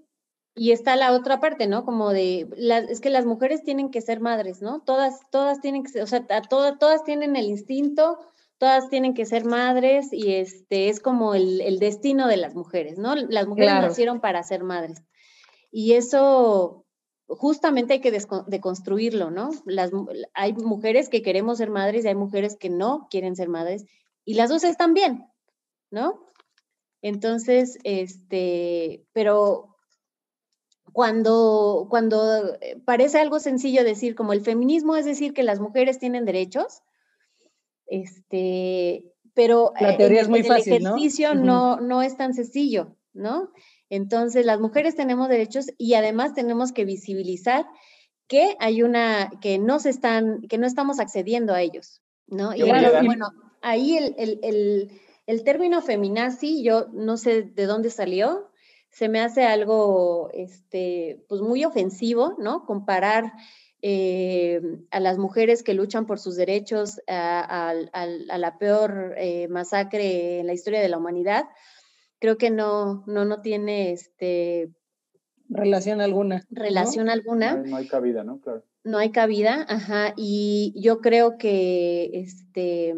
Y 0.55 0.73
está 0.73 0.97
la 0.97 1.13
otra 1.13 1.41
parte, 1.41 1.67
¿no? 1.67 1.85
Como 1.85 2.11
de, 2.13 2.49
es 2.89 3.01
que 3.01 3.11
las 3.11 3.27
mujeres 3.27 3.63
tienen 3.63 3.91
que 3.91 4.01
ser 4.01 4.21
madres, 4.21 4.61
¿no? 4.61 4.81
Todas, 4.81 5.21
todas 5.31 5.61
tienen 5.61 5.85
que 5.85 5.91
ser, 5.91 6.03
o 6.03 6.07
sea, 6.07 6.27
todas, 6.49 6.79
todas 6.79 7.05
tienen 7.05 7.37
el 7.37 7.47
instinto, 7.47 8.19
todas 8.59 8.91
tienen 8.91 9.15
que 9.15 9.25
ser 9.25 9.45
madres 9.45 10.13
y 10.13 10.33
este 10.35 10.89
es 10.89 11.01
como 11.01 11.35
el, 11.35 11.61
el 11.61 11.79
destino 11.79 12.27
de 12.27 12.39
las 12.39 12.57
mujeres, 12.57 12.99
¿no? 12.99 13.15
Las 13.15 13.47
mujeres 13.47 13.75
nacieron 13.75 14.21
para 14.21 14.43
ser 14.43 14.65
madres. 14.65 15.03
Y 15.71 15.95
eso 15.95 16.87
justamente 17.29 17.95
hay 17.95 18.01
que 18.01 18.19
deconstruirlo, 18.47 19.31
¿no? 19.31 19.51
Las, 19.67 19.91
hay 20.35 20.55
mujeres 20.55 21.09
que 21.09 21.23
queremos 21.23 21.59
ser 21.59 21.71
madres 21.71 22.05
y 22.05 22.09
hay 22.09 22.15
mujeres 22.15 22.57
que 22.57 22.71
no 22.71 23.07
quieren 23.11 23.37
ser 23.37 23.49
madres 23.49 23.85
y 24.25 24.35
las 24.35 24.49
dos 24.49 24.65
están 24.65 24.95
bien, 24.95 25.27
¿no? 25.91 26.21
Entonces, 27.03 27.79
este, 27.85 29.05
pero 29.13 29.77
cuando, 30.93 31.87
cuando 31.91 32.55
eh, 32.61 32.81
parece 32.85 33.19
algo 33.19 33.41
sencillo 33.41 33.85
decir 33.85 34.15
como 34.15 34.33
el 34.33 34.41
feminismo 34.41 34.97
es 34.97 35.05
decir 35.05 35.33
que 35.33 35.43
las 35.43 35.61
mujeres 35.61 35.99
tienen 35.99 36.25
derechos, 36.25 36.83
este, 37.87 39.05
pero 39.35 39.73
la 39.81 39.97
teoría 39.97 40.23
es 40.23 40.29
muy 40.29 40.43
fácil, 40.43 40.75
el 40.75 40.87
ejercicio 40.87 41.35
¿no? 41.35 41.77
no, 41.77 41.81
no 41.81 42.03
es 42.03 42.17
tan 42.17 42.35
sencillo, 42.35 42.97
¿no? 43.13 43.51
Entonces, 43.91 44.45
las 44.45 44.61
mujeres 44.61 44.95
tenemos 44.97 45.29
derechos 45.29 45.67
y 45.79 45.95
además 45.95 46.35
tenemos 46.35 46.73
que 46.73 46.85
visibilizar 46.85 47.67
que 48.27 48.57
hay 48.61 48.83
una, 48.83 49.31
que 49.41 49.59
no 49.59 49.81
se 49.81 49.91
están, 49.91 50.43
que 50.43 50.59
no 50.59 50.67
estamos 50.67 51.01
accediendo 51.01 51.55
a 51.55 51.63
ellos, 51.63 52.03
¿no? 52.27 52.55
Y 52.55 52.63
bueno, 52.63 53.33
ahí 53.63 53.97
el, 53.97 55.43
término 55.45 55.81
feminazi, 55.81 56.63
yo 56.63 56.89
no 56.93 57.17
sé 57.17 57.43
de 57.43 57.67
dónde 57.67 57.91
salió, 57.91 58.51
se 58.91 59.09
me 59.09 59.21
hace 59.21 59.45
algo, 59.45 60.31
este, 60.35 61.25
pues 61.29 61.41
muy 61.41 61.65
ofensivo, 61.65 62.35
¿no? 62.39 62.67
Comparar 62.67 63.33
eh, 63.81 64.61
a 64.91 65.01
las 65.01 65.19
mujeres 65.19 65.63
que 65.63 65.73
luchan 65.73 66.05
por 66.05 66.19
sus 66.19 66.37
derechos 66.37 67.01
a, 67.07 67.75
la 67.95 68.59
peor 68.59 69.15
eh, 69.17 69.49
masacre 69.49 70.41
en 70.41 70.47
la 70.47 70.53
historia 70.53 70.81
de 70.81 70.89
la 70.89 70.99
humanidad 70.99 71.47
creo 72.19 72.39
que 72.39 72.51
no, 72.51 73.05
no, 73.07 73.25
no 73.25 73.41
tiene 73.41 73.93
este 73.93 74.71
relación 75.49 76.01
alguna. 76.01 76.45
Relación 76.51 77.09
alguna. 77.09 77.57
No 77.57 77.77
hay, 77.77 77.89
cabida, 77.89 78.25
¿no? 78.25 78.41
Claro. 78.41 78.65
No 78.85 78.99
hay 78.99 79.11
cabida, 79.11 79.67
ajá. 79.69 80.15
Y 80.17 80.75
yo 80.77 81.01
creo 81.01 81.39
que 81.39 82.11
este 82.13 82.95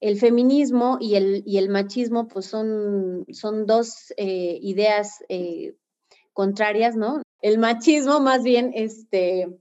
el 0.00 0.18
feminismo 0.18 0.96
y 0.98 1.16
el, 1.16 1.42
y 1.44 1.58
el 1.58 1.68
machismo, 1.68 2.26
pues 2.26 2.46
son, 2.46 3.26
son 3.32 3.66
dos 3.66 4.14
eh, 4.16 4.58
ideas 4.62 5.22
eh, 5.28 5.74
contrarias, 6.32 6.96
¿no? 6.96 7.20
El 7.42 7.58
machismo 7.58 8.18
más 8.18 8.42
bien, 8.42 8.72
este, 8.74 9.60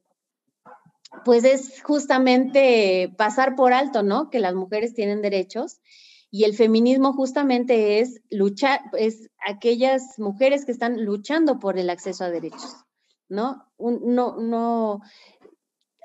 pues 1.26 1.43
es 1.43 1.82
justamente 1.84 3.14
pasar 3.18 3.56
por 3.56 3.74
alto, 3.74 4.02
¿no? 4.02 4.30
Que 4.30 4.39
las 4.39 4.56
mujeres 4.56 4.93
tienen 4.93 5.22
derechos 5.22 5.82
y 6.32 6.44
el 6.44 6.56
feminismo 6.56 7.14
justamente 7.14 8.00
es 8.00 8.22
luchar, 8.30 8.82
es 8.98 9.30
aquellas 9.46 10.20
mujeres 10.20 10.66
que 10.66 10.72
están 10.72 11.04
luchando 11.04 11.60
por 11.60 11.80
el 11.80 11.90
acceso 11.90 12.24
a 12.24 12.30
derechos, 12.30 12.76
¿no? 13.30 13.66
no, 13.80 14.38
no, 14.38 15.02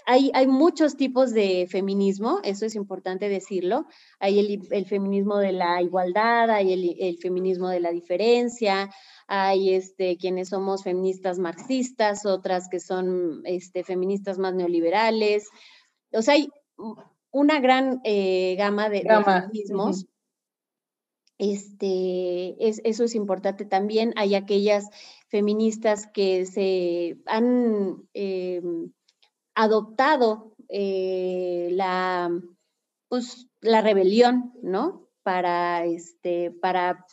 hay, 0.07 0.31
hay, 0.35 0.47
muchos 0.47 0.97
tipos 0.97 1.33
de 1.33 1.67
feminismo, 1.71 2.41
eso 2.43 2.67
es 2.67 2.75
importante 2.75 3.29
decirlo. 3.29 3.87
Hay 4.19 4.39
el, 4.71 4.87
feminismo 4.87 5.39
de 5.39 5.53
la 5.53 5.81
igualdad, 5.81 6.51
hay 6.51 6.99
el, 6.99 7.19
feminismo 7.19 7.69
de 7.69 7.81
la 7.81 7.91
diferencia, 7.91 8.91
hay 9.27 9.75
este, 9.75 10.19
quienes 10.19 10.51
somos 10.51 10.85
feministas 10.85 11.39
marxistas, 11.39 12.27
otras 12.27 12.69
que 12.69 12.81
son 12.81 13.41
este, 13.45 13.83
feministas 13.83 14.39
más 14.39 14.55
neoliberales. 14.55 15.49
O 16.13 16.21
sea, 16.21 16.35
hay 16.35 16.51
una 17.31 17.61
gran 17.61 18.01
eh, 18.05 18.57
gama 18.59 18.91
de, 18.91 19.03
feminismos. 19.03 20.07
Este, 21.39 22.55
es, 22.69 22.81
eso 22.85 23.05
es 23.05 23.15
importante 23.15 23.65
también. 23.65 24.13
Hay 24.17 24.35
aquellas 24.35 24.89
feministas 25.29 26.07
que 26.07 26.47
se 26.47 27.19
han 27.27 28.09
em, 28.15 28.93
adoptado 29.55 30.55
eh, 30.69 31.69
la, 31.73 32.31
pues, 33.09 33.49
la 33.61 33.81
rebelión, 33.81 34.53
¿no? 34.63 35.09
Para, 35.23 35.87
este, 35.87 36.51
para, 36.51 37.05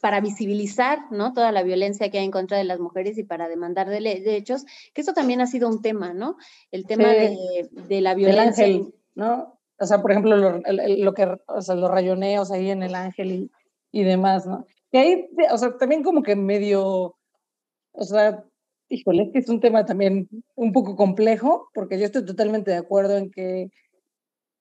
para 0.00 0.20
visibilizar, 0.20 1.00
¿no? 1.10 1.32
Toda 1.32 1.50
la 1.50 1.62
violencia 1.62 2.08
que 2.10 2.18
hay 2.18 2.24
en 2.24 2.30
contra 2.30 2.56
de 2.56 2.64
las 2.64 2.78
mujeres 2.78 3.18
y 3.18 3.24
para 3.24 3.48
demandar 3.48 3.88
de 3.88 4.00
derechos, 4.00 4.64
que 4.94 5.00
eso 5.00 5.12
también 5.12 5.40
ha 5.40 5.46
sido 5.46 5.68
un 5.68 5.82
tema, 5.82 6.14
¿no? 6.14 6.36
El 6.70 6.86
tema 6.86 7.08
de, 7.08 8.00
la 8.00 8.14
violencia. 8.14 8.66
¿no? 9.14 9.58
O 9.80 9.86
sea, 9.86 10.00
por 10.00 10.12
ejemplo, 10.12 10.36
lo, 10.36 10.60
lo 10.60 11.14
que, 11.14 11.36
o 11.46 11.60
sea, 11.60 11.74
los 11.74 11.90
rayoneos 11.90 12.50
ahí 12.52 12.70
en 12.70 12.82
el 12.84 12.94
ángel 12.94 13.32
y, 13.32 13.50
y 13.92 14.04
demás, 14.04 14.46
¿no? 14.46 14.66
Y 14.90 14.98
ahí, 14.98 15.28
o 15.50 15.58
sea, 15.58 15.76
también 15.76 16.02
como 16.02 16.22
que 16.22 16.36
medio, 16.36 17.16
o 17.92 18.04
sea, 18.04 18.44
híjole, 18.88 19.24
es 19.24 19.32
que 19.32 19.38
es 19.40 19.48
un 19.48 19.60
tema 19.60 19.84
también 19.84 20.28
un 20.54 20.72
poco 20.72 20.96
complejo, 20.96 21.68
porque 21.74 21.98
yo 21.98 22.06
estoy 22.06 22.24
totalmente 22.24 22.70
de 22.70 22.78
acuerdo 22.78 23.16
en 23.16 23.30
que, 23.30 23.70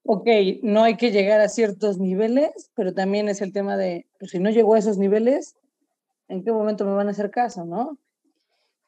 ok, 0.04 0.28
no 0.64 0.84
hay 0.84 0.98
que 0.98 1.12
llegar 1.12 1.40
a 1.42 1.50
ciertos 1.50 1.98
niveles, 1.98 2.72
pero 2.76 2.94
también 2.94 3.30
es 3.30 3.42
el 3.42 3.54
tema 3.54 3.78
de, 3.78 4.08
pues 4.20 4.32
si 4.32 4.40
no 4.40 4.50
llego 4.50 4.76
a 4.76 4.80
esos 4.80 4.98
niveles, 4.98 5.56
¿en 6.28 6.44
qué 6.44 6.52
momento 6.52 6.86
me 6.86 6.94
van 6.94 7.08
a 7.08 7.12
hacer 7.12 7.32
caso, 7.32 7.66
no? 7.66 7.98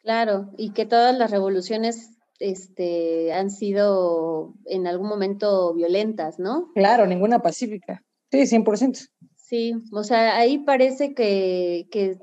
Claro, 0.01 0.51
y 0.57 0.71
que 0.71 0.85
todas 0.85 1.17
las 1.17 1.31
revoluciones 1.31 2.17
este, 2.39 3.33
han 3.33 3.49
sido 3.51 4.53
en 4.65 4.87
algún 4.87 5.07
momento 5.07 5.73
violentas, 5.73 6.39
¿no? 6.39 6.71
Claro, 6.73 7.05
ninguna 7.05 7.41
pacífica. 7.41 8.03
Sí, 8.31 8.45
100%. 8.45 9.09
Sí, 9.49 9.73
o 9.91 10.03
sea, 10.03 10.37
ahí 10.37 10.59
parece 10.59 11.15
que, 11.15 11.87
que 11.89 12.19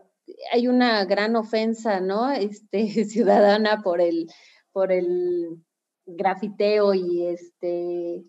hay 0.52 0.68
una 0.68 1.04
gran 1.06 1.34
ofensa, 1.34 1.98
¿no? 1.98 2.30
Este, 2.30 2.86
ciudadana 3.04 3.82
por 3.82 4.00
el, 4.00 4.28
por 4.70 4.92
el 4.92 5.60
grafiteo 6.06 6.94
y 6.94 7.26
este 7.26 8.24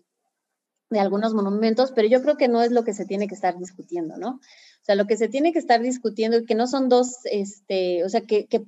de 0.90 0.98
algunos 0.98 1.32
monumentos, 1.32 1.92
pero 1.94 2.08
yo 2.08 2.22
creo 2.22 2.36
que 2.36 2.48
no 2.48 2.60
es 2.60 2.72
lo 2.72 2.82
que 2.82 2.94
se 2.94 3.04
tiene 3.04 3.28
que 3.28 3.34
estar 3.34 3.56
discutiendo, 3.56 4.16
¿no? 4.16 4.30
O 4.30 4.84
sea, 4.84 4.96
lo 4.96 5.06
que 5.06 5.16
se 5.16 5.28
tiene 5.28 5.52
que 5.52 5.60
estar 5.60 5.80
discutiendo, 5.80 6.44
que 6.44 6.56
no 6.56 6.66
son 6.66 6.88
dos, 6.88 7.18
este, 7.30 8.02
o 8.04 8.08
sea, 8.08 8.22
que, 8.22 8.46
que 8.46 8.60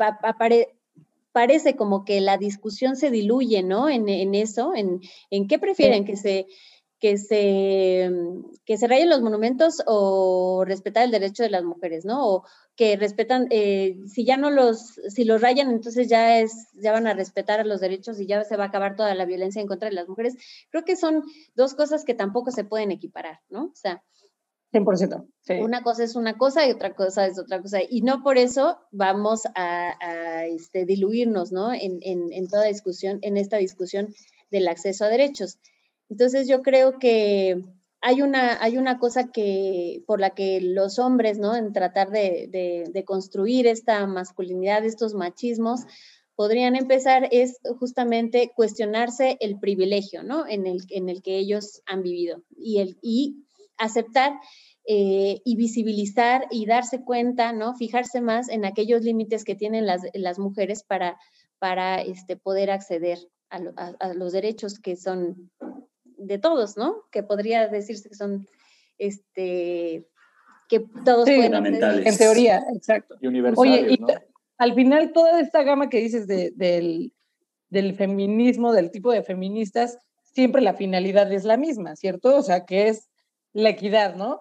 parece 1.33 1.77
como 1.77 2.05
que 2.05 2.21
la 2.21 2.37
discusión 2.37 2.95
se 2.95 3.11
diluye, 3.11 3.65
¿no? 3.65 3.89
En, 3.89 4.09
en 4.09 4.37
eso, 4.37 4.75
en, 4.77 5.01
en 5.31 5.49
qué 5.49 5.59
prefieren 5.59 6.05
que 6.05 6.17
se 6.17 6.47
que 7.01 7.17
se, 7.17 8.11
que 8.67 8.77
se 8.77 8.87
rayen 8.87 9.09
los 9.09 9.23
monumentos 9.23 9.83
o 9.87 10.65
respetar 10.67 11.05
el 11.05 11.11
derecho 11.11 11.43
de 11.43 11.49
las 11.49 11.65
mujeres, 11.65 12.05
¿no? 12.05 12.29
O 12.29 12.45
que 12.77 12.97
respetan, 12.97 13.47
eh, 13.51 13.97
si 14.07 14.25
ya 14.27 14.37
no 14.37 14.51
los, 14.51 15.01
si 15.09 15.25
los 15.25 15.41
rayan, 15.41 15.71
entonces 15.71 16.09
ya 16.09 16.39
es, 16.39 16.69
ya 16.75 16.93
van 16.93 17.07
a 17.07 17.15
respetar 17.15 17.65
los 17.67 17.81
derechos 17.81 18.21
y 18.21 18.27
ya 18.27 18.45
se 18.45 18.57
va 18.57 18.65
a 18.65 18.67
acabar 18.69 18.97
toda 18.97 19.15
la 19.15 19.25
violencia 19.25 19.63
en 19.63 19.67
contra 19.67 19.89
de 19.89 19.95
las 19.95 20.09
mujeres. 20.09 20.37
Creo 20.71 20.85
que 20.85 20.95
son 20.95 21.23
dos 21.55 21.75
cosas 21.75 22.05
que 22.05 22.15
tampoco 22.15 22.51
se 22.51 22.65
pueden 22.65 22.91
equiparar, 22.91 23.41
¿no? 23.49 23.65
O 23.65 23.75
sea, 23.75 24.03
100%. 24.73 25.27
Sí. 25.41 25.55
Una 25.55 25.83
cosa 25.83 26.05
es 26.05 26.15
una 26.15 26.37
cosa 26.37 26.67
y 26.67 26.71
otra 26.71 26.95
cosa 26.95 27.27
es 27.27 27.39
otra 27.39 27.61
cosa. 27.61 27.81
Y 27.89 28.03
no 28.03 28.23
por 28.23 28.37
eso 28.37 28.79
vamos 28.93 29.43
a, 29.55 30.45
este, 30.47 30.85
diluirnos, 30.85 31.51
¿no? 31.51 31.73
En, 31.73 31.99
en, 32.03 32.31
en 32.33 32.47
toda 32.47 32.65
discusión, 32.65 33.19
en 33.23 33.39
esta 33.39 33.57
discusión 33.57 34.15
del 34.51 34.69
acceso 34.69 35.07
a 35.07 35.09
derechos. 35.09 35.59
Entonces 36.11 36.49
yo 36.49 36.61
creo 36.61 36.99
que 36.99 37.65
hay 38.03 38.23
una, 38.23 38.63
hay 38.63 38.77
una 38.77 38.99
cosa 38.99 39.31
que, 39.31 40.03
por 40.07 40.21
la 40.21 40.31
que 40.31 40.61
los 40.61 40.99
hombres, 40.99 41.39
¿no? 41.39 41.55
En 41.55 41.73
tratar 41.73 42.11
de, 42.11 43.05
construir 43.07 43.67
esta 43.67 44.07
masculinidad, 44.07 44.85
estos 44.85 45.15
machismos, 45.15 45.83
podrían 46.35 46.75
empezar 46.75 47.29
es 47.31 47.61
justamente 47.79 48.53
cuestionarse 48.57 49.37
el 49.41 49.59
privilegio, 49.61 50.23
¿no? 50.23 50.47
En 50.47 50.67
el, 50.67 50.81
en 50.89 51.09
el 51.09 51.23
que 51.23 51.39
ellos 51.39 51.83
han 51.87 52.03
vivido 52.03 52.43
y, 52.57 52.79
el, 52.79 52.99
y 53.03 53.45
aceptar 53.77 54.41
eh, 54.87 55.41
y 55.45 55.57
visibilizar 55.57 56.47
y 56.51 56.67
darse 56.67 57.05
cuenta, 57.05 57.53
¿no? 57.53 57.77
Fijarse 57.77 58.21
más 58.21 58.49
en 58.49 58.65
aquellos 58.65 59.03
límites 59.03 59.45
que 59.45 59.55
tienen 59.55 59.87
las, 59.87 60.03
las 60.15 60.39
mujeres 60.39 60.83
para, 60.83 61.19
para 61.59 62.01
este, 62.01 62.37
poder 62.37 62.71
acceder 62.71 63.19
a, 63.51 64.13
los 64.15 64.33
derechos 64.33 64.79
que 64.79 64.97
son 64.97 65.51
de 66.21 66.39
todos, 66.39 66.77
¿no? 66.77 67.05
Que 67.11 67.23
podría 67.23 67.69
decirse 67.69 68.09
que 68.09 68.15
son, 68.15 68.47
este, 68.99 70.07
que 70.69 70.81
todos 71.05 71.25
pueden 71.25 71.55
En 71.55 72.17
teoría, 72.17 72.63
exacto. 72.75 73.17
Y 73.21 73.27
universales, 73.27 73.59
Oye, 73.59 73.95
y 73.95 73.99
al 74.59 74.75
final 74.75 75.13
toda 75.13 75.41
esta 75.41 75.63
gama 75.63 75.89
que 75.89 75.99
dices 75.99 76.27
del, 76.27 77.13
del 77.71 77.95
feminismo, 77.95 78.73
del 78.73 78.91
tipo 78.91 79.13
de 79.13 79.23
feministas, 79.23 79.99
siempre 80.23 80.63
la 80.63 80.75
finalidad 80.75 81.33
es 81.33 81.45
la 81.45 81.57
misma, 81.57 81.97
¿cierto? 81.97 82.37
O 82.37 82.43
sea, 82.43 82.65
que 82.65 82.89
es 82.89 83.09
la 83.53 83.71
equidad, 83.71 84.15
¿no? 84.15 84.41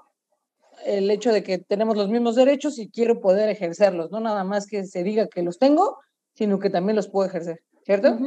El 0.86 1.10
hecho 1.10 1.32
de 1.32 1.44
que 1.44 1.58
tenemos 1.58 1.98
los 1.98 2.10
mismos 2.10 2.36
derechos 2.36 2.80
y 2.80 2.90
quiero 2.90 3.20
poder 3.20 3.50
ejercerlos, 3.50 4.12
no 4.12 4.20
nada 4.20 4.44
más 4.44 4.68
que 4.68 4.86
se 4.86 5.04
diga 5.04 5.28
que 5.28 5.42
los 5.42 5.58
tengo, 5.58 5.98
sino 6.34 6.60
que 6.60 6.70
también 6.70 6.96
los 6.96 7.10
puedo 7.10 7.28
ejercer, 7.28 7.62
¿cierto? 7.84 8.18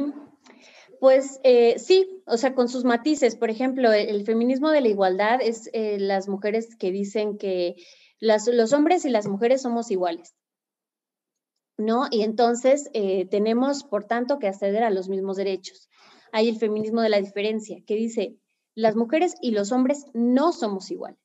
Pues 1.03 1.41
eh, 1.43 1.79
sí, 1.79 2.23
o 2.25 2.37
sea, 2.37 2.55
con 2.55 2.69
sus 2.69 2.85
matices. 2.85 3.35
Por 3.35 3.49
ejemplo, 3.49 3.91
el, 3.91 4.23
feminismo 4.23 4.69
de 4.69 4.79
la 4.79 4.87
igualdad 4.87 5.41
es 5.41 5.69
eh, 5.73 5.99
las 5.99 6.29
mujeres 6.29 6.77
que 6.77 6.93
dicen 6.93 7.37
que 7.37 7.75
los 8.21 8.71
hombres 8.71 9.03
y 9.03 9.09
las 9.09 9.27
mujeres 9.27 9.63
somos 9.63 9.91
iguales. 9.91 10.33
¿No? 11.77 12.07
Y 12.09 12.21
entonces 12.21 12.89
eh, 12.93 13.27
tenemos, 13.29 13.83
por 13.83 14.05
tanto, 14.05 14.39
que 14.39 14.47
acceder 14.47 14.81
a 14.81 14.91
los 14.91 15.09
mismos 15.09 15.35
derechos. 15.35 15.89
Hay 16.31 16.47
el 16.47 16.55
feminismo 16.55 17.01
de 17.01 17.09
la 17.09 17.19
diferencia, 17.19 17.83
que 17.85 17.95
dice, 17.95 18.37
las 18.73 18.95
mujeres 18.95 19.35
y 19.41 19.51
los 19.51 19.73
hombres 19.73 20.05
no 20.13 20.53
somos 20.53 20.89
iguales, 20.89 21.19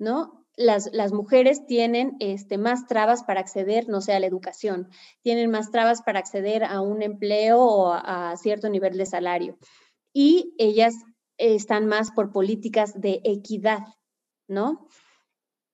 ¿no? 0.00 0.44
Las, 0.58 1.12
mujeres 1.12 1.64
tienen 1.66 2.16
este, 2.18 2.58
más 2.58 2.86
trabas 2.86 3.22
para 3.22 3.40
acceder, 3.40 3.88
no 3.88 4.00
sé, 4.00 4.12
a 4.12 4.20
la 4.20 4.26
educación, 4.26 4.88
tienen 5.22 5.50
más 5.50 5.70
trabas 5.70 6.02
para 6.02 6.18
acceder 6.18 6.64
a 6.64 6.80
un 6.80 7.02
empleo 7.02 7.60
o 7.60 7.92
a, 7.92 8.36
cierto 8.36 8.68
nivel 8.68 8.98
de 8.98 9.06
salario. 9.06 9.56
Y 10.12 10.54
ellas 10.58 10.94
están 11.36 11.86
más 11.86 12.10
por 12.10 12.32
políticas 12.32 13.00
de 13.00 13.20
equidad, 13.24 13.84
¿no? 14.48 14.88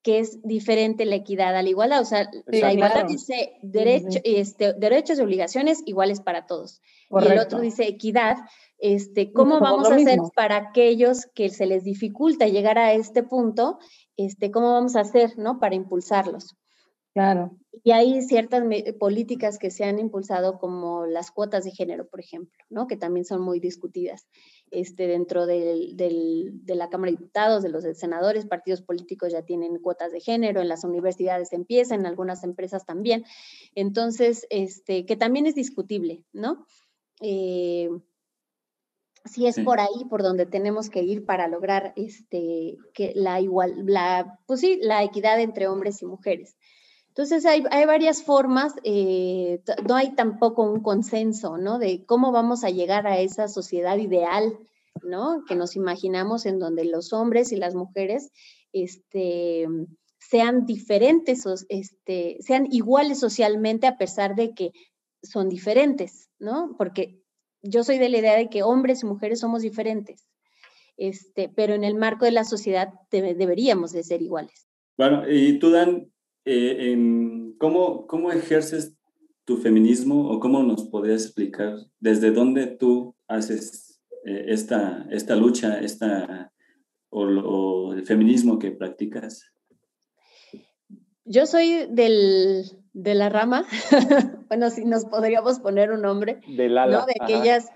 Que 0.04 0.18
es 0.18 0.42
diferente 0.42 1.06
la 1.06 1.16
equidad 1.16 1.56
a 1.56 1.62
la 1.62 1.68
igualdad. 1.70 2.02
O 2.02 2.04
sea, 2.04 2.30
la 2.44 2.72
igualdad 2.74 3.06
dice 3.06 3.54
derecho, 3.62 4.20
este, 4.22 4.74
derechos 4.74 5.18
y 5.18 5.22
obligaciones 5.22 5.82
iguales 5.86 6.20
para 6.20 6.46
todos. 6.46 6.82
Y 7.10 7.26
el 7.26 7.38
otro 7.38 7.58
dice 7.58 7.88
equidad, 7.88 8.36
este, 8.78 9.32
¿cómo 9.32 9.60
vamos 9.60 9.90
a 9.90 9.94
hacer 9.94 10.20
para 10.36 10.56
aquellos 10.56 11.24
que 11.34 11.48
se 11.48 11.64
les 11.64 11.84
dificulta 11.84 12.46
llegar 12.46 12.76
a 12.78 12.92
este 12.92 13.22
punto 13.22 13.78
este, 14.18 14.50
cómo 14.50 14.74
vamos 14.74 14.94
a 14.94 15.00
hacer, 15.00 15.38
¿no? 15.38 15.58
Para 15.58 15.74
impulsarlos. 15.74 16.54
Claro. 17.14 17.56
Y 17.82 17.92
hay 17.92 18.20
ciertas 18.22 18.62
políticas 19.00 19.58
que 19.58 19.70
se 19.70 19.84
han 19.84 19.98
impulsado 19.98 20.58
como 20.58 21.06
las 21.06 21.30
cuotas 21.30 21.64
de 21.64 21.70
género, 21.70 22.06
por 22.08 22.20
ejemplo, 22.20 22.62
¿no? 22.68 22.86
Que 22.88 22.98
también 22.98 23.24
son 23.24 23.40
muy 23.40 23.58
discutidas 23.58 24.26
este, 24.70 25.06
dentro 25.06 25.46
del, 25.46 25.96
de 25.96 26.74
la 26.74 26.88
Cámara 26.90 27.10
de 27.10 27.18
Diputados, 27.18 27.62
de 27.62 27.68
los 27.68 27.84
senadores, 27.96 28.46
partidos 28.46 28.82
políticos 28.82 29.32
ya 29.32 29.42
tienen 29.42 29.78
cuotas 29.78 30.12
de 30.12 30.20
género, 30.20 30.60
en 30.60 30.68
las 30.68 30.84
universidades 30.84 31.52
empiezan, 31.52 32.00
en 32.00 32.06
algunas 32.06 32.44
empresas 32.44 32.84
también. 32.84 33.24
Entonces, 33.74 34.46
este, 34.50 35.06
que 35.06 35.16
también 35.16 35.46
es 35.46 35.54
discutible, 35.54 36.24
¿no? 36.32 36.66
Eh, 37.20 37.88
si 39.24 39.46
es 39.46 39.58
por 39.60 39.80
ahí 39.80 40.04
por 40.10 40.22
donde 40.22 40.44
tenemos 40.44 40.90
que 40.90 41.02
ir 41.02 41.24
para 41.24 41.48
lograr 41.48 41.94
este, 41.96 42.76
que 42.92 43.12
la 43.14 43.40
igual, 43.40 43.86
la, 43.86 44.38
pues 44.46 44.60
sí, 44.60 44.78
la 44.82 45.02
equidad 45.02 45.40
entre 45.40 45.66
hombres 45.66 46.02
y 46.02 46.06
mujeres. 46.06 46.56
Entonces 47.16 47.46
hay, 47.46 47.62
hay 47.70 47.86
varias 47.86 48.24
formas, 48.24 48.74
eh, 48.82 49.62
no 49.88 49.94
hay 49.94 50.16
tampoco 50.16 50.64
un 50.64 50.82
consenso, 50.82 51.58
¿no? 51.58 51.78
De 51.78 52.04
cómo 52.04 52.32
vamos 52.32 52.64
a 52.64 52.70
llegar 52.70 53.06
a 53.06 53.20
esa 53.20 53.46
sociedad 53.46 53.96
ideal, 53.98 54.58
¿no? 55.04 55.44
Que 55.46 55.54
nos 55.54 55.76
imaginamos 55.76 56.44
en 56.44 56.58
donde 56.58 56.84
los 56.84 57.12
hombres 57.12 57.52
y 57.52 57.56
las 57.56 57.76
mujeres, 57.76 58.32
este, 58.72 59.68
sean 60.18 60.66
diferentes, 60.66 61.44
este, 61.68 62.38
sean 62.40 62.66
iguales 62.72 63.20
socialmente 63.20 63.86
a 63.86 63.96
pesar 63.96 64.34
de 64.34 64.52
que 64.52 64.72
son 65.22 65.48
diferentes, 65.48 66.30
¿no? 66.40 66.74
Porque 66.76 67.22
yo 67.62 67.84
soy 67.84 67.98
de 67.98 68.08
la 68.08 68.18
idea 68.18 68.36
de 68.36 68.48
que 68.48 68.64
hombres 68.64 69.04
y 69.04 69.06
mujeres 69.06 69.38
somos 69.38 69.62
diferentes, 69.62 70.26
este, 70.96 71.48
pero 71.48 71.74
en 71.74 71.84
el 71.84 71.94
marco 71.94 72.24
de 72.24 72.32
la 72.32 72.42
sociedad 72.42 72.88
deberíamos 73.12 73.92
de 73.92 74.02
ser 74.02 74.20
iguales. 74.20 74.66
Bueno, 74.96 75.28
y 75.30 75.60
tú, 75.60 75.70
Dan, 75.70 76.12
eh, 76.44 76.96
¿cómo, 77.58 78.06
¿cómo 78.06 78.30
ejerces 78.32 78.96
tu 79.44 79.58
feminismo 79.58 80.30
o 80.30 80.40
cómo 80.40 80.62
nos 80.62 80.84
podrías 80.84 81.24
explicar 81.24 81.76
desde 82.00 82.30
dónde 82.30 82.66
tú 82.66 83.14
haces 83.28 84.00
eh, 84.24 84.46
esta, 84.48 85.06
esta 85.10 85.36
lucha 85.36 85.80
esta, 85.80 86.52
o, 87.10 87.92
el 87.92 88.04
feminismo 88.04 88.58
que 88.58 88.70
practicas? 88.70 89.50
Yo 91.24 91.46
soy 91.46 91.86
del, 91.90 92.64
de 92.92 93.14
la 93.14 93.28
rama, 93.28 93.66
bueno, 94.48 94.70
si 94.70 94.84
nos 94.84 95.04
podríamos 95.06 95.58
poner 95.60 95.90
un 95.92 96.02
nombre, 96.02 96.40
de, 96.46 96.68
la, 96.68 96.86
¿no? 96.86 97.06
de 97.06 97.14
aquellas 97.20 97.70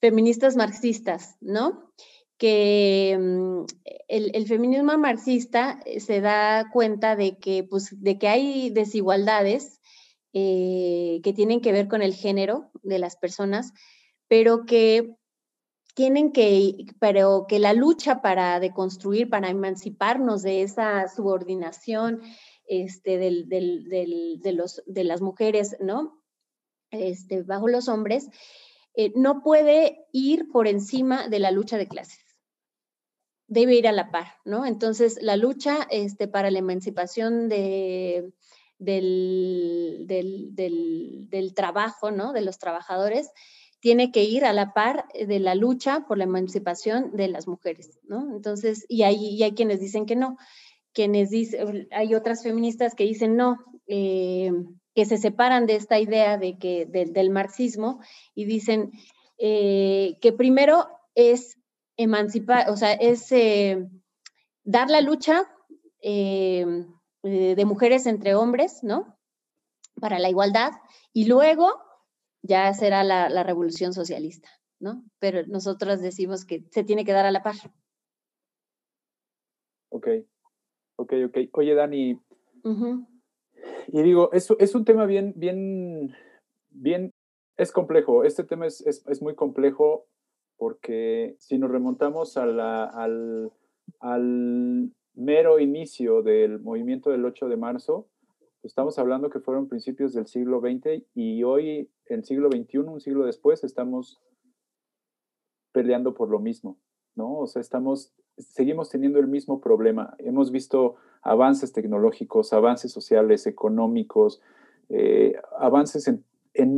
feministas 0.00 0.56
marxistas, 0.56 1.36
¿no? 1.40 1.92
Que 2.40 3.18
mm, 3.20 3.64
el, 4.08 4.46
feminismo 4.46 4.96
marxista 4.96 5.78
se 5.98 6.20
da 6.20 6.70
cuenta 6.72 7.14
de 7.14 7.38
que, 7.38 7.64
pues, 7.64 8.02
de 8.02 8.18
que 8.18 8.28
hay 8.28 8.70
desigualdades 8.70 9.80
eh, 10.32 11.20
que 11.22 11.32
tienen 11.34 11.60
que 11.60 11.72
ver 11.72 11.86
con 11.86 12.00
el 12.00 12.14
género 12.14 12.70
de 12.82 12.98
las 12.98 13.16
personas, 13.16 13.72
pero 14.26 14.64
que 14.64 15.16
tienen 15.94 16.32
que, 16.32 16.86
pero 16.98 17.44
que 17.46 17.58
la 17.58 17.74
lucha 17.74 18.22
para 18.22 18.58
deconstruir, 18.58 19.28
para 19.28 19.50
emanciparnos 19.50 20.42
de 20.42 20.62
esa 20.62 21.08
subordinación 21.08 22.22
este, 22.66 23.18
del, 23.18 23.48
de, 23.48 24.52
los, 24.52 24.82
de 24.86 25.04
las 25.04 25.20
mujeres, 25.20 25.76
¿no? 25.80 26.22
Este, 26.90 27.42
bajo 27.42 27.68
los 27.68 27.88
hombres, 27.88 28.28
eh, 28.94 29.12
no 29.16 29.42
puede 29.42 30.06
ir 30.12 30.50
por 30.50 30.68
encima 30.68 31.28
de 31.28 31.40
la 31.40 31.50
lucha 31.50 31.76
de 31.76 31.88
clases. 31.88 32.29
Debe 33.50 33.74
ir 33.74 33.88
a 33.88 33.92
la 33.92 34.10
par, 34.10 34.28
¿no? 34.44 34.64
Entonces, 34.64 35.18
la 35.20 35.36
lucha 35.36 35.86
este, 35.90 36.28
para 36.28 36.50
la 36.50 36.60
emancipación 36.60 37.48
de, 37.48 38.32
del, 38.78 40.04
del, 40.06 41.54
trabajo, 41.54 42.12
¿no? 42.12 42.32
De 42.32 42.42
los 42.42 42.58
trabajadores, 42.58 43.30
tiene 43.80 44.12
que 44.12 44.22
ir 44.22 44.44
a 44.44 44.52
la 44.52 44.72
par 44.72 45.06
de 45.14 45.40
la 45.40 45.54
lucha 45.56 46.06
por 46.06 46.16
la 46.16 46.24
emancipación 46.24 47.16
de 47.16 47.26
las 47.28 47.48
mujeres, 47.48 47.98
¿no? 48.04 48.34
Entonces, 48.34 48.86
y 48.88 49.02
hay, 49.02 49.42
hay 49.42 49.52
quienes 49.52 49.80
dicen 49.80 50.06
que 50.06 50.14
no, 50.14 50.38
quienes 50.92 51.30
dicen, 51.30 51.88
hay 51.90 52.14
otras 52.14 52.44
feministas 52.44 52.94
que 52.94 53.04
dicen 53.04 53.36
no, 53.36 53.58
eh, 53.88 54.52
que 54.94 55.04
se 55.06 55.18
separan 55.18 55.66
de 55.66 55.76
esta 55.76 55.98
idea 55.98 56.38
de 56.38 56.56
que, 56.56 56.86
del 56.86 57.30
marxismo 57.30 58.00
y 58.34 58.44
dicen 58.44 58.92
eh, 59.38 60.18
que 60.20 60.32
primero 60.32 60.86
es 61.14 61.56
emancipar, 62.02 62.70
o 62.70 62.76
sea, 62.76 62.92
es 62.92 63.30
eh, 63.32 63.88
dar 64.64 64.90
la 64.90 65.00
lucha 65.00 65.44
eh, 66.02 66.64
de 67.22 67.64
mujeres 67.64 68.06
entre 68.06 68.34
hombres, 68.34 68.82
¿no? 68.82 69.18
Para 70.00 70.18
la 70.18 70.30
igualdad, 70.30 70.72
y 71.12 71.26
luego 71.26 71.80
ya 72.42 72.72
será 72.72 73.04
la, 73.04 73.42
revolución 73.42 73.92
socialista, 73.92 74.48
¿no? 74.78 75.04
Pero 75.18 75.46
nosotros 75.46 76.00
decimos 76.00 76.44
que 76.44 76.64
se 76.70 76.84
tiene 76.84 77.04
que 77.04 77.12
dar 77.12 77.26
a 77.26 77.30
la 77.30 77.42
par. 77.42 77.56
Ok, 79.90 80.08
ok, 80.96 81.12
ok. 81.26 81.38
Oye, 81.52 81.74
Dani, 81.74 82.18
y 83.88 84.02
digo, 84.02 84.32
es, 84.32 84.50
es 84.58 84.74
un 84.74 84.84
tema 84.84 85.04
bien, 85.06 85.32
bien, 85.36 86.14
bien, 86.70 87.12
es 87.56 87.72
complejo. 87.72 88.24
Este 88.24 88.44
tema 88.44 88.66
es, 88.66 88.80
es, 88.80 89.22
muy 89.22 89.34
complejo 89.34 90.06
porque 90.60 91.36
si 91.38 91.56
nos 91.56 91.70
remontamos 91.70 92.36
al, 92.36 92.60
al 92.60 93.50
mero 95.14 95.58
inicio 95.58 96.22
del 96.22 96.60
movimiento 96.60 97.08
del 97.08 97.24
8 97.24 97.48
de 97.48 97.56
marzo, 97.56 98.08
estamos 98.62 98.98
hablando 98.98 99.30
que 99.30 99.40
fueron 99.40 99.68
principios 99.68 100.12
del 100.12 100.26
siglo 100.26 100.60
XX 100.60 101.02
y 101.14 101.44
hoy, 101.44 101.90
en 102.04 102.24
siglo 102.24 102.50
XXI, 102.50 102.78
un 102.80 103.00
siglo 103.00 103.24
después, 103.24 103.64
estamos 103.64 104.20
peleando 105.72 106.12
por 106.12 106.28
lo 106.28 106.40
mismo, 106.40 106.78
¿no? 107.14 107.38
O 107.38 107.46
sea, 107.46 107.60
estamos, 107.60 108.12
seguimos 108.36 108.90
teniendo 108.90 109.18
el 109.18 109.28
mismo 109.28 109.62
problema. 109.62 110.14
Hemos 110.18 110.52
visto 110.52 110.96
avances 111.22 111.72
tecnológicos, 111.72 112.52
avances 112.52 112.92
sociales, 112.92 113.46
económicos, 113.46 114.42
eh, 114.90 115.40
avances 115.58 116.06
en, 116.06 116.22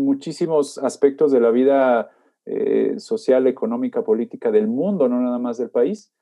muchísimos 0.04 0.78
aspectos 0.78 1.32
de 1.32 1.40
la 1.40 1.50
vida 1.50 2.12
eh, 2.47 2.95
social, 2.99 3.47
económica, 3.47 4.03
política 4.03 4.51
del 4.51 4.66
mundo, 4.66 5.09
no 5.09 5.20
nada 5.20 5.38
más 5.38 5.59
del 5.59 5.70
país 5.70 6.12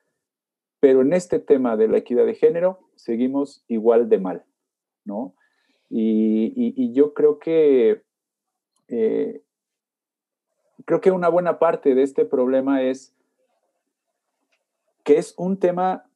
pero 0.81 1.01
en 1.03 1.13
este 1.13 1.39
tema 1.39 1.77
de 1.77 1.87
la 1.87 1.99
equidad 1.99 2.25
de 2.25 2.33
género 2.33 2.79
seguimos 2.95 3.63
igual 3.67 4.09
de 4.09 4.17
mal, 4.17 4.43
¿no? 5.05 5.35
Y, 5.89 6.91
yo 6.93 7.13
creo 7.13 7.37
que, 7.37 8.01
eh, 8.87 9.43
creo 10.85 10.99
que 10.99 11.11
una 11.11 11.29
buena 11.29 11.59
parte 11.59 11.93
de 11.93 12.01
este 12.01 12.25
problema 12.25 12.81
es 12.81 13.13
que 15.03 15.17
es 15.17 15.35
un 15.37 15.57
tema 15.57 16.09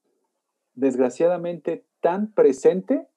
desgraciadamente 0.73 1.85
tan 1.99 2.33
presente 2.33 3.07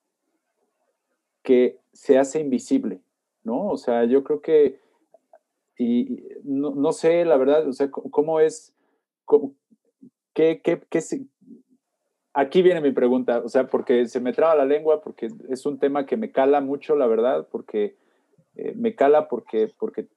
que 1.43 1.79
se 1.93 2.19
hace 2.19 2.41
invisible, 2.41 3.01
¿no? 3.43 3.69
O 3.69 3.79
sea, 3.79 4.05
yo 4.05 4.23
creo 4.23 4.43
que, 4.43 4.81
y 5.79 6.25
no, 6.43 6.93
sé 6.93 7.25
la 7.25 7.37
verdad, 7.37 7.67
o 7.69 7.73
sea, 7.73 7.91
cómo 7.91 8.41
es, 8.41 8.75
qué, 10.35 10.61
qué, 10.61 10.83
qué, 10.91 11.01
aquí 12.35 12.63
viene 12.63 12.81
mi 12.81 12.93
pregunta, 12.93 13.39
o 13.45 13.49
sea, 13.49 13.69
porque 13.69 14.07
se 14.07 14.21
me 14.21 14.33
traba 14.33 14.57
la 14.57 14.65
lengua, 14.65 15.01
porque 15.01 15.29
es 15.49 15.67
un 15.67 15.79
tema 15.79 16.05
que 16.05 16.17
me 16.17 16.33
cala 16.33 16.61
mucho, 16.61 16.97
la 16.97 17.07
verdad, 17.07 17.47
porque 17.51 17.97
eh, 18.57 18.75
me 18.77 18.95
cala 18.97 19.29
porque, 19.29 19.73
porque 19.79 20.09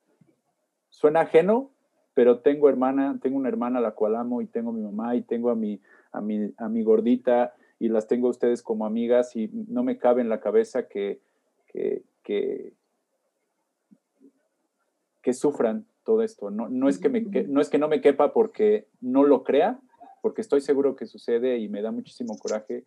suena 0.90 1.22
ajeno, 1.22 1.70
pero 2.14 2.40
tengo 2.40 2.68
hermana, 2.68 3.20
tengo 3.22 3.38
una 3.38 3.50
hermana 3.50 3.80
a 3.80 3.82
la 3.82 3.92
cual 3.92 4.16
amo 4.16 4.42
y 4.42 4.48
tengo 4.48 4.72
a 4.72 4.74
mi 4.74 4.82
mamá 4.82 5.16
y 5.16 5.22
tengo 5.22 5.52
a 5.52 5.56
mi, 5.56 5.80
a 6.12 6.22
mi, 6.22 6.52
a 6.58 6.68
mi 6.68 6.84
gordita 6.84 7.54
y 7.80 7.90
las 7.90 8.08
tengo 8.08 8.28
a 8.28 8.32
ustedes 8.32 8.62
como 8.62 8.86
amigas 8.86 9.36
y 9.36 9.50
no 9.68 9.84
me 9.84 9.98
cabe 9.98 10.22
en 10.22 10.30
la 10.30 10.40
cabeza 10.40 10.88
que, 10.88 11.22
que, 11.68 12.04
que, 12.24 12.74
que 15.22 15.34
sufran 15.34 15.86
todo 16.04 16.24
esto. 16.24 16.50
No, 16.50 16.70
no, 16.70 16.90
es 16.90 16.98
que 16.98 17.10
me, 17.10 17.22
no 17.22 17.62
es 17.62 17.70
que 17.70 17.78
no 17.78 17.88
me 17.88 18.02
quepa 18.02 18.34
porque 18.34 18.88
no 19.02 19.24
lo 19.24 19.44
crea, 19.44 19.80
porque 20.22 20.42
estoy 20.42 20.62
seguro 20.62 20.96
que 20.96 21.06
sucede 21.06 21.58
y 21.58 21.70
me 21.70 21.82
da 21.82 21.92
muchísimo 21.92 22.38
coraje, 22.38 22.86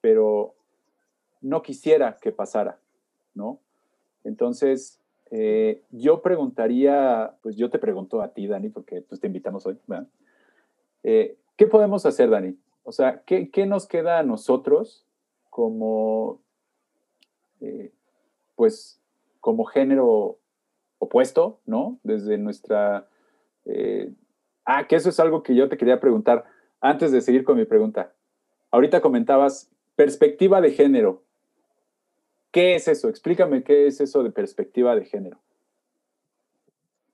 pero 0.00 0.54
no 1.40 1.62
quisiera 1.62 2.16
que 2.20 2.32
pasara, 2.32 2.78
¿no? 3.34 3.60
Entonces, 4.24 5.00
eh, 5.30 5.82
yo 5.90 6.22
preguntaría, 6.22 7.34
pues 7.42 7.56
yo 7.56 7.70
te 7.70 7.78
pregunto 7.78 8.20
a 8.22 8.28
ti, 8.28 8.46
Dani, 8.46 8.68
porque 8.68 9.02
pues, 9.02 9.20
te 9.20 9.26
invitamos 9.26 9.66
hoy, 9.66 9.78
¿verdad? 9.86 10.06
Eh, 11.02 11.36
¿Qué 11.56 11.66
podemos 11.66 12.06
hacer, 12.06 12.30
Dani? 12.30 12.56
O 12.84 12.92
sea, 12.92 13.22
¿qué, 13.24 13.66
nos 13.66 13.86
queda 13.86 14.18
a 14.18 14.22
nosotros 14.22 15.04
como, 15.50 16.40
eh, 17.60 17.92
pues, 18.54 19.00
como 19.40 19.64
género 19.64 20.38
opuesto, 20.98 21.60
¿no? 21.66 21.98
Desde 22.02 22.38
nuestra 22.38 23.08
Ah, 24.66 24.88
que 24.88 24.96
eso 24.96 25.08
es 25.08 25.20
algo 25.20 25.44
que 25.44 25.54
yo 25.54 25.68
te 25.68 25.78
quería 25.78 26.00
preguntar 26.00 26.44
antes 26.80 27.12
de 27.12 27.20
seguir 27.20 27.44
con 27.44 27.56
mi 27.56 27.64
pregunta. 27.64 28.12
Ahorita 28.72 29.00
comentabas 29.00 29.70
perspectiva 29.94 30.60
de 30.60 30.72
género. 30.72 31.22
¿Qué 32.50 32.74
es 32.74 32.88
eso? 32.88 33.08
Explícame 33.08 33.62
qué 33.62 33.86
es 33.86 34.00
eso 34.00 34.24
de 34.24 34.32
perspectiva 34.32 34.96
de 34.96 35.04
género. 35.04 35.38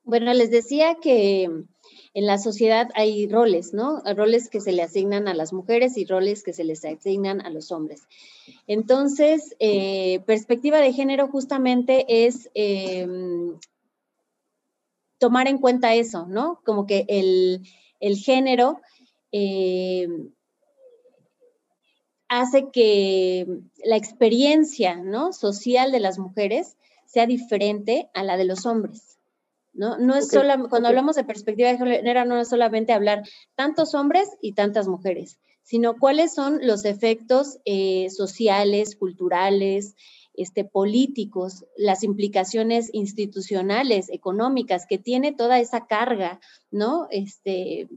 Bueno, 0.05 0.33
les 0.33 0.51
decía 0.51 0.97
que 1.01 1.45
en 1.45 2.27
la 2.27 2.39
sociedad 2.39 2.89
hay 2.95 3.29
roles, 3.29 3.75
¿no? 3.75 4.03
Roles 4.17 4.49
que 4.49 4.61
se 4.61 4.73
le 4.73 4.83
asignan 4.83 5.29
a 5.29 5.35
las 5.35 5.53
mujeres 5.53 5.99
y 5.99 6.07
roles 6.07 6.43
que 6.43 6.55
se 6.55 6.65
les 6.65 6.85
asignan 6.85 7.43
a 7.43 7.51
los 7.51 7.71
hombres. 7.71 8.03
Entonces, 8.67 9.55
eh, 9.59 10.21
perspectiva 10.27 10.79
de 10.79 10.93
género 10.93 11.29
justamente 11.29 12.07
es 12.27 12.51
em, 12.55 13.59
tomar 15.23 15.47
en 15.47 15.59
cuenta 15.59 15.95
eso, 15.95 16.27
¿no? 16.27 16.61
Como 16.65 16.85
que 16.85 17.07
el, 17.07 18.17
género 18.17 18.81
eh, 19.31 20.09
hace 22.27 22.71
que 22.73 23.47
la 23.85 23.97
experiencia 23.97 24.97
¿no? 24.97 25.33
social 25.33 25.93
de 25.93 26.01
las 26.01 26.19
mujeres 26.19 26.77
sea 27.07 27.27
diferente 27.27 28.11
a 28.15 28.25
la 28.25 28.37
de 28.37 28.47
los 28.47 28.67
hombres. 28.67 29.17
¿no? 29.73 29.97
No 29.97 30.17
es 30.17 30.27
solo, 30.27 30.69
cuando 30.69 30.89
hablamos 30.89 31.15
de 31.15 31.23
perspectiva 31.23 31.69
de 31.69 31.79
género, 31.79 32.25
no 32.25 32.41
es 32.41 32.49
solamente 32.49 32.93
hablar 32.93 33.23
tantos 33.55 33.95
hombres 33.95 34.29
y 34.41 34.55
tantas 34.55 34.89
mujeres, 34.89 35.39
sino 35.63 35.97
cuáles 36.01 36.35
son 36.35 36.67
los 36.67 36.85
efectos 36.85 37.61
eh, 37.65 38.11
sociales, 38.11 38.97
culturales, 38.97 39.95
este, 40.35 40.65
políticos, 40.65 41.65
las 41.77 42.03
implicaciones 42.03 42.91
institucionales, 42.93 44.09
económicas 44.11 44.87
que 44.87 44.99
tiene 44.99 45.33
toda 45.33 45.61
esa 45.61 45.87
carga, 45.87 46.41
¿no? 46.71 47.07
Este, 47.11 47.89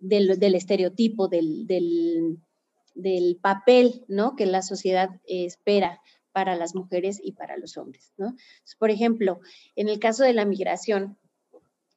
del, 0.00 0.54
estereotipo, 0.54 1.28
del, 1.28 1.66
del, 1.66 3.36
papel, 3.40 4.04
¿no? 4.08 4.36
Que 4.36 4.46
la 4.46 4.62
sociedad 4.62 5.10
espera 5.26 6.00
para 6.32 6.56
las 6.56 6.74
mujeres 6.74 7.20
y 7.22 7.32
para 7.32 7.56
los 7.56 7.76
hombres, 7.76 8.12
¿no? 8.16 8.34
Por 8.78 8.90
ejemplo, 8.90 9.40
en 9.76 9.88
el 9.88 9.98
caso 9.98 10.24
de 10.24 10.32
la 10.32 10.44
migración, 10.44 11.16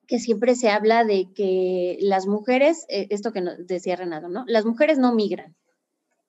que 0.08 0.20
siempre 0.20 0.56
se 0.56 0.70
habla 0.70 1.04
de 1.04 1.34
que 1.34 1.98
las 2.00 2.28
mujeres, 2.28 2.86
eh, 2.88 3.08
esto 3.10 3.34
que 3.34 3.42
decía 3.42 3.98
Renato, 3.98 4.30
¿no? 4.30 4.46
Las 4.48 4.66
mujeres 4.66 4.98
no 4.98 5.14
migran, 5.14 5.56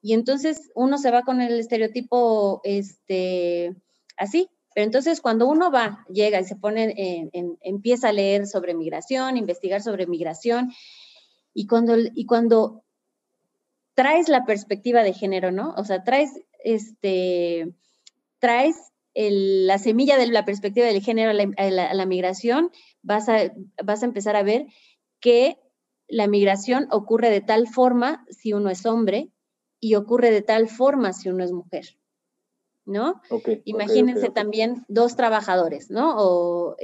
y 0.01 0.13
entonces 0.15 0.71
uno 0.75 0.99
se 0.99 1.11
va 1.11 1.23
con 1.23 1.41
el 1.41 1.59
estereotipo 1.59 2.61
este, 2.65 3.75
así. 4.17 4.49
Pero 4.75 4.85
entonces 4.85 5.21
cuando 5.21 5.49
uno 5.49 5.73
va, 5.73 6.05
llega 6.09 6.41
y 6.41 6.45
se 6.45 6.55
pone, 6.55 6.95
en, 7.33 7.59
empieza 7.63 8.11
a 8.11 8.13
leer 8.13 8.47
sobre 8.47 8.75
migración, 8.75 9.37
investigar 9.37 9.83
sobre 9.83 10.07
migración, 10.07 10.71
y 11.53 11.67
cuando, 11.67 11.97
y 11.99 12.27
cuando 12.27 12.85
traes 13.95 14.29
la 14.29 14.45
perspectiva 14.45 15.03
de 15.03 15.15
género, 15.15 15.51
¿no? 15.51 15.75
O 15.77 15.85
sea, 15.85 16.05
traes, 16.05 16.31
este, 16.63 17.75
traes 18.39 18.77
la 19.15 19.79
semilla 19.79 20.17
de 20.17 20.29
la 20.29 20.45
perspectiva 20.45 20.87
del 20.87 21.03
género 21.03 21.31
a 21.31 21.71
la, 21.71 21.93
la, 21.93 22.07
migración, 22.07 22.71
vas 23.03 23.29
a, 23.29 23.53
vas 23.83 24.05
a 24.05 24.07
empezar 24.07 24.37
a 24.37 24.45
ver 24.45 24.67
que 25.19 25.59
la 26.07 26.29
migración 26.29 26.87
ocurre 26.93 27.31
de 27.31 27.41
tal 27.41 27.67
forma 27.67 28.25
si 28.31 28.53
uno 28.53 28.71
es 28.71 28.87
hombre 28.87 29.33
y 29.81 29.95
ocurre 29.95 30.31
de 30.31 30.43
tal 30.43 30.69
forma 30.69 31.13
si 31.13 31.29
uno 31.29 31.45
es 31.45 31.53
mujer, 31.53 31.99
¿no? 32.85 33.21
Imagínense 33.65 34.31
también 34.31 34.85
dos 34.89 35.17
trabajadores, 35.17 35.91
¿no? 35.91 36.15
O 36.19 36.77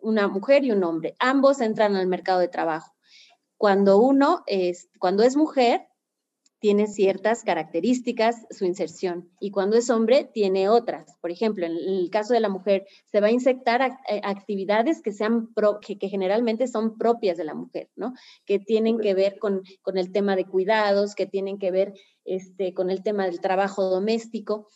una 0.00 0.28
mujer 0.28 0.64
y 0.64 0.72
un 0.72 0.84
hombre. 0.84 1.16
Ambos 1.18 1.60
entran 1.60 1.96
al 1.96 2.06
mercado 2.06 2.40
de 2.40 2.48
trabajo. 2.48 2.94
Cuando 3.56 3.98
uno 3.98 4.44
es, 4.46 4.88
cuando 5.00 5.24
es 5.24 5.36
mujer, 5.36 5.87
tiene 6.60 6.86
ciertas 6.86 7.44
características 7.44 8.46
su 8.50 8.64
inserción 8.64 9.30
y 9.40 9.50
cuando 9.50 9.76
es 9.76 9.90
hombre 9.90 10.28
tiene 10.32 10.68
otras. 10.68 11.16
Por 11.20 11.30
ejemplo, 11.30 11.66
en 11.66 11.72
el 11.72 12.10
caso 12.10 12.34
de 12.34 12.40
la 12.40 12.48
mujer, 12.48 12.86
se 13.06 13.20
va 13.20 13.28
a 13.28 13.30
inyectar 13.30 13.82
eh, 14.08 14.20
actividades 14.24 15.02
que, 15.02 15.12
sean 15.12 15.48
que, 15.80 16.08
generalmente 16.08 16.66
son 16.66 16.98
propias 16.98 17.36
de 17.36 17.44
la 17.44 17.54
mujer, 17.54 17.90
¿no? 17.96 18.14
Que 18.44 18.58
tienen 18.58 18.98
que 18.98 19.14
ver 19.14 19.38
con, 19.38 19.62
con 19.82 19.98
el 19.98 20.12
tema 20.12 20.36
de 20.36 20.46
cuidados, 20.46 21.14
que 21.14 21.26
tienen 21.26 21.58
que 21.58 21.70
ver 21.70 21.94
este, 22.24 22.74
con 22.74 22.90
el 22.90 23.02
tema 23.02 23.26
del 23.26 23.40
trabajo 23.40 23.84
doméstico. 23.84 24.68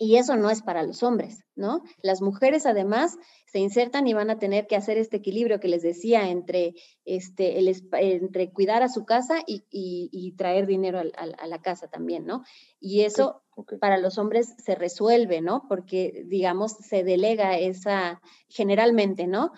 Y 0.00 0.16
eso 0.16 0.36
no 0.36 0.48
es 0.48 0.62
para 0.62 0.84
los 0.84 1.02
hombres, 1.02 1.44
¿no? 1.56 1.82
Las 2.02 2.22
mujeres 2.22 2.66
además 2.66 3.18
se 3.46 3.58
insertan 3.58 4.06
y 4.06 4.14
van 4.14 4.30
a 4.30 4.38
tener 4.38 4.68
que 4.68 4.76
hacer 4.76 4.96
este 4.96 5.16
equilibrio 5.16 5.58
que 5.58 5.66
les 5.66 5.82
decía 5.82 6.30
entre, 6.30 6.74
este, 7.04 7.58
el, 7.58 7.68
entre 7.92 8.52
cuidar 8.52 8.84
a 8.84 8.88
su 8.88 9.04
casa 9.04 9.42
y, 9.44 10.34
traer 10.36 10.66
dinero 10.66 11.00
a, 11.00 11.46
la 11.46 11.62
casa 11.62 11.88
también, 11.88 12.26
¿no? 12.26 12.44
Y 12.78 13.00
eso 13.00 13.42
para 13.80 13.98
los 13.98 14.18
hombres 14.18 14.54
se 14.64 14.76
resuelve, 14.76 15.40
¿no? 15.40 15.64
Porque, 15.68 16.22
digamos, 16.26 16.76
se 16.76 17.02
delega 17.02 17.58
esa, 17.58 18.22
generalmente, 18.48 19.26
¿no? 19.26 19.50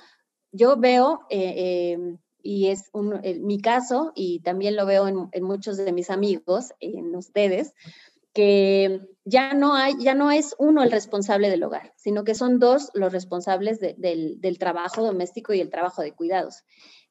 Yo 0.53 0.79
veo, 0.79 1.21
eh, 1.29 1.93
em, 1.93 2.19
y 2.43 2.69
es 2.69 2.89
un, 2.95 3.21
mi 3.43 3.61
caso, 3.61 4.13
y 4.15 4.41
también 4.41 4.75
lo 4.75 4.87
veo 4.87 5.07
en, 5.07 5.29
en 5.33 5.45
muchos 5.45 5.77
de 5.77 5.93
mis 5.93 6.09
amigos, 6.09 6.73
en 6.81 7.15
ustedes, 7.15 7.75
que 8.33 9.01
ya 9.25 9.55
no, 9.55 9.75
hay, 9.75 9.95
ya 10.01 10.15
no 10.15 10.31
es 10.31 10.55
uno 10.59 10.83
el 10.83 10.91
responsable 10.91 11.51
del 11.51 11.63
hogar, 11.63 11.93
sino 11.97 12.25
que 12.25 12.35
son 12.35 12.59
dos 12.59 12.91
los 12.95 13.13
responsables 13.13 13.81
del, 13.81 14.59
trabajo 14.59 15.03
doméstico 15.03 15.53
y 15.53 15.61
el 15.61 15.71
trabajo 15.71 16.03
de 16.03 16.13
cuidados, 16.13 16.65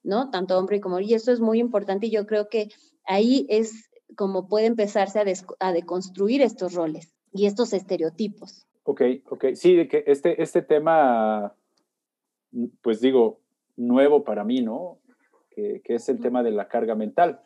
¿no? 0.04 0.30
Tanto 0.30 0.58
hombre 0.58 0.80
como 0.80 0.96
mujer. 0.96 1.12
Y 1.12 1.14
eso 1.16 1.32
es 1.32 1.40
muy 1.40 1.60
importante 1.60 2.08
y 2.08 2.12
yo 2.12 2.26
creo 2.26 2.50
que 2.50 2.70
ahí 3.06 3.46
es 3.50 3.90
como 4.16 4.48
puede 4.48 4.66
empezarse 4.66 5.22
a, 5.60 5.74
deconstruir 5.74 6.42
estos 6.42 6.74
roles 6.74 7.14
y 7.32 7.46
estos 7.46 7.74
estereotipos. 7.74 8.66
Ok, 8.84 9.02
ok. 9.30 9.46
Sí, 9.54 9.88
que 9.88 10.04
este, 10.08 10.42
este 10.42 10.62
tema, 10.62 11.54
pues 12.82 13.02
digo, 13.02 13.40
nuevo 13.76 14.24
para 14.24 14.44
mí, 14.44 14.62
¿no? 14.62 14.98
Que, 15.52 15.82
que 15.84 15.96
es 15.96 16.10
el 16.10 16.20
tema 16.20 16.42
de 16.42 16.52
la 16.52 16.68
carga 16.68 16.96
mental 16.96 17.42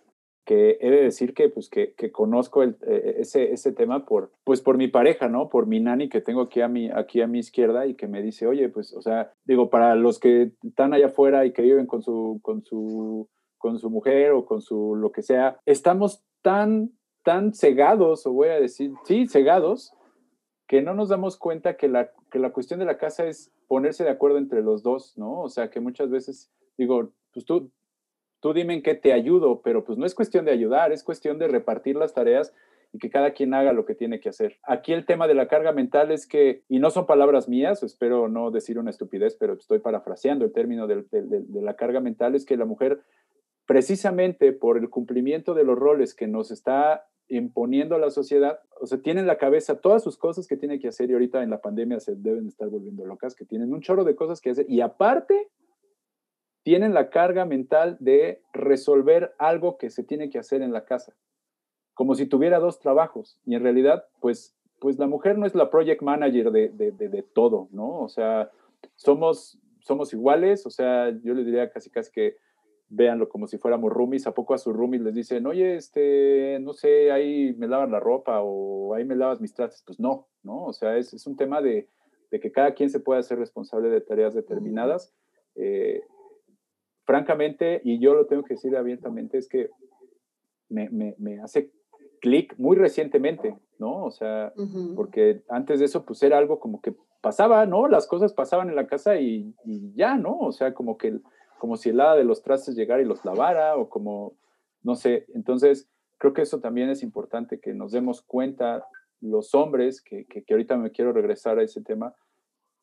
que 0.46 0.78
he 0.82 0.90
de 0.90 1.04
decir 1.04 1.34
que, 1.34 1.50
pues, 1.50 1.70
que, 1.70 1.94
que 1.94 2.12
conozco 2.12 2.64
eh, 2.64 2.76
ese, 3.18 3.54
ese 3.54 3.72
tema 3.72 4.06
por, 4.06 4.32
pues, 4.44 4.62
por 4.62 4.78
mi 4.78 4.88
pareja, 4.88 5.30
¿no? 5.30 5.50
Por 5.50 5.68
mi 5.68 5.80
nani 5.80 6.10
que 6.10 6.22
tengo 6.22 6.42
aquí 6.42 6.62
a, 6.62 6.68
mi, 6.68 6.90
aquí 6.90 7.22
a 7.22 7.28
mi 7.28 7.40
izquierda 7.40 7.88
y 7.88 7.96
que 7.96 8.08
me 8.08 8.22
dice, 8.22 8.48
oye, 8.48 8.70
pues, 8.70 8.94
o 8.94 9.02
sea, 9.02 9.32
digo, 9.46 9.70
para 9.70 9.96
los 9.96 10.20
que 10.20 10.52
están 10.64 10.94
allá 10.94 11.08
afuera 11.08 11.46
y 11.46 11.54
que 11.54 11.62
viven 11.62 11.86
con 11.86 12.02
su, 12.02 12.40
con 12.42 12.64
su, 12.64 13.30
con 13.58 13.80
su 13.80 13.90
mujer 13.90 14.32
o 14.32 14.46
con 14.46 14.62
su 14.62 14.96
lo 14.96 15.12
que 15.12 15.22
sea, 15.22 15.60
estamos 15.66 16.24
tan, 16.42 16.92
tan 17.24 17.54
cegados, 17.54 18.26
o 18.28 18.34
voy 18.34 18.50
a 18.50 18.60
decir, 18.60 18.92
sí, 19.06 19.28
cegados, 19.28 19.94
que 20.68 20.82
no 20.82 20.94
nos 20.94 21.10
damos 21.10 21.38
cuenta 21.38 21.78
que 21.78 21.88
la, 21.88 22.12
que 22.32 22.40
la 22.40 22.52
cuestión 22.52 22.80
de 22.80 22.86
la 22.86 22.98
casa 22.98 23.26
es 23.26 23.54
ponerse 23.68 24.04
de 24.04 24.10
acuerdo 24.10 24.38
entre 24.38 24.62
los 24.62 24.84
dos, 24.84 25.18
¿no? 25.18 25.42
O 25.42 25.50
sea, 25.50 25.70
que 25.70 25.80
muchas 25.80 26.10
veces, 26.10 26.52
digo, 26.78 27.12
pues 27.32 27.46
tú, 27.46 27.72
tú 28.44 28.54
dime 28.54 28.74
en 28.74 28.84
qué 28.84 28.94
te 28.94 29.14
ayudo, 29.14 29.62
pero 29.64 29.86
pues 29.86 29.98
no 29.98 30.06
es 30.06 30.14
cuestión 30.14 30.44
de 30.44 30.52
ayudar, 30.52 30.92
es 30.92 31.02
cuestión 31.02 31.40
de 31.40 31.48
repartir 31.48 31.96
las 31.96 32.14
tareas 32.14 32.54
y 32.92 33.00
que 33.00 33.10
cada 33.10 33.32
quien 33.32 33.54
haga 33.54 33.72
lo 33.72 33.86
que 33.86 33.96
tiene 33.96 34.20
que 34.20 34.28
hacer. 34.28 34.58
Aquí 34.64 34.92
el 34.92 35.06
tema 35.06 35.30
de 35.30 35.34
la 35.34 35.48
carga 35.48 35.72
mental 35.72 36.12
es 36.12 36.28
que, 36.28 36.62
y 36.68 36.80
no 36.80 36.90
son 36.90 37.06
palabras 37.06 37.48
mías, 37.48 37.84
espero 37.84 38.28
no 38.28 38.52
decir 38.52 38.78
una 38.78 38.90
estupidez, 38.90 39.38
pero 39.40 39.54
estoy 39.54 39.80
parafraseando 39.80 40.44
el 40.44 40.52
término 40.52 40.88
de, 40.88 41.06
la 41.54 41.78
carga 41.78 42.02
mental, 42.02 42.36
es 42.36 42.46
que 42.46 42.58
la 42.58 42.66
mujer, 42.66 43.00
precisamente 43.66 44.52
por 44.52 44.78
el 44.78 44.90
cumplimiento 44.90 45.54
de 45.54 45.64
los 45.64 45.80
roles 45.80 46.14
que 46.14 46.28
nos 46.28 46.52
está 46.52 47.08
imponiendo 47.30 47.98
la 47.98 48.10
sociedad, 48.10 48.60
o 48.82 48.88
sea, 48.88 49.02
tiene 49.02 49.22
en 49.22 49.28
la 49.28 49.38
cabeza 49.38 49.80
todas 49.80 50.04
sus 50.04 50.18
cosas 50.18 50.48
que 50.48 50.58
tiene 50.58 50.80
que 50.80 50.90
hacer 50.90 51.10
y 51.10 51.14
ahorita 51.14 51.44
en 51.44 51.50
la 51.50 51.62
pandemia 51.62 52.02
se 52.02 52.14
deben 52.18 52.48
estar 52.48 52.68
volviendo 52.68 53.06
locas, 53.06 53.36
que 53.36 53.46
tienen 53.46 53.74
un 53.74 53.80
chorro 53.80 54.04
de 54.04 54.18
cosas 54.18 54.42
que 54.42 54.50
hacer 54.50 54.66
y 54.68 54.82
aparte 54.82 55.48
tienen 56.64 56.94
la 56.94 57.10
carga 57.10 57.46
mental 57.46 57.98
de 58.00 58.42
resolver 58.54 59.34
algo 59.38 59.78
que 59.78 59.90
se 59.90 60.04
tiene 60.04 60.30
que 60.30 60.40
hacer 60.40 60.62
en 60.62 60.72
la 60.72 60.86
casa, 60.86 61.14
como 61.94 62.16
si 62.16 62.26
tuviera 62.26 62.60
dos 62.60 62.80
trabajos. 62.80 63.38
Y 63.46 63.56
en 63.56 63.64
realidad, 63.64 64.06
pues, 64.22 64.56
pues 64.80 64.98
la 64.98 65.08
mujer 65.08 65.38
no 65.38 65.46
es 65.46 65.56
la 65.56 65.70
project 65.70 66.02
manager 66.02 66.52
de, 66.52 66.70
de, 66.70 67.24
todo, 67.34 67.68
¿no? 67.72 68.00
O 68.02 68.10
sea, 68.10 68.50
somos, 68.96 69.60
somos 69.80 70.14
iguales, 70.14 70.66
o 70.66 70.70
sea, 70.70 71.10
yo 71.24 71.34
les 71.34 71.46
diría 71.46 71.70
casi 71.70 71.90
casi 71.90 72.12
que 72.12 72.38
véanlo 72.90 73.28
como 73.28 73.48
si 73.48 73.58
fuéramos 73.58 73.92
roomies, 73.92 74.28
¿a 74.28 74.34
poco 74.34 74.54
a 74.54 74.58
sus 74.58 74.74
roomies 74.74 75.02
les 75.02 75.16
dicen, 75.16 75.46
oye, 75.48 75.76
este, 75.76 76.60
no 76.62 76.74
sé, 76.74 77.12
ahí 77.12 77.54
me 77.58 77.68
lavas 77.68 77.90
la 77.90 78.00
ropa 78.00 78.42
o 78.42 78.94
ahí 78.94 79.04
me 79.04 79.16
lavas 79.16 79.42
mis 79.42 79.54
trastes? 79.54 79.84
Pues 79.86 80.00
no, 80.00 80.28
¿no? 80.44 80.66
O 80.66 80.74
sea, 80.74 80.98
es, 80.98 81.14
es 81.14 81.26
un 81.26 81.36
tema 81.36 81.62
de, 81.62 81.88
de, 82.30 82.40
que 82.40 82.52
cada 82.52 82.74
quien 82.74 82.90
se 82.90 83.00
pueda 83.00 83.20
hacer 83.20 83.40
responsable 83.40 83.90
de 83.90 84.02
tareas 84.02 84.34
determinadas. 84.34 85.14
Eh, 85.56 86.04
francamente, 87.06 87.82
y 87.84 88.00
yo 88.00 88.14
lo 88.14 88.26
tengo 88.26 88.44
que 88.44 88.56
decir 88.56 88.76
abiertamente, 88.76 89.38
es 89.38 89.48
que 89.48 89.70
me, 90.70 90.90
me, 90.90 91.16
me 91.18 91.42
hace 91.42 91.72
clic 92.22 92.56
muy 92.58 92.78
recientemente, 92.78 93.58
¿no? 93.80 94.06
O 94.06 94.12
sea, 94.12 94.54
porque 94.96 95.44
antes 95.50 95.80
de 95.80 95.86
eso, 95.86 96.06
pues 96.06 96.24
era 96.24 96.38
algo 96.38 96.60
como 96.60 96.82
que 96.82 96.96
pasaba, 97.22 97.66
¿no? 97.66 97.88
Las 97.88 98.08
cosas 98.08 98.34
pasaban 98.34 98.70
en 98.70 98.76
la 98.76 98.88
casa 98.88 99.18
y, 99.18 99.54
y 99.66 99.94
ya, 99.94 100.18
¿no? 100.18 100.40
O 100.40 100.52
sea, 100.52 100.74
como 100.74 100.98
que, 100.98 101.20
como 101.60 101.78
si 101.78 101.90
el 101.90 102.00
hada 102.00 102.16
de 102.16 102.24
los 102.24 102.42
trastes 102.42 102.76
llegara 102.76 103.02
y 103.02 103.06
los 103.06 103.26
lavara, 103.26 103.76
o 103.76 103.90
como, 103.90 104.36
no 104.84 104.96
sé. 104.96 105.26
Entonces, 105.34 105.90
creo 106.18 106.34
que 106.34 106.44
eso 106.44 106.60
también 106.60 106.90
es 106.90 107.04
importante, 107.04 107.60
que 107.60 107.74
nos 107.74 107.92
demos 107.92 108.22
cuenta 108.22 108.86
los 109.20 109.54
hombres, 109.54 110.02
que, 110.02 110.26
que, 110.26 110.44
que 110.44 110.54
ahorita 110.54 110.78
me 110.78 110.92
quiero 110.92 111.12
regresar 111.12 111.60
a 111.60 111.64
ese 111.64 111.82
tema, 111.82 112.16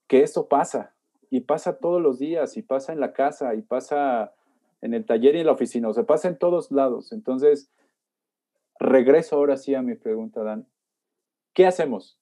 que 0.07 0.23
eso 0.23 0.49
pasa, 0.49 0.95
y 1.31 1.41
pasa 1.41 1.79
todos 1.79 2.03
los 2.03 2.19
días, 2.19 2.57
y 2.57 2.63
pasa 2.63 2.93
en 2.93 3.01
la 3.01 3.13
casa, 3.13 3.55
y 3.55 3.63
pasa 3.63 4.35
en 4.83 4.95
el 4.95 5.05
taller 5.07 5.37
y 5.37 5.41
en 5.41 5.47
la 5.47 5.53
oficina, 5.53 5.89
o 5.89 5.95
sea, 5.95 6.05
pasa 6.05 6.29
en 6.29 6.39
todos 6.39 6.73
lados. 6.73 7.13
Entonces, 7.13 7.71
regreso 8.79 9.37
ahora 9.37 9.57
sí 9.57 9.75
a 9.75 9.83
mi 9.83 9.95
pregunta, 9.95 10.43
Dan. 10.43 10.67
¿Qué 11.55 11.67
hacemos? 11.67 12.19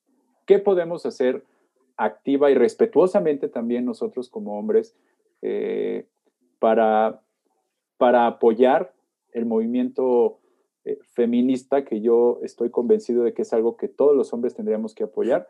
¿Qué 0.46 0.58
podemos 0.58 1.06
hacer 1.06 1.44
activa 1.96 2.50
y 2.50 2.54
respetuosamente 2.54 3.48
también 3.48 3.84
nosotros 3.84 4.28
como 4.30 4.58
hombres 4.58 4.96
eh, 5.42 6.06
para, 6.58 7.20
para 7.96 8.26
apoyar 8.26 8.94
el 9.32 9.46
movimiento 9.46 10.40
eh, 10.84 10.98
feminista 11.10 11.84
que 11.84 12.00
yo 12.00 12.40
estoy 12.42 12.70
convencido 12.70 13.24
de 13.24 13.34
que 13.34 13.42
es 13.42 13.52
algo 13.52 13.76
que 13.76 13.88
todos 13.88 14.16
los 14.16 14.32
hombres 14.32 14.54
tendríamos 14.54 14.94
que 14.94 15.04
apoyar? 15.04 15.48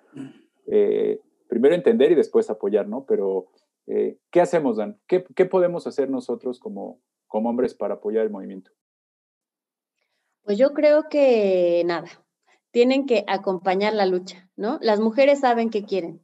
Eh, 0.67 1.21
primero 1.49 1.75
entender 1.75 2.13
y 2.13 2.15
después 2.15 2.51
apoyar, 2.51 2.89
¿no? 2.89 3.05
Pero, 3.07 3.49
eh, 3.87 4.19
¿qué 4.31 4.41
hacemos, 4.41 4.77
Dan? 4.77 5.01
¿Qué, 5.07 5.21
podemos 5.47 5.87
hacer 5.87 6.11
nosotros 6.11 6.61
como, 6.61 7.01
como 7.27 7.51
hombres 7.51 7.75
para 7.75 7.95
apoyar 7.95 8.25
el 8.25 8.31
movimiento? 8.31 8.71
Pues 10.43 10.59
yo 10.59 10.73
creo 10.73 11.09
que 11.11 11.83
nada, 11.85 12.09
tienen 12.71 13.07
que 13.07 13.25
acompañar 13.27 13.93
la 13.95 14.07
lucha, 14.07 14.49
¿no? 14.57 14.79
Las 14.81 15.01
mujeres 15.01 15.41
saben 15.41 15.71
qué 15.71 15.85
quieren 15.85 16.23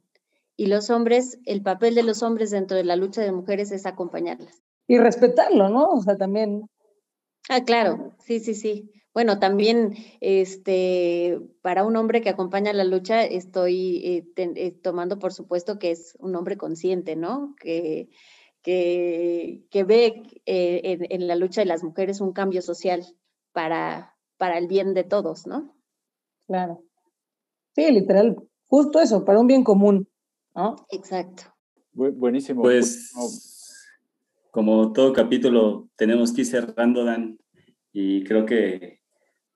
y 0.57 0.67
los 0.67 0.89
hombres, 0.89 1.39
el 1.45 1.61
papel 1.61 1.95
de 1.95 2.03
los 2.03 2.23
hombres 2.23 2.51
dentro 2.51 2.77
de 2.77 2.85
la 2.85 2.95
lucha 2.95 3.21
de 3.21 3.31
mujeres 3.31 3.71
es 3.71 3.85
acompañarlas. 3.85 4.63
Y 4.87 4.97
respetarlo, 4.97 5.69
¿no? 5.69 5.85
O 5.89 6.01
sea, 6.01 6.15
también. 6.15 6.69
Ah, 7.49 7.63
claro, 7.63 8.15
sí, 8.19 8.39
sí, 8.39 8.55
sí. 8.55 8.91
Bueno, 9.15 9.39
también 9.39 9.93
este, 10.19 11.39
para 11.61 11.85
un 11.85 11.95
hombre 11.95 12.19
que 12.19 12.27
acompaña 12.27 12.73
la 12.73 12.83
lucha, 12.83 13.23
estoy 13.23 14.01
eh, 14.03 14.27
eh, 14.35 14.71
tomando 14.71 15.19
por 15.19 15.31
supuesto 15.31 15.79
que 15.79 15.91
es 15.91 16.17
un 16.19 16.35
hombre 16.35 16.57
consciente, 16.57 17.15
¿no? 17.15 17.55
Que, 17.57 18.09
que, 18.61 19.63
que 19.71 19.83
ve 19.85 20.21
eh, 20.45 20.81
en, 20.83 21.07
en, 21.09 21.27
la 21.29 21.37
lucha 21.37 21.61
de 21.61 21.65
las 21.65 21.81
mujeres 21.81 22.19
un 22.19 22.33
cambio 22.33 22.61
social 22.61 23.05
para, 23.53 24.17
para 24.35 24.57
el 24.57 24.67
bien 24.67 24.93
de 24.93 25.05
todos, 25.05 25.47
¿no? 25.47 25.73
Claro. 26.45 26.83
Sí, 27.73 27.89
literal, 27.91 28.35
justo 28.67 28.99
eso, 28.99 29.23
para 29.23 29.39
un 29.39 29.47
bien 29.47 29.63
común, 29.63 30.09
¿no? 30.53 30.75
Exacto. 30.91 31.43
buenísimo. 31.93 32.63
Pues, 32.63 33.13
como 34.51 34.91
todo 34.91 35.13
capítulo, 35.13 35.87
tenemos 35.95 36.33
que 36.33 36.41
ir 36.41 36.47
cerrando, 36.47 37.05
Dan, 37.05 37.39
y 37.93 38.25
creo 38.25 38.45
que 38.45 39.04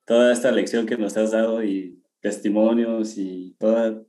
toda 0.10 0.34
esta 0.34 0.52
lección 0.52 0.88
que 0.88 0.98
nos 0.98 1.16
has 1.18 1.30
dado 1.30 1.64
y 1.64 2.02
testimonios 2.20 3.16
y 3.20 3.56
toda, 3.60 4.02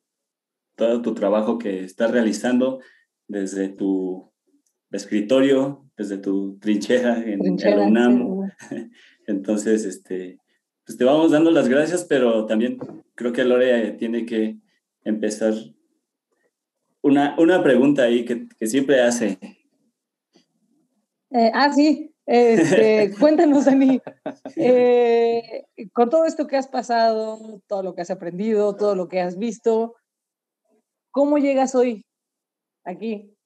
todo 0.74 1.02
tu 1.02 1.12
trabajo 1.12 1.58
que 1.58 1.84
estás 1.84 2.10
realizando 2.10 2.80
desde 3.28 3.68
tu 3.68 4.32
escritorio, 4.90 5.84
desde 5.98 6.16
tu 6.16 6.58
trinchera 6.58 7.22
en, 7.22 7.40
el 7.44 7.78
UNAM. 7.78 8.50
Entonces, 9.26 9.84
este, 9.84 10.38
pues 10.86 10.96
te 10.96 11.04
vamos 11.04 11.32
dando 11.32 11.50
las 11.50 11.68
gracias, 11.68 12.06
pero 12.06 12.46
también 12.46 12.78
creo 13.14 13.34
que 13.34 13.44
Lore 13.44 13.90
tiene 13.98 14.24
que 14.24 14.56
empezar 15.04 15.52
una, 17.02 17.38
una 17.38 17.62
pregunta 17.62 18.04
ahí 18.04 18.24
que, 18.24 18.48
que 18.58 18.66
siempre 18.66 19.02
hace. 19.02 19.38
Eh, 21.32 21.50
ah, 21.52 21.70
sí, 21.70 22.09
este, 22.32 23.12
cuéntanos, 23.18 23.64
Dani, 23.64 24.00
eh, 24.54 25.66
con 25.92 26.08
todo 26.10 26.24
esto 26.24 26.46
que 26.46 26.56
has 26.56 26.68
pasado, 26.68 27.60
todo 27.66 27.82
lo 27.82 27.92
que 27.92 28.02
has 28.02 28.10
aprendido, 28.10 28.76
todo 28.76 28.94
lo 28.94 29.08
que 29.08 29.20
has 29.20 29.36
visto, 29.36 29.96
¿cómo 31.10 31.38
llegas 31.38 31.74
hoy 31.74 32.06
aquí? 32.84 33.36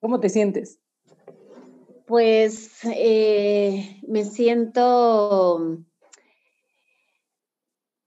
¿Cómo 0.00 0.18
te 0.18 0.30
sientes? 0.30 0.80
Pues 2.06 2.80
eh, 2.84 4.00
me 4.08 4.24
siento, 4.24 5.78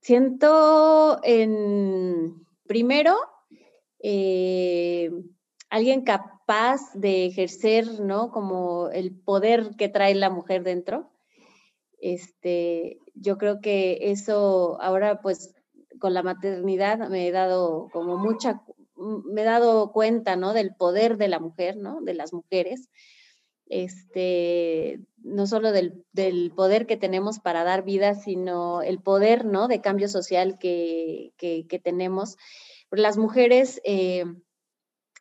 siento 0.02 1.20
en, 1.22 2.44
primero, 2.66 3.16
eh, 3.98 5.10
alguien 5.70 6.02
capaz 6.02 6.41
de 6.94 7.26
ejercer, 7.26 8.00
¿no? 8.00 8.30
Como 8.30 8.88
el 8.90 9.14
poder 9.14 9.76
que 9.76 9.88
trae 9.88 10.14
la 10.14 10.30
mujer 10.30 10.62
dentro. 10.62 11.10
Este, 12.00 12.98
yo 13.14 13.38
creo 13.38 13.60
que 13.60 14.10
eso 14.10 14.80
ahora 14.80 15.20
pues 15.20 15.54
con 15.98 16.14
la 16.14 16.22
maternidad 16.22 17.08
me 17.08 17.28
he 17.28 17.30
dado 17.30 17.88
como 17.92 18.18
mucha, 18.18 18.62
me 18.96 19.42
he 19.42 19.44
dado 19.44 19.92
cuenta, 19.92 20.36
¿no? 20.36 20.52
Del 20.52 20.74
poder 20.74 21.16
de 21.16 21.28
la 21.28 21.38
mujer, 21.38 21.76
¿no? 21.76 22.00
De 22.00 22.14
las 22.14 22.32
mujeres. 22.32 22.88
Este, 23.66 25.00
no 25.18 25.46
solo 25.46 25.72
del, 25.72 26.04
del 26.12 26.52
poder 26.54 26.86
que 26.86 26.96
tenemos 26.96 27.38
para 27.38 27.64
dar 27.64 27.84
vida, 27.84 28.14
sino 28.14 28.82
el 28.82 29.00
poder, 29.00 29.44
¿no? 29.44 29.68
De 29.68 29.80
cambio 29.80 30.08
social 30.08 30.58
que, 30.58 31.32
que, 31.36 31.66
que 31.68 31.78
tenemos. 31.78 32.36
Las 32.90 33.16
mujeres, 33.16 33.80
eh, 33.84 34.24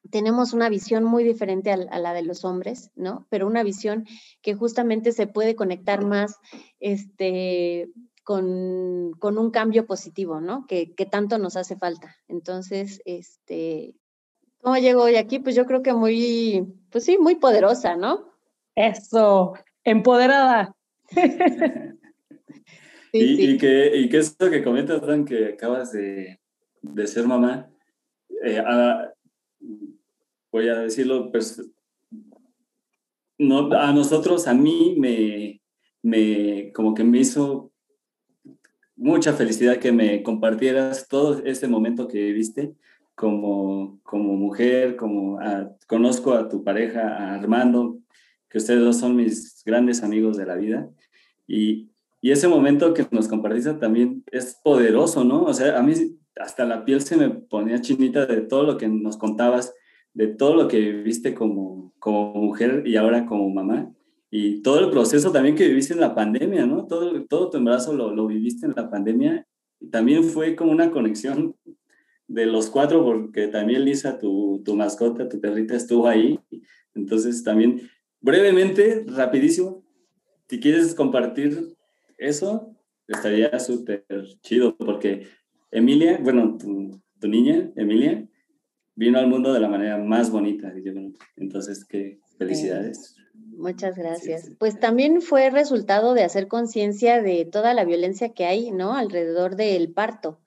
tenemos 0.09 0.53
una 0.53 0.69
visión 0.69 1.03
muy 1.03 1.23
diferente 1.23 1.71
a, 1.71 1.77
la 1.77 2.13
de 2.13 2.23
los 2.23 2.43
hombres, 2.43 2.91
¿no? 2.95 3.27
Pero 3.29 3.47
una 3.47 3.63
visión 3.63 4.05
que 4.41 4.55
justamente 4.55 5.11
se 5.11 5.27
puede 5.27 5.55
conectar 5.55 6.03
más 6.03 6.37
este, 6.79 7.89
con, 8.23 9.13
un 9.21 9.51
cambio 9.51 9.85
positivo, 9.85 10.41
¿no? 10.41 10.65
Que, 10.67 10.93
tanto 11.09 11.37
nos 11.37 11.55
hace 11.55 11.75
falta. 11.75 12.15
Entonces, 12.27 13.01
este, 13.05 13.95
¿cómo 14.61 14.77
llego 14.77 15.03
hoy 15.03 15.15
aquí? 15.17 15.39
Pues 15.39 15.55
yo 15.55 15.65
creo 15.65 15.83
que 15.83 15.93
muy, 15.93 16.65
pues 16.89 17.03
sí, 17.03 17.17
muy 17.19 17.35
poderosa, 17.35 17.95
¿no? 17.95 18.31
Eso, 18.75 19.53
empoderada. 19.83 20.75
y, 23.11 23.57
que, 23.57 23.97
y 23.97 24.09
que 24.09 24.17
esto 24.17 24.49
que 24.49 24.63
comentas, 24.63 25.01
Dan, 25.05 25.25
que 25.25 25.49
acabas 25.53 25.91
de, 25.91 26.39
ser 27.05 27.27
mamá, 27.27 27.69
eh, 28.43 28.63
voy 30.51 30.67
a 30.67 30.79
decirlo, 30.79 31.31
pues, 31.31 31.61
no, 33.37 33.71
a 33.73 33.91
nosotros, 33.91 34.47
a 34.47 34.53
mí 34.53 34.95
me, 34.97 35.61
me, 36.03 36.71
como 36.73 36.93
que 36.93 37.03
me 37.03 37.19
hizo 37.19 37.71
mucha 38.95 39.33
felicidad 39.33 39.77
que 39.77 39.91
me 39.91 40.21
compartieras 40.21 41.07
todo 41.07 41.41
este 41.43 41.67
momento 41.67 42.07
que 42.07 42.23
viviste 42.23 42.75
como, 43.15 43.99
como 44.03 44.35
mujer, 44.35 44.95
como 44.95 45.39
conozco 45.87 46.33
a 46.33 46.47
tu 46.49 46.63
pareja, 46.63 47.01
a 47.01 47.35
Armando, 47.35 47.97
que 48.49 48.57
ustedes 48.57 48.81
dos 48.81 48.97
son 48.97 49.15
mis 49.15 49.63
grandes 49.65 50.03
amigos 50.03 50.37
de 50.37 50.45
la 50.45 50.55
vida. 50.55 50.89
Y, 51.47 51.89
y 52.19 52.31
ese 52.31 52.47
momento 52.47 52.93
que 52.93 53.07
nos 53.11 53.27
compartiste 53.27 53.73
también 53.75 54.23
es 54.31 54.59
poderoso, 54.63 55.23
¿no? 55.23 55.43
O 55.43 55.53
sea, 55.53 55.79
a 55.79 55.83
mí 55.83 55.93
hasta 56.35 56.65
la 56.65 56.85
piel 56.85 57.01
se 57.01 57.17
me 57.17 57.29
ponía 57.29 57.81
chinita 57.81 58.25
de 58.25 58.41
todo 58.41 58.63
lo 58.63 58.77
que 58.77 58.87
nos 58.87 59.17
contabas 59.17 59.73
de 60.13 60.27
todo 60.27 60.55
lo 60.55 60.67
que 60.67 60.79
viviste 60.79 61.33
como, 61.33 61.93
como 61.99 62.33
mujer 62.33 62.83
y 62.85 62.95
ahora 62.95 63.25
como 63.25 63.49
mamá. 63.49 63.91
Y 64.29 64.61
todo 64.61 64.79
el 64.79 64.89
proceso 64.89 65.31
también 65.31 65.55
que 65.55 65.67
viviste 65.67 65.93
en 65.93 65.99
la 65.99 66.15
pandemia, 66.15 66.65
¿no? 66.65 66.87
Todo, 66.87 67.25
todo 67.25 67.49
tu 67.49 67.57
embarazo 67.57 67.93
lo, 67.93 68.13
lo 68.13 68.27
viviste 68.27 68.65
en 68.65 68.73
la 68.75 68.89
pandemia. 68.89 69.45
Y 69.79 69.87
también 69.87 70.23
fue 70.23 70.55
como 70.55 70.71
una 70.71 70.91
conexión 70.91 71.55
de 72.27 72.45
los 72.45 72.69
cuatro, 72.69 73.03
porque 73.03 73.47
también 73.47 73.83
Lisa, 73.83 74.17
tu, 74.17 74.61
tu 74.63 74.75
mascota, 74.75 75.27
tu 75.27 75.39
perrita, 75.39 75.75
estuvo 75.75 76.07
ahí. 76.07 76.39
Entonces 76.95 77.43
también, 77.43 77.89
brevemente, 78.21 79.05
rapidísimo, 79.07 79.83
si 80.47 80.59
quieres 80.59 80.93
compartir 80.95 81.75
eso, 82.17 82.75
estaría 83.07 83.57
súper 83.59 84.05
chido, 84.41 84.75
porque 84.77 85.27
Emilia, 85.71 86.19
bueno, 86.21 86.57
tu, 86.57 87.01
tu 87.19 87.27
niña, 87.27 87.71
Emilia, 87.75 88.27
vino 89.01 89.17
al 89.17 89.27
mundo 89.27 89.51
de 89.51 89.59
la 89.59 89.67
manera 89.67 89.97
más 89.97 90.29
bonita. 90.29 90.71
Entonces, 91.35 91.85
qué 91.85 92.19
felicidades. 92.37 93.15
Muchas 93.33 93.97
gracias. 93.97 94.51
Pues 94.59 94.79
también 94.79 95.23
fue 95.23 95.49
resultado 95.49 96.13
de 96.13 96.23
hacer 96.23 96.47
conciencia 96.47 97.19
de 97.19 97.45
toda 97.45 97.73
la 97.73 97.83
violencia 97.83 98.33
que 98.33 98.45
hay, 98.45 98.69
¿no? 98.69 98.93
Alrededor 98.93 99.55
del 99.55 99.91
parto. 99.91 100.39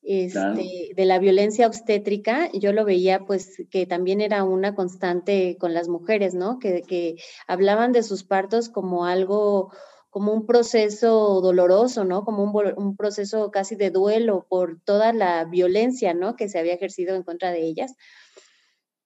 Este, 0.00 0.92
de 0.96 1.04
la 1.04 1.18
violencia 1.18 1.66
obstétrica, 1.66 2.48
yo 2.52 2.72
lo 2.72 2.84
veía 2.84 3.26
pues 3.26 3.64
que 3.68 3.84
también 3.84 4.20
era 4.20 4.44
una 4.44 4.76
constante 4.76 5.56
con 5.58 5.74
las 5.74 5.88
mujeres, 5.88 6.34
¿no? 6.34 6.60
Que, 6.60 6.82
que 6.82 7.16
hablaban 7.48 7.90
de 7.90 8.04
sus 8.04 8.22
partos 8.22 8.68
como 8.68 9.06
algo 9.06 9.72
como 10.18 10.32
un 10.32 10.46
proceso 10.46 11.40
doloroso, 11.40 12.04
¿no? 12.04 12.24
Como 12.24 12.42
un, 12.42 12.96
proceso 12.96 13.52
casi 13.52 13.76
de 13.76 13.92
duelo 13.92 14.48
por 14.48 14.80
toda 14.80 15.12
la 15.12 15.44
violencia, 15.44 16.12
¿no? 16.12 16.34
Que 16.34 16.48
se 16.48 16.58
había 16.58 16.74
ejercido 16.74 17.14
en 17.14 17.22
contra 17.22 17.52
de 17.52 17.64
ellas. 17.64 17.94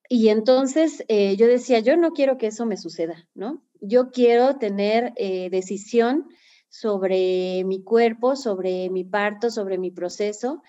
Y 0.08 0.30
entonces 0.30 1.04
eh, 1.08 1.36
yo 1.36 1.46
decía, 1.46 1.80
yo 1.80 1.98
no 1.98 2.12
quiero 2.12 2.38
que 2.38 2.46
eso 2.46 2.64
me 2.64 2.78
suceda, 2.78 3.28
¿no? 3.34 3.62
Yo 3.82 4.10
quiero 4.10 4.56
tener 4.56 5.12
eh, 5.16 5.50
decisión 5.50 6.30
sobre 6.70 7.62
mi 7.64 7.82
cuerpo, 7.82 8.34
sobre 8.34 8.88
mi 8.88 9.04
parto, 9.04 9.50
sobre 9.50 9.76
mi 9.76 9.90
proceso. 9.90 10.62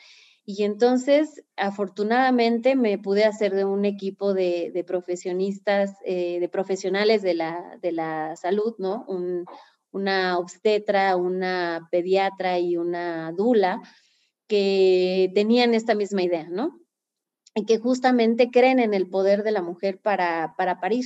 Y 0.45 0.65
entonces, 0.65 1.41
afortunadamente, 1.55 2.75
me 2.75 2.97
pude 2.97 3.23
hacer 3.23 3.53
de 3.53 3.63
un 3.63 3.85
equipo 3.85 4.33
de, 4.33 4.83
profesionistas, 4.85 5.95
eh, 6.03 6.41
de 6.41 6.49
profesionales 6.49 7.21
de 7.21 7.33
la, 7.33 7.79
de 7.81 7.93
la 7.93 8.35
salud, 8.35 8.75
¿no? 8.77 9.05
Una 9.93 10.37
obstetra, 10.39 11.15
una 11.15 11.87
pediatra 11.91 12.59
y 12.59 12.75
una 12.77 13.31
dula 13.31 13.81
que 14.47 15.31
tenían 15.33 15.73
esta 15.73 15.95
misma 15.95 16.23
idea, 16.23 16.47
¿no? 16.49 16.79
Y 17.55 17.65
que 17.65 17.77
justamente 17.77 18.49
creen 18.49 18.79
en 18.79 18.95
el 18.95 19.07
poder 19.07 19.43
de 19.43 19.51
la 19.51 19.61
mujer 19.61 20.01
para, 20.01 20.55
para 20.57 20.79
parir. 20.79 21.05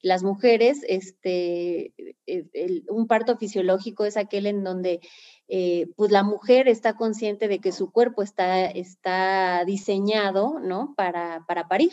Las 0.00 0.22
mujeres, 0.22 0.78
este, 0.88 1.92
e, 2.26 2.82
un 2.88 3.08
parto 3.08 3.36
fisiológico 3.36 4.04
es 4.04 4.16
aquel 4.16 4.46
en 4.46 4.62
donde 4.62 5.00
eh, 5.48 5.88
pues 5.96 6.12
la 6.12 6.22
mujer 6.22 6.68
está 6.68 6.94
consciente 6.94 7.48
de 7.48 7.58
que 7.58 7.72
su 7.72 7.90
cuerpo 7.90 8.22
está, 8.22 8.66
está 8.66 9.64
diseñado, 9.66 10.60
¿no? 10.60 10.94
Para, 10.96 11.44
para 11.48 11.66
parir. 11.66 11.92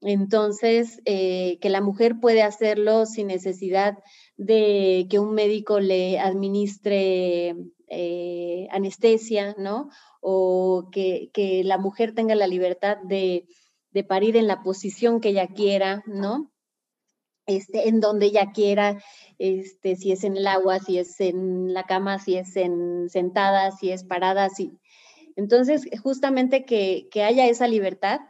Entonces, 0.00 1.00
eh, 1.06 1.58
que 1.60 1.70
la 1.70 1.80
mujer 1.80 2.20
puede 2.20 2.42
hacerlo 2.42 3.06
sin 3.06 3.28
necesidad 3.28 3.94
de 3.94 4.02
que 4.36 5.18
un 5.18 5.34
médico 5.34 5.80
le 5.80 6.18
administre 6.18 7.54
eh, 7.88 8.68
anestesia, 8.70 9.54
¿no? 9.58 9.90
O 10.20 10.88
que, 10.90 11.30
la 11.64 11.78
mujer 11.78 12.14
tenga 12.14 12.34
la 12.34 12.46
libertad 12.46 12.98
de, 13.04 13.46
de 13.92 14.04
parir 14.04 14.36
en 14.36 14.46
la 14.46 14.62
posición 14.62 15.20
que 15.20 15.30
ella 15.30 15.48
quiera, 15.48 16.02
¿no? 16.06 16.50
Este, 17.46 17.88
en 17.88 18.00
donde 18.00 18.26
ella 18.26 18.52
quiera, 18.52 19.02
este, 19.38 19.96
si 19.96 20.12
es 20.12 20.24
en 20.24 20.36
el 20.38 20.46
agua, 20.46 20.78
si 20.78 20.98
es 20.98 21.20
en 21.20 21.74
la 21.74 21.84
cama, 21.84 22.18
si 22.18 22.36
es 22.36 22.56
en 22.56 23.10
sentada, 23.10 23.70
si 23.70 23.90
es 23.90 24.02
parada, 24.02 24.48
si. 24.48 24.78
Entonces, 25.36 25.86
justamente 26.02 26.64
que, 26.64 27.08
haya 27.22 27.46
esa 27.46 27.68
libertad, 27.68 28.20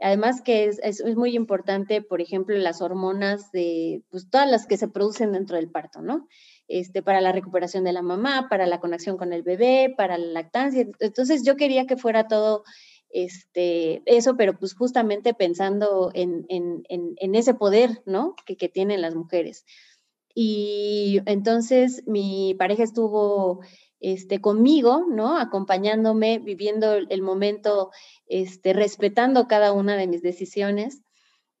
además 0.00 0.42
que 0.42 0.66
es, 0.66 1.04
muy 1.16 1.34
importante, 1.34 2.02
por 2.02 2.20
ejemplo, 2.20 2.56
las 2.56 2.80
hormonas 2.80 3.50
de, 3.52 4.02
pues 4.10 4.30
todas 4.30 4.50
las 4.50 4.66
que 4.66 4.76
se 4.76 4.88
producen 4.88 5.32
dentro 5.32 5.56
del 5.56 5.70
parto, 5.70 6.00
¿no? 6.02 6.28
Este, 6.68 7.02
para 7.02 7.20
la 7.20 7.32
recuperación 7.32 7.84
de 7.84 7.92
la 7.92 8.02
mamá, 8.02 8.46
para 8.48 8.66
la 8.66 8.80
conexión 8.80 9.16
con 9.16 9.32
el 9.32 9.42
bebé, 9.42 9.94
para 9.96 10.18
la 10.18 10.26
lactancia. 10.26 10.86
Entonces, 11.00 11.44
yo 11.44 11.56
quería 11.56 11.86
que 11.86 11.96
fuera 11.96 12.28
todo 12.28 12.62
este, 13.10 14.02
eso, 14.04 14.36
pero 14.36 14.58
pues 14.58 14.74
justamente 14.74 15.34
pensando 15.34 16.10
en, 16.14 16.46
ese 17.34 17.54
poder, 17.54 18.02
¿no? 18.06 18.34
Que, 18.44 18.68
tienen 18.68 19.02
las 19.02 19.14
mujeres. 19.14 19.64
Y 20.34 21.20
entonces 21.26 22.02
mi 22.06 22.54
pareja 22.58 22.84
estuvo 22.84 23.60
este, 24.00 24.40
conmigo, 24.40 25.04
¿no? 25.08 25.36
Acompañándome, 25.38 26.38
viviendo 26.38 26.94
el 26.94 27.22
momento, 27.22 27.90
este, 28.26 28.72
respetando 28.72 29.48
cada 29.48 29.72
una 29.72 29.96
de 29.96 30.06
mis 30.06 30.22
decisiones. 30.22 31.02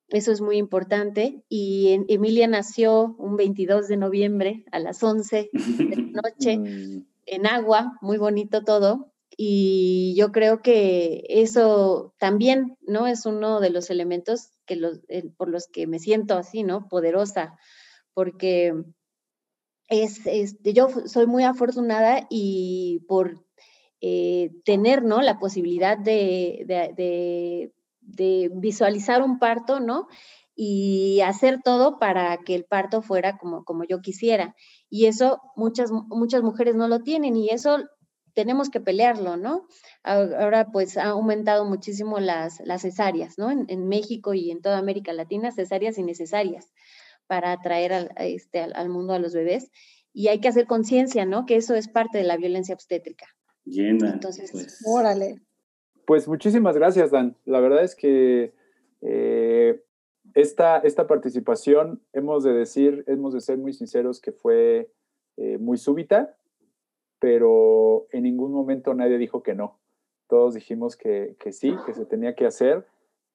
Eso 0.08 0.32
es 0.32 0.40
muy 0.40 0.56
importante. 0.56 1.42
Y 1.48 2.04
Emilia 2.08 2.46
nació 2.46 3.14
un 3.18 3.36
22 3.36 3.88
de 3.88 3.96
noviembre 3.96 4.64
a 4.72 4.78
las 4.78 5.02
11 5.02 5.50
de 5.52 5.96
la 5.96 6.22
noche 6.22 7.04
en 7.26 7.46
agua, 7.46 7.98
muy 8.00 8.18
bonito 8.18 8.64
todo. 8.64 9.12
Y 9.36 10.14
yo 10.16 10.32
creo 10.32 10.62
que 10.62 11.24
eso 11.28 12.14
también, 12.18 12.76
¿no? 12.86 13.06
Es 13.06 13.24
uno 13.24 13.60
de 13.60 13.70
los 13.70 13.90
elementos 13.90 14.50
que 14.66 14.74
los, 14.74 15.00
eh, 15.08 15.30
por 15.36 15.48
los 15.48 15.68
que 15.68 15.86
me 15.86 16.00
siento 16.00 16.34
así, 16.34 16.64
¿no? 16.64 16.88
Poderosa, 16.88 17.56
porque 18.14 18.74
es, 19.88 20.56
yo 20.62 20.88
soy 21.06 21.26
muy 21.26 21.44
afortunada 21.44 22.26
y 22.28 23.04
por 23.08 23.44
eh, 24.00 24.50
tener, 24.64 25.02
¿no? 25.02 25.22
La 25.22 25.38
posibilidad 25.38 25.98
de, 25.98 26.64
de, 26.66 27.72
de, 28.00 28.50
visualizar 28.54 29.22
un 29.22 29.38
parto, 29.38 29.80
¿no? 29.80 30.06
Y 30.54 31.20
hacer 31.22 31.60
todo 31.62 31.98
para 31.98 32.36
que 32.38 32.54
el 32.54 32.64
parto 32.64 33.02
fuera 33.02 33.38
como, 33.38 33.64
como 33.64 33.84
yo 33.84 34.00
quisiera. 34.00 34.54
Y 34.90 35.06
eso 35.06 35.40
muchas, 35.56 35.90
muchas 35.90 36.42
mujeres 36.42 36.74
no 36.74 36.88
lo 36.88 37.00
tienen 37.00 37.36
y 37.36 37.48
eso 37.48 37.78
tenemos 38.34 38.70
que 38.70 38.80
pelearlo, 38.80 39.36
¿no? 39.36 39.66
Ahora 40.04 40.68
pues 40.70 40.96
ha 40.96 41.06
aumentado 41.06 41.64
muchísimo 41.64 42.20
las, 42.20 42.60
las 42.60 42.82
cesáreas, 42.82 43.36
¿no? 43.36 43.50
En, 43.50 43.88
México 43.88 44.32
y 44.34 44.52
en 44.52 44.62
toda 44.62 44.78
América 44.78 45.12
Latina, 45.12 45.50
cesáreas 45.50 45.98
innecesarias 45.98 46.72
para 47.28 47.52
atraer 47.52 47.92
al, 47.92 48.10
este, 48.16 48.60
al, 48.60 48.88
mundo 48.88 49.12
a 49.12 49.20
los 49.20 49.34
bebés. 49.34 49.70
Y 50.12 50.28
hay 50.28 50.40
que 50.40 50.48
hacer 50.48 50.66
conciencia, 50.66 51.24
¿no? 51.26 51.46
Que 51.46 51.56
eso 51.56 51.74
es 51.76 51.86
parte 51.86 52.18
de 52.18 52.24
la 52.24 52.36
violencia 52.36 52.74
obstétrica. 52.74 53.26
Llena. 53.64 54.10
Entonces, 54.10 54.50
pues. 54.50 54.82
órale. 54.84 55.40
Pues 56.06 56.26
muchísimas 56.26 56.74
gracias, 56.74 57.10
Dan. 57.10 57.36
La 57.44 57.60
verdad 57.60 57.84
es 57.84 57.94
que 57.94 58.52
eh, 59.02 59.80
esta, 60.34 60.78
esta 60.78 61.06
participación, 61.06 62.02
hemos 62.12 62.42
de 62.42 62.52
decir, 62.52 63.04
hemos 63.06 63.34
de 63.34 63.40
ser 63.40 63.58
muy 63.58 63.72
sinceros 63.72 64.20
que 64.20 64.32
fue 64.32 64.90
eh, 65.36 65.58
muy 65.58 65.76
súbita, 65.76 66.34
pero 67.18 68.06
en 68.12 68.22
ningún 68.24 68.52
momento 68.52 68.94
nadie 68.94 69.18
dijo 69.18 69.42
que 69.42 69.54
no. 69.54 69.78
Todos 70.28 70.54
dijimos 70.54 70.96
que, 70.96 71.36
sí, 71.50 71.74
que 71.86 71.94
se 71.94 72.04
tenía 72.04 72.34
que 72.34 72.46
hacer. 72.46 72.86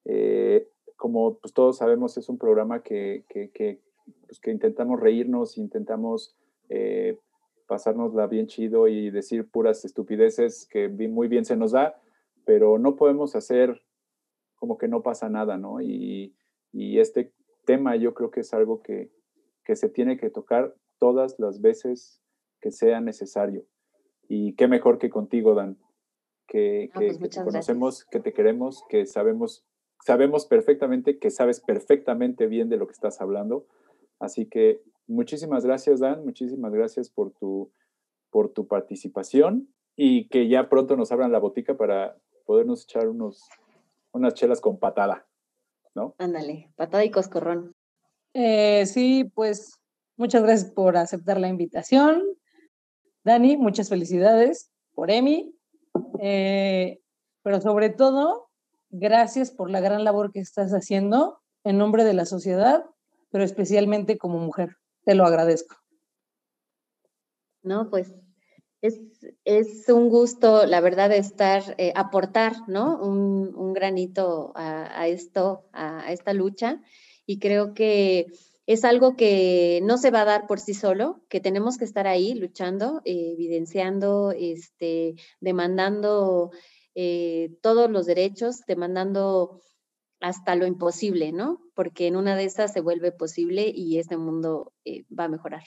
Eh, 0.04 0.68
como 0.96 1.38
pues, 1.38 1.52
todos 1.52 1.78
sabemos, 1.78 2.16
es 2.16 2.28
un 2.28 2.38
programa 2.38 2.82
que, 2.82 3.24
que, 3.28 3.80
pues, 4.26 4.40
intentamos 4.46 5.00
reírnos, 5.00 5.58
intentamos 5.58 6.36
eh, 6.68 7.18
pasárnosla 7.66 8.26
bien 8.26 8.46
chido 8.46 8.88
y 8.88 9.10
decir 9.10 9.48
puras 9.48 9.84
estupideces 9.84 10.66
que 10.66 10.88
muy 10.88 11.28
bien 11.28 11.44
se 11.44 11.56
nos 11.56 11.72
da, 11.72 12.00
pero 12.44 12.78
no 12.78 12.96
podemos 12.96 13.36
hacer 13.36 13.82
como 14.56 14.78
que 14.78 14.88
no 14.88 15.02
pasa 15.02 15.28
nada, 15.28 15.56
¿no? 15.58 15.80
Y, 15.80 16.34
y 16.72 16.98
este 16.98 17.32
tema 17.64 17.96
yo 17.96 18.14
creo 18.14 18.30
que 18.30 18.40
es 18.40 18.54
algo 18.54 18.82
que, 18.82 19.10
que 19.64 19.76
se 19.76 19.88
tiene 19.88 20.16
que 20.16 20.30
tocar 20.30 20.74
todas 20.98 21.38
las 21.38 21.60
veces 21.60 22.22
que 22.60 22.70
sea 22.70 23.00
necesario. 23.00 23.64
Y 24.28 24.54
qué 24.54 24.68
mejor 24.68 24.98
que 24.98 25.10
contigo, 25.10 25.54
Dan, 25.54 25.78
que, 26.46 26.90
pues 26.94 27.18
te 27.18 27.42
conocemos, 27.42 28.04
que 28.04 28.20
te 28.20 28.32
queremos, 28.32 28.84
que 28.88 29.06
sabemos, 29.06 29.64
sabemos 30.04 30.44
perfectamente, 30.44 31.18
que 31.18 31.30
sabes 31.30 31.60
perfectamente 31.60 32.46
bien 32.46 32.68
de 32.68 32.76
lo 32.76 32.86
que 32.86 32.92
estás 32.92 33.22
hablando. 33.22 33.66
Así 34.18 34.44
que 34.46 34.82
muchísimas 35.06 35.64
gracias, 35.64 35.98
Dan, 35.98 36.24
muchísimas 36.24 36.72
gracias 36.72 37.08
por 37.08 37.32
tu, 37.32 37.72
por 38.30 38.50
tu 38.50 38.66
participación 38.66 39.72
y 39.96 40.28
que 40.28 40.46
ya 40.48 40.68
pronto 40.68 40.96
nos 40.96 41.10
abran 41.10 41.32
la 41.32 41.38
botica 41.38 41.78
para 41.78 42.18
podernos 42.44 42.84
echar 42.84 43.08
unos, 43.08 43.48
unas 44.12 44.34
chelas 44.34 44.60
con 44.60 44.78
patada, 44.78 45.26
¿no? 45.94 46.14
Ándale, 46.18 46.70
patada 46.76 47.02
y 47.04 47.10
coscorrón. 47.10 47.74
Eh, 48.34 48.84
sí, 48.84 49.32
pues 49.34 49.80
muchas 50.18 50.42
gracias 50.42 50.70
por 50.70 50.98
aceptar 50.98 51.40
la 51.40 51.48
invitación. 51.48 52.22
Dani, 53.24 53.56
muchas 53.56 53.88
felicidades 53.88 54.70
por 54.94 55.10
Emi, 55.10 55.56
eh, 56.20 57.00
pero 57.42 57.62
sobre 57.62 57.88
todo, 57.88 58.50
gracias 58.96 59.50
por 59.50 59.70
la 59.70 59.80
gran 59.80 60.04
labor 60.04 60.30
que 60.32 60.40
estás 60.40 60.72
haciendo 60.72 61.40
en 61.64 61.78
nombre 61.78 62.04
de 62.04 62.14
la 62.14 62.26
sociedad, 62.26 62.84
pero 63.30 63.44
especialmente 63.44 64.18
como 64.18 64.38
mujer. 64.38 64.76
Te 65.04 65.14
lo 65.14 65.24
agradezco. 65.24 65.76
No, 67.62 67.90
pues 67.90 68.14
es, 68.80 69.00
es 69.44 69.88
un 69.88 70.08
gusto, 70.10 70.66
la 70.66 70.80
verdad, 70.80 71.10
estar, 71.12 71.74
eh, 71.78 71.92
aportar, 71.96 72.52
¿no? 72.68 73.00
Un, 73.02 73.54
un 73.56 73.72
granito 73.72 74.52
a, 74.54 75.00
a, 75.00 75.08
esto, 75.08 75.64
a, 75.72 76.00
a 76.06 76.12
esta 76.12 76.32
lucha. 76.32 76.80
Y 77.26 77.38
creo 77.38 77.74
que 77.74 78.26
es 78.66 78.84
algo 78.84 79.16
que 79.16 79.80
no 79.82 79.98
se 79.98 80.10
va 80.10 80.22
a 80.22 80.26
dar 80.26 80.46
por 80.46 80.60
sí 80.60 80.72
solo, 80.72 81.20
que 81.28 81.40
tenemos 81.40 81.76
que 81.76 81.84
estar 81.84 82.06
ahí 82.06 82.34
luchando, 82.34 83.02
eh, 83.04 83.32
evidenciando, 83.32 84.32
este, 84.32 85.16
demandando 85.40 86.50
eh, 86.94 87.50
todos 87.62 87.90
los 87.90 88.06
derechos, 88.06 88.60
demandando 88.66 89.60
hasta 90.20 90.56
lo 90.56 90.66
imposible, 90.66 91.32
¿no? 91.32 91.60
Porque 91.74 92.06
en 92.06 92.16
una 92.16 92.36
de 92.36 92.44
esas 92.44 92.72
se 92.72 92.80
vuelve 92.80 93.12
posible 93.12 93.70
y 93.74 93.98
este 93.98 94.16
mundo 94.16 94.72
eh, 94.84 95.04
va 95.16 95.24
a 95.24 95.28
mejorar. 95.28 95.62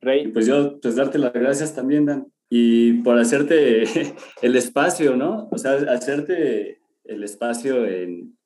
Rey, 0.00 0.28
pues 0.28 0.46
yo, 0.46 0.80
pues 0.80 0.96
darte 0.96 1.18
las 1.18 1.32
gracias 1.32 1.74
también, 1.74 2.06
Dan, 2.06 2.32
y 2.48 2.94
por 3.02 3.18
hacerte 3.18 3.84
el 4.42 4.56
espacio, 4.56 5.16
¿no? 5.16 5.48
O 5.50 5.58
sea, 5.58 5.72
hacerte 5.92 6.80
el 7.04 7.22
espacio 7.24 7.86
en, 7.86 8.36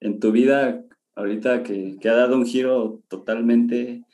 en 0.00 0.20
tu 0.20 0.32
vida 0.32 0.84
ahorita 1.16 1.62
que, 1.62 1.96
ha 2.04 2.14
dado 2.14 2.36
un 2.36 2.46
giro 2.46 3.02
totalmente 3.08 4.04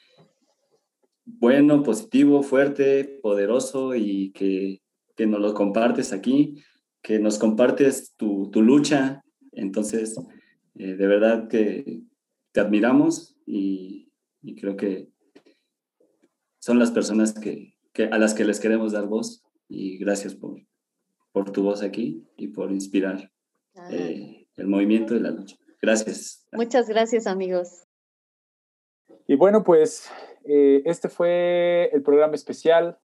bueno, 1.25 1.83
positivo, 1.83 2.43
fuerte, 2.43 3.18
poderoso 3.23 3.95
y 3.95 4.33
que, 4.33 4.81
nos 5.27 5.41
lo 5.41 5.55
compartes 5.55 6.12
aquí, 6.12 6.62
que 7.03 7.18
nos 7.18 7.39
compartes 7.39 8.14
tu, 8.16 8.51
lucha. 8.55 9.23
Entonces, 9.53 10.16
eh, 10.77 10.95
de 10.95 11.07
verdad 11.07 11.49
que 11.49 12.03
te 12.53 12.61
admiramos 12.61 13.37
y, 13.47 14.11
creo 14.59 14.77
que 14.77 15.09
son 16.59 16.79
las 16.79 16.91
personas 16.91 17.35
que, 17.35 17.75
a 18.11 18.18
las 18.18 18.35
que 18.35 18.45
les 18.45 18.61
queremos 18.61 18.93
dar 18.93 19.07
voz 19.07 19.43
y 19.68 19.99
gracias 19.99 20.35
por, 20.35 20.61
por 21.33 21.51
tu 21.51 21.62
voz 21.62 21.83
aquí 21.83 22.27
y 22.37 22.49
por 22.49 22.73
inspirar 22.73 23.31
eh, 23.91 24.47
el 24.57 24.66
movimiento 24.66 25.14
de 25.14 25.21
la 25.21 25.31
lucha. 25.31 25.57
Gracias. 25.81 26.47
Muchas 26.53 26.89
gracias, 26.89 27.27
amigos. 27.27 27.87
Y 29.27 29.37
bueno, 29.37 29.62
pues 29.62 30.11
eh, 30.45 30.83
este 30.85 31.09
fue 31.09 31.91
el 31.93 32.03
programa 32.03 32.35
especial 32.35 32.99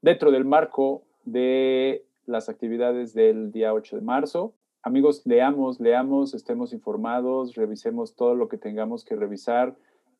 dentro 0.00 0.30
del 0.30 0.44
marco 0.44 1.07
de 1.32 2.04
las 2.26 2.48
actividades 2.48 3.14
del 3.14 3.52
día 3.52 3.72
8 3.74 3.96
de 3.96 4.02
marzo. 4.02 4.54
Amigos, 4.82 5.22
leamos, 5.24 5.80
leamos, 5.80 6.34
estemos 6.34 6.72
informados, 6.72 7.54
revisemos 7.54 8.14
todo 8.14 8.34
lo 8.34 8.48
que 8.48 8.58
tengamos 8.58 9.04
que 9.04 9.16
revisar. 9.16 9.76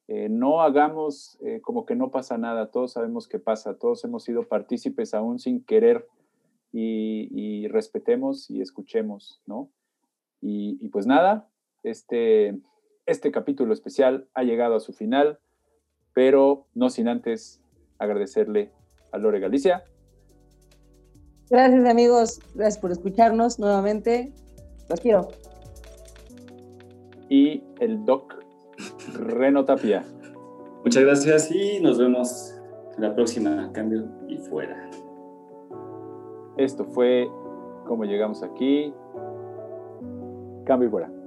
Eh, 0.09 0.29
no 0.29 0.63
hagamos 0.63 1.39
eh, 1.43 1.61
como 1.61 1.85
que 1.85 1.95
no 1.95 2.11
pasa 2.11 2.39
nada, 2.39 2.71
todos 2.71 2.93
sabemos 2.93 3.29
que 3.29 3.39
pasa, 3.39 3.79
todos 3.79 4.05
hemos 4.05 4.25
sido 4.25 4.49
partícipes 4.49 5.13
aún 5.15 5.39
sin 5.39 5.63
querer 5.63 6.07
y, 6.73 7.67
respetemos 7.69 8.51
y 8.51 8.61
escuchemos, 8.61 9.43
¿no? 9.47 9.71
Y, 10.41 10.79
y 10.81 10.89
pues 10.89 11.07
nada, 11.07 11.49
este, 11.83 12.59
este 13.07 13.31
capítulo 13.31 13.73
especial 13.73 14.29
ha 14.35 14.45
llegado 14.45 14.77
a 14.77 14.81
su 14.81 14.93
final, 14.93 15.39
pero 16.15 16.67
no 16.75 16.89
sin 16.89 17.09
antes 17.09 17.63
agradecerle 17.99 18.73
a 19.13 19.19
Lore 19.19 19.41
Galicia 19.41 19.85
Gracias 21.51 21.87
amigos, 21.87 22.41
gracias 22.55 22.79
por 22.79 22.93
escucharnos 22.93 23.59
nuevamente. 23.59 24.33
Los 24.89 25.01
quiero. 25.01 25.29
Y 27.29 27.63
el 27.81 28.05
doc 28.05 28.35
Reno 29.15 29.65
Tapia. 29.65 30.05
Muchas 30.85 31.03
gracias 31.03 31.51
y 31.51 31.81
nos 31.81 31.99
vemos 31.99 32.55
en 32.97 33.03
la 33.03 33.15
próxima 33.15 33.71
Cambio 33.73 34.07
y 34.29 34.39
Fuera. 34.39 34.89
Esto 36.57 36.85
fue 36.85 37.29
como 37.87 38.05
llegamos 38.05 38.43
aquí. 38.43 38.93
Cambio 40.65 40.89
y 40.89 40.91
fuera. 40.91 41.18